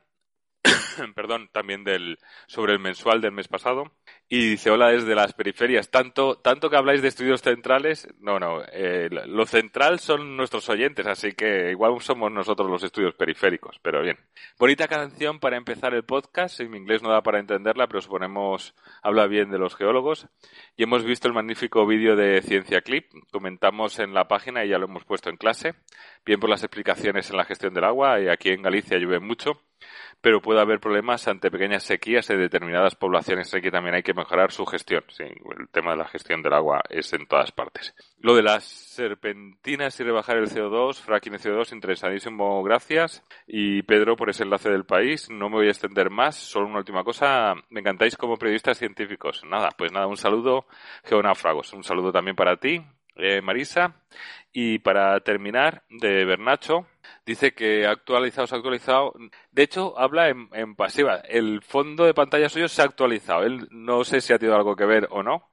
[1.14, 3.90] perdón, también del, sobre el mensual del mes pasado.
[4.32, 5.90] Y dice, hola desde las periferias.
[5.90, 11.04] Tanto, tanto que habláis de estudios centrales, no, no, eh, lo central son nuestros oyentes,
[11.08, 14.18] así que igual somos nosotros los estudios periféricos, pero bien.
[14.56, 19.26] Bonita canción para empezar el podcast, en inglés no da para entenderla, pero suponemos habla
[19.26, 20.28] bien de los geólogos.
[20.76, 24.78] Y hemos visto el magnífico vídeo de Ciencia Clip, comentamos en la página y ya
[24.78, 25.74] lo hemos puesto en clase.
[26.24, 29.60] Bien por las explicaciones en la gestión del agua, y aquí en Galicia llueve mucho
[30.20, 34.14] pero puede haber problemas ante pequeñas sequías en determinadas poblaciones, así que también hay que
[34.14, 35.04] mejorar su gestión.
[35.08, 37.94] Sí, el tema de la gestión del agua es en todas partes.
[38.18, 43.24] Lo de las serpentinas y rebajar el CO2, fracking de CO2, interesadísimo, gracias.
[43.46, 46.78] Y Pedro, por ese enlace del país, no me voy a extender más, solo una
[46.78, 49.42] última cosa, me encantáis como periodistas científicos.
[49.44, 50.66] Nada, pues nada, un saludo,
[51.04, 52.84] geonáufragos, un saludo también para ti,
[53.16, 53.94] eh, Marisa.
[54.52, 56.86] Y para terminar, de Bernacho,
[57.30, 59.14] dice que actualizado, se ha actualizado.
[59.52, 61.16] De hecho, habla en, en, pasiva.
[61.16, 63.44] El fondo de pantalla suyo se ha actualizado.
[63.44, 65.48] Él no sé si ha tenido algo que ver o no.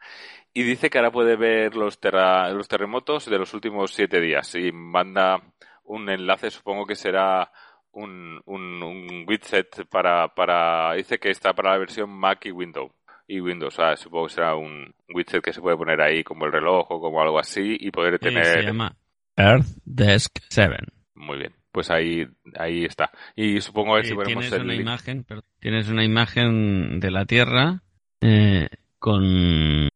[0.53, 4.55] Y dice que ahora puede ver los, terra, los terremotos de los últimos siete días.
[4.55, 5.39] Y manda
[5.83, 7.51] un enlace, supongo que será
[7.91, 10.93] un, un, un widget para, para.
[10.95, 12.91] Dice que está para la versión Mac y Windows
[13.27, 13.75] y Windows.
[13.75, 16.89] O sea, supongo que será un widget que se puede poner ahí como el reloj
[16.89, 18.45] o como algo así y poder tener.
[18.45, 18.95] Se llama
[19.35, 20.75] Earth Desk 7.
[21.13, 21.56] Muy bien.
[21.77, 22.25] Pues ahí,
[22.57, 23.11] ahí está.
[23.35, 24.81] Y supongo a ver Sí, si ponemos tienes una link.
[24.81, 27.83] imagen, perdón, tienes una imagen de la Tierra
[28.19, 28.67] eh,
[28.97, 29.87] con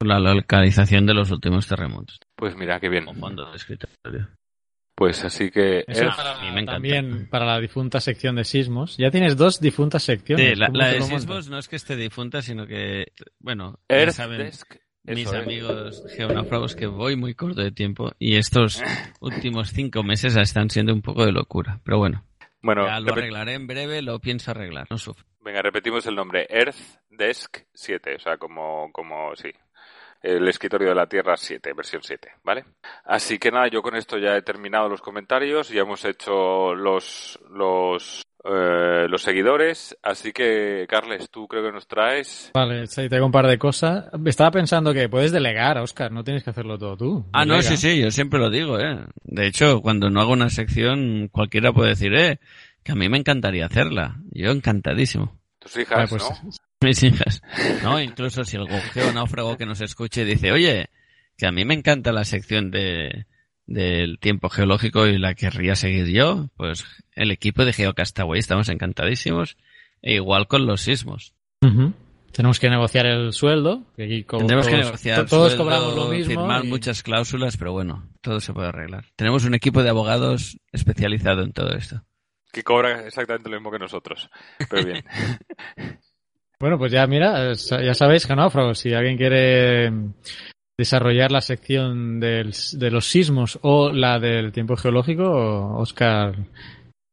[0.00, 2.18] la localización de los últimos terremotos.
[2.36, 3.06] Pues mira, qué bien.
[3.06, 4.28] Con fondo de escritorio.
[4.94, 5.82] Pues así que.
[5.88, 8.98] Eso para- me también para la difunta sección de sismos.
[8.98, 10.46] Ya tienes dos difuntas secciones.
[10.50, 13.06] Sí, la, ¿Cómo la te de sismos no es que esté difunta, sino que,
[13.38, 14.74] bueno, ya Earth saben Desk.
[15.14, 15.36] Mis ¿eh?
[15.36, 18.82] amigos geonáufragos que voy muy corto de tiempo y estos
[19.20, 21.80] últimos cinco meses están siendo un poco de locura.
[21.84, 22.24] Pero bueno,
[22.62, 25.24] Bueno, ya lo arreglaré en breve, lo pienso arreglar, no sufro.
[25.40, 26.46] venga, repetimos el nombre.
[26.48, 26.76] Earth
[27.20, 28.16] Desk 7.
[28.16, 29.50] O sea, como, como, sí.
[30.22, 32.64] El escritorio de la Tierra 7, versión 7, ¿vale?
[33.04, 37.38] Así que nada, yo con esto ya he terminado los comentarios, ya hemos hecho los,
[37.48, 42.50] los, eh, los seguidores, así que, Carles, tú creo que nos traes...
[42.54, 44.06] Vale, sí, tengo un par de cosas.
[44.24, 47.26] Estaba pensando que puedes delegar, Oscar, no tienes que hacerlo todo tú.
[47.32, 49.04] Ah, no, sí, sí, yo siempre lo digo, ¿eh?
[49.24, 52.40] De hecho, cuando no hago una sección, cualquiera puede decir, eh,
[52.82, 54.16] que a mí me encantaría hacerla.
[54.30, 55.38] Yo encantadísimo.
[55.58, 56.50] Tus hijas, Vale, pues, ¿no?
[56.80, 57.42] Mis hijas.
[57.82, 60.88] No, incluso si algún geonáufrago que nos escuche dice, oye,
[61.36, 63.26] que a mí me encanta la sección de
[63.70, 66.84] del tiempo geológico y la querría seguir yo, pues
[67.14, 69.56] el equipo de Geocastaway estamos encantadísimos.
[70.02, 71.34] E igual con los sismos.
[72.32, 73.84] Tenemos que negociar el sueldo.
[73.96, 75.16] que aquí co- Tendremos que todos- negociar.
[75.18, 76.26] to- Todos sueldo, cobramos lo mismo.
[76.26, 79.04] Firmar y- muchas cláusulas, pero bueno, todo se puede arreglar.
[79.16, 82.02] Tenemos un equipo de abogados especializado en todo esto.
[82.52, 84.28] Que cobra exactamente lo mismo que nosotros.
[84.68, 85.04] Pero bien.
[86.58, 89.90] Bueno, pues ya mira, ya sabéis, geonáufragos, si alguien quiere
[90.80, 96.34] desarrollar la sección del- de los sismos o la del tiempo geológico, Oscar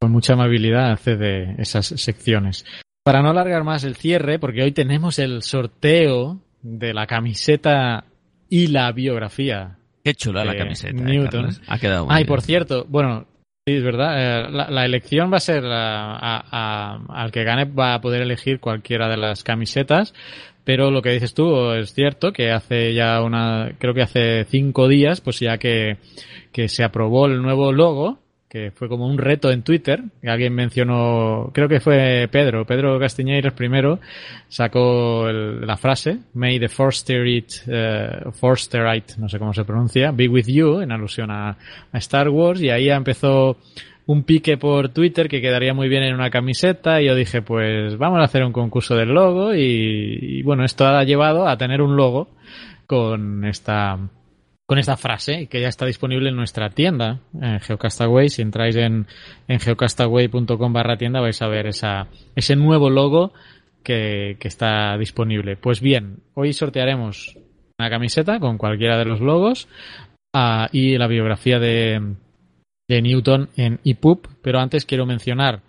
[0.01, 2.65] con mucha amabilidad hace de esas secciones.
[3.03, 8.05] Para no alargar más el cierre, porque hoy tenemos el sorteo de la camiseta
[8.49, 9.77] y la biografía.
[10.03, 10.97] Qué chula la camiseta.
[11.01, 11.49] eh, Newton.
[11.67, 13.25] Ha quedado muy Ah, y por cierto, bueno,
[13.67, 14.15] sí, es verdad,
[14.47, 16.15] eh, la, la elección va a ser a-
[16.51, 20.13] a- al que gane va a poder elegir cualquiera de las camisetas,
[20.67, 24.89] pero lo que dices tú es cierto que hace ya una, creo que hace cinco
[24.89, 25.95] días, pues ya que,
[26.51, 28.19] que se aprobó el nuevo logo,
[28.49, 32.99] que fue como un reto en Twitter, que alguien mencionó, creo que fue Pedro, Pedro
[32.99, 33.99] Castiñeiras primero,
[34.49, 40.27] sacó el- la frase, May the Forsterite, eh, Forsterite, no sé cómo se pronuncia, be
[40.27, 41.49] with you, en alusión a,
[41.93, 43.57] a Star Wars, y ahí empezó
[44.07, 47.97] un pique por Twitter que quedaría muy bien en una camiseta, y yo dije, pues
[47.97, 51.81] vamos a hacer un concurso del logo, y, y bueno, esto ha llevado a tener
[51.81, 52.29] un logo
[52.87, 53.99] con esta
[54.65, 58.27] con esta frase que ya está disponible en nuestra tienda en Geocastaway.
[58.27, 59.07] Si entráis en,
[59.47, 63.31] en geocastaway.com barra tienda vais a ver esa, ese nuevo logo
[63.81, 65.55] que, que está disponible.
[65.55, 67.37] Pues bien, hoy sortearemos
[67.79, 69.69] una camiseta con cualquiera de los logos
[70.33, 72.15] ah, y la biografía de,
[72.87, 74.27] de Newton en EPUB.
[74.41, 75.61] Pero antes quiero mencionar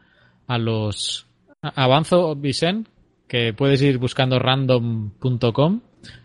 [0.47, 1.27] a los...
[1.61, 2.89] Avanzo, Vicent,
[3.27, 5.81] que puedes ir buscando random.com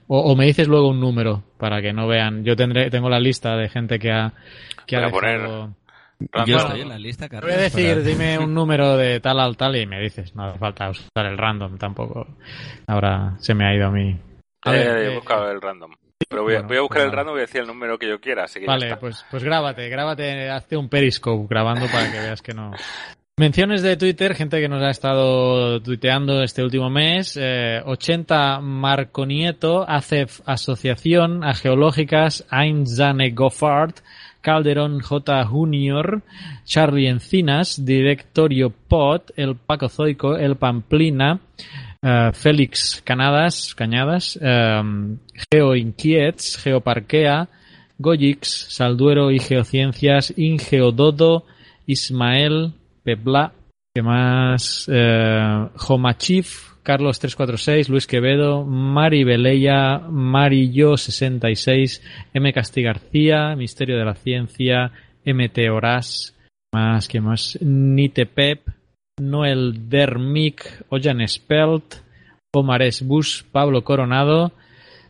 [0.07, 2.43] o, o, me dices luego un número para que no vean.
[2.43, 4.33] Yo tendré tengo la lista de gente que ha
[4.85, 5.75] que ha dejado...
[6.45, 7.51] Yo estoy en la lista, Carlos.
[7.51, 8.01] Voy a decir, para...
[8.01, 10.35] dime un número de tal al tal y me dices.
[10.35, 12.27] No hace falta usar el random tampoco.
[12.87, 14.17] Ahora se me ha ido a mí.
[14.61, 15.91] A ver, eh, he buscado el random.
[16.29, 17.67] Pero voy a, bueno, voy a buscar pues el random y voy a decir el
[17.67, 18.45] número que yo quiera.
[18.45, 22.53] Así que vale, pues, pues grábate, grábate, hazte un periscope grabando para que veas que
[22.53, 22.71] no.
[23.35, 27.35] Menciones de Twitter, gente que nos ha estado tuiteando este último mes.
[27.41, 33.95] Eh, 80 Marco Nieto, ACEF Asociación a Geológicas, Einzane Goffard,
[34.41, 35.45] Calderón J.
[35.45, 36.21] Junior,
[36.63, 41.39] Charlie Encinas, Directorio Pot, El Pacozoico, El Pamplina,
[42.03, 45.17] uh, Félix Canadas, Cañadas, um,
[45.51, 47.49] Geo Inquiets, Geoparquea,
[47.97, 51.45] Goyix, Salduero y Geociencias, Ingeododo,
[51.87, 52.73] Ismael,
[53.03, 53.53] Pebla,
[53.95, 54.89] que más?
[54.91, 62.01] Eh, Homachif, Carlos 346, Luis Quevedo, Mari Beleya, Mari Yo 66,
[62.33, 62.51] M.
[62.53, 64.91] Casti García, Misterio de la Ciencia,
[65.25, 66.35] MT Horas,
[66.73, 68.67] más que más, Nite Pep,
[69.19, 71.95] Noel Dermic, Ojan Spelt,
[72.53, 74.53] Omar Bush, Pablo Coronado,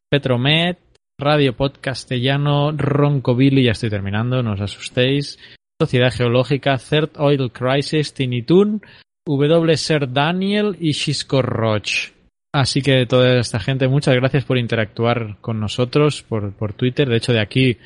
[0.09, 0.79] Petromet,
[1.17, 5.39] Radio Podcastellano, Roncovili, ya estoy terminando, no os asustéis,
[5.79, 8.81] Sociedad Geológica, Third Oil Crisis, Tinitun,
[9.25, 9.77] W.
[9.77, 12.11] Ser Daniel y Xisco Roch.
[12.53, 17.09] Así que toda esta gente, muchas gracias por interactuar con nosotros por, por Twitter.
[17.09, 17.77] De hecho, de aquí eh,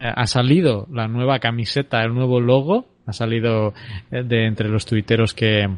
[0.00, 2.86] ha salido la nueva camiseta, el nuevo logo.
[3.06, 3.74] Ha salido
[4.10, 5.68] eh, de entre los tuiteros que,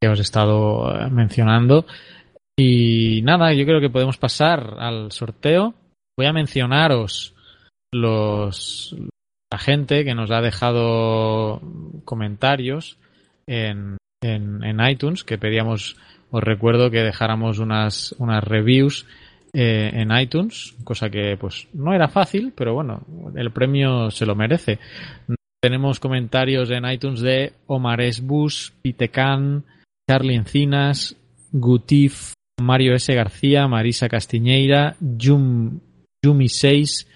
[0.00, 1.86] que os he estado eh, mencionando.
[2.58, 5.74] Y nada, yo creo que podemos pasar al sorteo.
[6.16, 7.34] Voy a mencionaros
[7.92, 8.96] los,
[9.50, 11.60] la gente que nos ha dejado
[12.04, 12.98] comentarios
[13.46, 15.96] en, en, en iTunes, que pedíamos,
[16.30, 19.06] os recuerdo que dejáramos unas, unas reviews
[19.54, 23.02] eh, en iTunes, cosa que pues no era fácil, pero bueno,
[23.36, 24.78] el premio se lo merece.
[25.62, 29.64] Tenemos comentarios en iTunes de Omar Esbus, Pitecan,
[30.10, 31.14] Charlie Encinas,
[31.52, 33.14] Gutif, Mario S.
[33.14, 35.78] García, Marisa Castiñeira, Yum,
[36.20, 37.06] Yumi 6,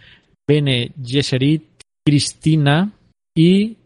[0.46, 1.64] Bene Yeserit,
[2.04, 2.92] Cristina
[3.34, 3.76] y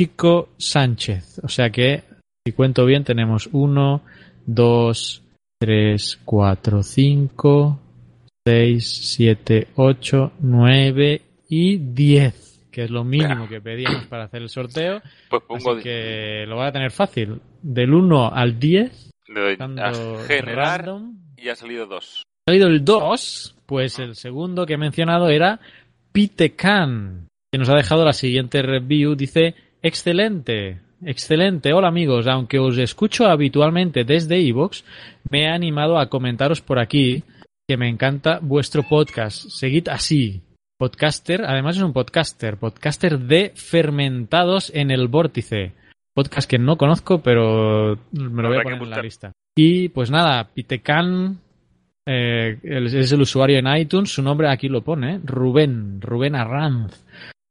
[0.00, 1.40] Chico Sánchez.
[1.42, 2.04] O sea que,
[2.46, 4.02] si cuento bien, tenemos 1,
[4.46, 5.22] 2,
[5.60, 7.80] 3, 4, 5,
[8.46, 14.48] 6, 7, 8, 9 y 10, que es lo mínimo que pedíamos para hacer el
[14.48, 15.00] sorteo.
[15.30, 17.40] Pues pongo Así que lo voy a tener fácil.
[17.62, 21.16] Del 1 al 10, Le doy a generar random.
[21.36, 22.22] y ha salido 2.
[22.46, 25.60] Ha salido el 2, pues el segundo que he mencionado era
[26.12, 29.14] Pitecan, que nos ha dejado la siguiente review.
[29.14, 31.72] Dice, excelente, excelente.
[31.72, 34.82] Hola amigos, aunque os escucho habitualmente desde iVoox,
[35.30, 37.22] me he animado a comentaros por aquí
[37.68, 39.48] que me encanta vuestro podcast.
[39.50, 40.40] Seguid así.
[40.78, 45.72] Podcaster, además es un podcaster, podcaster de fermentados en el vórtice.
[46.14, 49.32] Podcast que no conozco, pero me lo voy a poner en la lista.
[49.56, 51.40] Y pues nada, Pitecan
[52.06, 55.20] eh, es el usuario en iTunes, su nombre aquí lo pone.
[55.24, 57.04] Rubén, Rubén Arranz.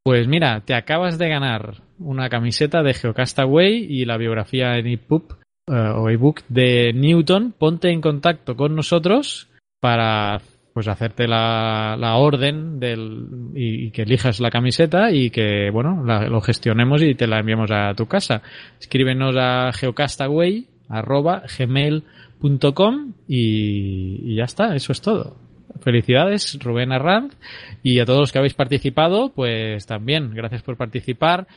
[0.04, 5.34] Pues mira, te acabas de ganar una camiseta de Geocastaway y la biografía en EPUB
[5.68, 7.54] eh, o ebook de Newton.
[7.58, 9.50] Ponte en contacto con nosotros
[9.82, 10.40] para
[10.78, 13.26] pues hacerte la, la orden del,
[13.56, 17.72] y, que elijas la camiseta y que bueno la- lo gestionemos y te la enviamos
[17.72, 18.44] a tu casa.
[18.80, 25.36] Escríbenos a geocastaway arroba gmail.com y, y ya está, eso es todo.
[25.82, 27.36] Felicidades, Rubén Arranz,
[27.82, 31.48] y a todos los que habéis participado, pues también, gracias por participar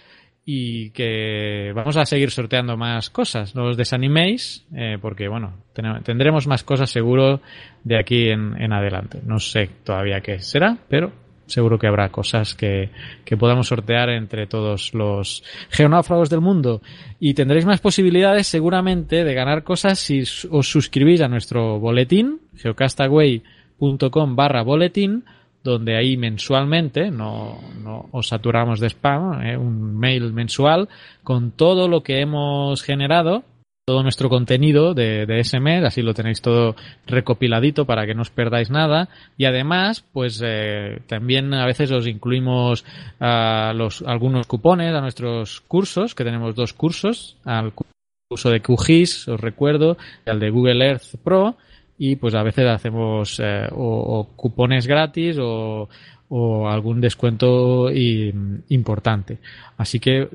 [0.45, 3.55] y que vamos a seguir sorteando más cosas.
[3.55, 7.41] No os desaniméis, eh, porque bueno, ten- tendremos más cosas seguro
[7.85, 9.21] de aquí en, adelante.
[9.25, 11.13] No sé todavía qué será, pero
[11.47, 12.91] seguro que habrá cosas que,
[13.25, 16.81] que podamos sortear entre todos los geonáufragos del mundo.
[17.19, 24.37] Y tendréis más posibilidades seguramente de ganar cosas si os suscribís a nuestro boletín, geocastaway.com
[24.37, 25.25] barra boletín,
[25.63, 29.57] donde ahí mensualmente, no, no os saturamos de spam, ¿eh?
[29.57, 30.89] un mail mensual
[31.23, 33.45] con todo lo que hemos generado,
[33.87, 36.77] todo nuestro contenido de, de ese mes, así lo tenéis todo
[37.07, 39.09] recopiladito para que no os perdáis nada.
[39.37, 42.85] Y además, pues eh, también a veces os incluimos
[43.19, 47.85] ah, los, algunos cupones a nuestros cursos, que tenemos dos cursos, al cu-
[48.29, 51.57] curso de QGIS, os recuerdo, y al de Google Earth Pro.
[52.03, 55.87] Y pues a veces hacemos eh, o, o cupones gratis o,
[56.31, 58.33] o algún descuento y,
[58.71, 59.39] importante.
[59.77, 60.31] Así que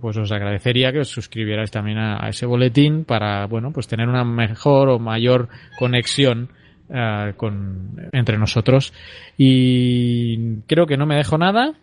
[0.00, 4.08] pues os agradecería que os suscribierais también a, a, ese boletín para bueno pues tener
[4.08, 6.48] una mejor o mayor conexión
[6.88, 8.94] uh, con entre nosotros
[9.36, 11.74] y creo que no me dejo nada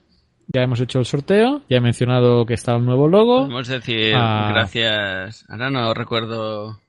[0.48, 3.42] ya hemos hecho el sorteo, ya he mencionado que está el nuevo logo.
[3.42, 5.46] Podemos decir ah, gracias.
[5.48, 6.80] Ahora no recuerdo.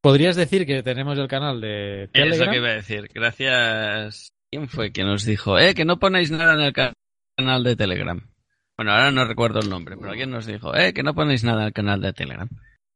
[0.00, 2.32] Podrías decir que tenemos el canal de Telegram.
[2.32, 3.10] Es lo que iba a decir.
[3.12, 7.76] Gracias ¿Quién fue que nos dijo, eh, que no ponéis nada en el canal de
[7.76, 8.20] Telegram?
[8.76, 11.60] Bueno, ahora no recuerdo el nombre, pero alguien nos dijo, eh, que no ponéis nada
[11.62, 12.48] en el canal de Telegram.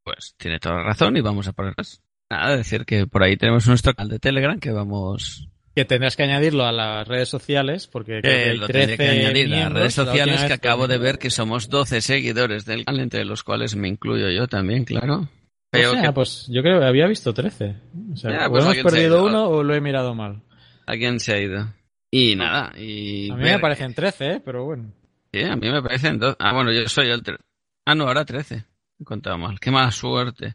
[0.03, 2.03] Pues tiene toda la razón y vamos a ponerlas.
[2.29, 5.49] Nada, decir que por ahí tenemos nuestro canal de Telegram que vamos...
[5.77, 9.59] Que tendrás que añadirlo a las redes sociales porque que lo 13 que añadir a
[9.59, 13.45] las redes sociales que acabo de ver que somos 12 seguidores del canal, entre los
[13.45, 15.29] cuales me incluyo yo también, claro.
[15.75, 16.13] Pero o sea, que...
[16.13, 17.75] pues yo creo que había visto 13.
[18.13, 20.43] O sea, ya, pues o hemos perdido uno o lo he mirado mal.
[20.87, 21.67] ¿A quién se ha ido?
[22.11, 23.31] Y nada, y...
[23.31, 24.43] A mí me parecen 13, ¿eh?
[24.45, 24.93] pero bueno.
[25.33, 26.37] Sí, a mí me parecen 12.
[26.39, 27.23] Ah, bueno, yo soy el...
[27.23, 27.37] Tre...
[27.85, 28.65] Ah, no, ahora 13.
[29.01, 29.59] He contado mal.
[29.59, 30.55] Qué mala suerte.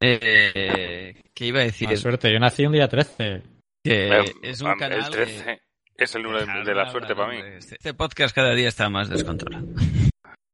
[0.00, 1.88] Eh, ¿Qué iba a decir?
[1.88, 3.42] Mala suerte, yo nací un día 13.
[3.82, 5.00] Que es un canal...
[5.00, 5.60] El 13
[5.96, 7.38] es el número de, de la suerte para mí.
[7.58, 9.66] Este podcast cada día está más descontrolado.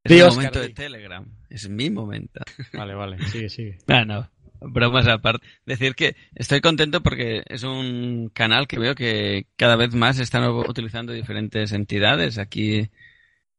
[0.05, 1.27] Es el momento de Telegram.
[1.49, 2.41] Es mi momento.
[2.73, 3.19] Vale, vale.
[3.27, 3.79] Sigue, sigue.
[3.89, 4.29] Ah, no
[4.61, 9.95] bromas aparte, decir que estoy contento porque es un canal que veo que cada vez
[9.95, 12.39] más están utilizando diferentes entidades.
[12.39, 12.91] Aquí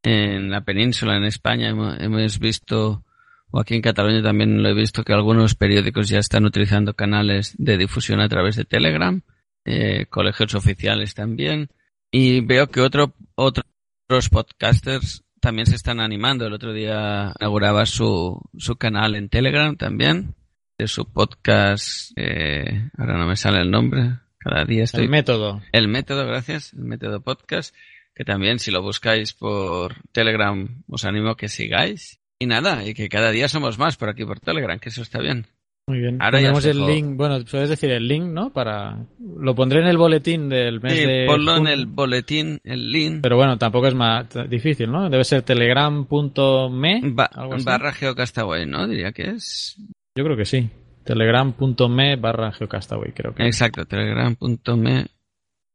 [0.03, 3.03] en la península, en España, hemos visto,
[3.51, 7.55] o aquí en Cataluña también lo he visto, que algunos periódicos ya están utilizando canales
[7.57, 9.22] de difusión a través de Telegram,
[9.65, 11.69] eh, colegios oficiales también,
[12.11, 16.45] y veo que otro, otros podcasters también se están animando.
[16.45, 20.35] El otro día inauguraba su, su canal en Telegram también
[20.81, 25.03] de su podcast, eh, ahora no me sale el nombre, cada día estoy...
[25.03, 25.61] El método.
[25.72, 27.76] El método, gracias, el método podcast,
[28.15, 32.19] que también si lo buscáis por Telegram os animo a que sigáis.
[32.39, 35.19] Y nada, y que cada día somos más por aquí por Telegram, que eso está
[35.19, 35.45] bien.
[35.91, 36.22] Muy bien.
[36.22, 38.53] Ahora tenemos el link, bueno, puedes decir el link, ¿no?
[38.53, 42.89] Para lo pondré en el boletín del mes sí, de ponlo en el boletín, el
[42.93, 43.19] link.
[43.22, 45.09] Pero bueno, tampoco es más difícil, ¿no?
[45.09, 47.30] Debe ser telegram.me ba
[47.65, 48.88] barra geocastaway, ¿no?
[48.88, 49.76] Diría que es.
[50.15, 50.69] Yo creo que sí.
[51.03, 53.45] Telegram.me barra geocastaway, creo que.
[53.45, 55.07] Exacto, telegram.me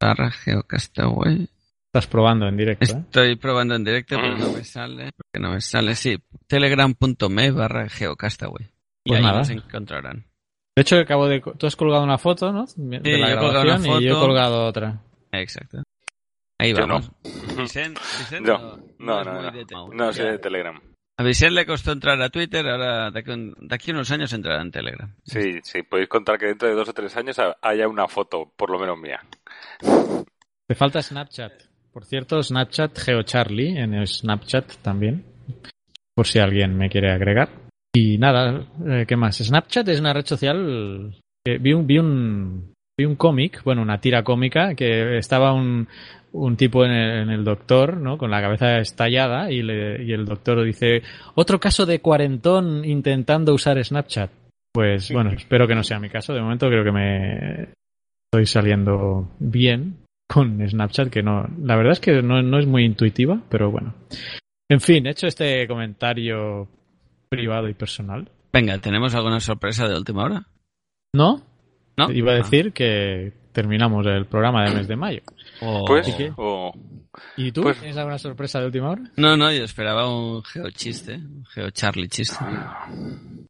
[0.01, 1.47] barra geocastaway.
[1.89, 3.01] Estás probando en directo, ¿eh?
[3.01, 5.13] Estoy probando en directo, pero no me sale.
[5.15, 6.17] Porque no me sale, sí.
[6.47, 8.76] Telegram.me barra geocastaway.
[9.07, 9.39] Y pues ahí nada.
[9.39, 10.25] nos encontrarán.
[10.77, 11.41] De hecho, acabo de.
[11.41, 12.67] Tú has colgado una foto, ¿no?
[12.77, 14.01] De sí, la grabación foto.
[14.01, 15.01] y yo he colgado otra.
[15.33, 15.83] Exacto.
[16.59, 17.11] Ahí yo vamos.
[17.57, 17.63] No.
[17.63, 20.79] Vicente, Vicente no, no, no, no, no, no, no sé de Telegram.
[21.19, 24.61] A Vicente le costó entrar a Twitter, ahora de aquí, de aquí unos años entrará
[24.61, 25.15] en Telegram.
[25.25, 28.69] Sí, sí, podéis contar que dentro de dos o tres años haya una foto, por
[28.71, 29.21] lo menos mía.
[30.67, 31.53] Te falta Snapchat.
[31.93, 35.25] Por cierto, Snapchat GeoCharlie en el Snapchat también,
[36.15, 37.49] por si alguien me quiere agregar.
[37.97, 39.39] Y nada, eh, ¿qué más?
[39.39, 41.15] Snapchat es una red social.
[41.43, 45.89] que vi un, vi un, vi un cómic, bueno, una tira cómica, que estaba un,
[46.33, 48.19] un tipo en el, en el, doctor, ¿no?
[48.19, 51.01] Con la cabeza estallada y, le, y, el doctor dice,
[51.37, 54.31] otro caso de cuarentón intentando usar Snapchat.
[54.73, 56.35] Pues bueno, espero que no sea mi caso.
[56.35, 57.69] De momento creo que me
[58.27, 62.85] estoy saliendo bien con Snapchat, que no, la verdad es que no, no es muy
[62.85, 63.95] intuitiva, pero bueno.
[64.69, 66.69] En fin, he hecho este comentario
[67.29, 68.31] privado y personal.
[68.53, 70.47] Venga, ¿tenemos alguna sorpresa de última hora?
[71.13, 71.43] ¿No?
[71.97, 72.11] No.
[72.11, 75.23] Iba a decir que terminamos el programa del mes de mayo.
[75.63, 75.85] Oh.
[75.87, 76.73] Pues, oh.
[77.37, 77.63] ¿Y tú?
[77.63, 79.03] Pues, ¿Tienes alguna sorpresa de última hora?
[79.17, 82.45] No, no, yo esperaba un geochiste, un geocharlie chiste.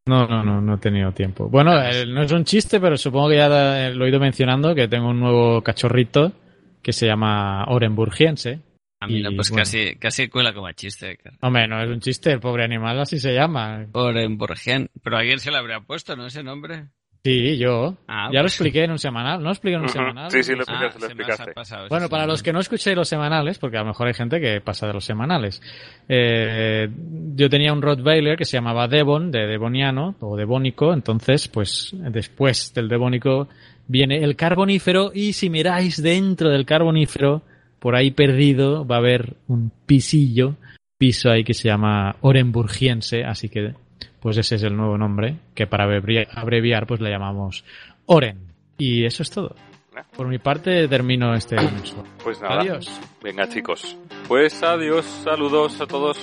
[0.06, 1.48] No, no, no, no he tenido tiempo.
[1.48, 3.48] Bueno, no es un chiste, pero supongo que ya
[3.90, 6.32] lo he ido mencionando, que tengo un nuevo cachorrito
[6.80, 8.60] que se llama Orenburgiense.
[9.00, 9.62] A mí no, pues bueno.
[9.62, 11.18] casi, casi cuela como chiste.
[11.18, 11.36] Cara.
[11.42, 13.86] Hombre, no es un chiste, el pobre animal así se llama.
[13.92, 14.90] Orenburgien.
[15.02, 16.26] Pero alguien se le habría puesto, ¿no?
[16.26, 16.86] Ese nombre.
[17.26, 17.96] Sí, yo.
[18.06, 19.38] Ah, ya pues lo expliqué en un semanal.
[19.38, 19.92] ¿No lo expliqué en un uh -huh.
[19.92, 20.30] semanal?
[20.30, 20.96] Sí, sí, lo explicaste.
[20.96, 21.52] Ah, lo explicaste.
[21.54, 24.40] Pasado, bueno, para los que no escuchéis los semanales, porque a lo mejor hay gente
[24.40, 25.60] que pasa de los semanales,
[26.08, 26.88] eh,
[27.34, 32.72] yo tenía un Rottweiler que se llamaba Devon, de Devoniano, o Devónico, entonces, pues, después
[32.74, 33.48] del Devónico
[33.88, 37.42] viene el carbonífero, y si miráis dentro del carbonífero,
[37.78, 40.56] por ahí perdido, va a haber un pisillo,
[40.98, 43.74] piso ahí que se llama Orenburgiense, así que
[44.20, 47.64] pues ese es el nuevo nombre, que para abreviar pues le llamamos
[48.06, 48.38] Oren.
[48.78, 49.54] Y eso es todo.
[50.16, 52.04] Por mi parte termino este mensual.
[52.22, 52.60] Pues nada.
[52.60, 53.00] Adiós.
[53.22, 53.96] Venga chicos.
[54.28, 56.18] Pues adiós, saludos a todos.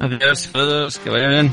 [0.00, 1.52] Adiós, saludos, que vaya bien.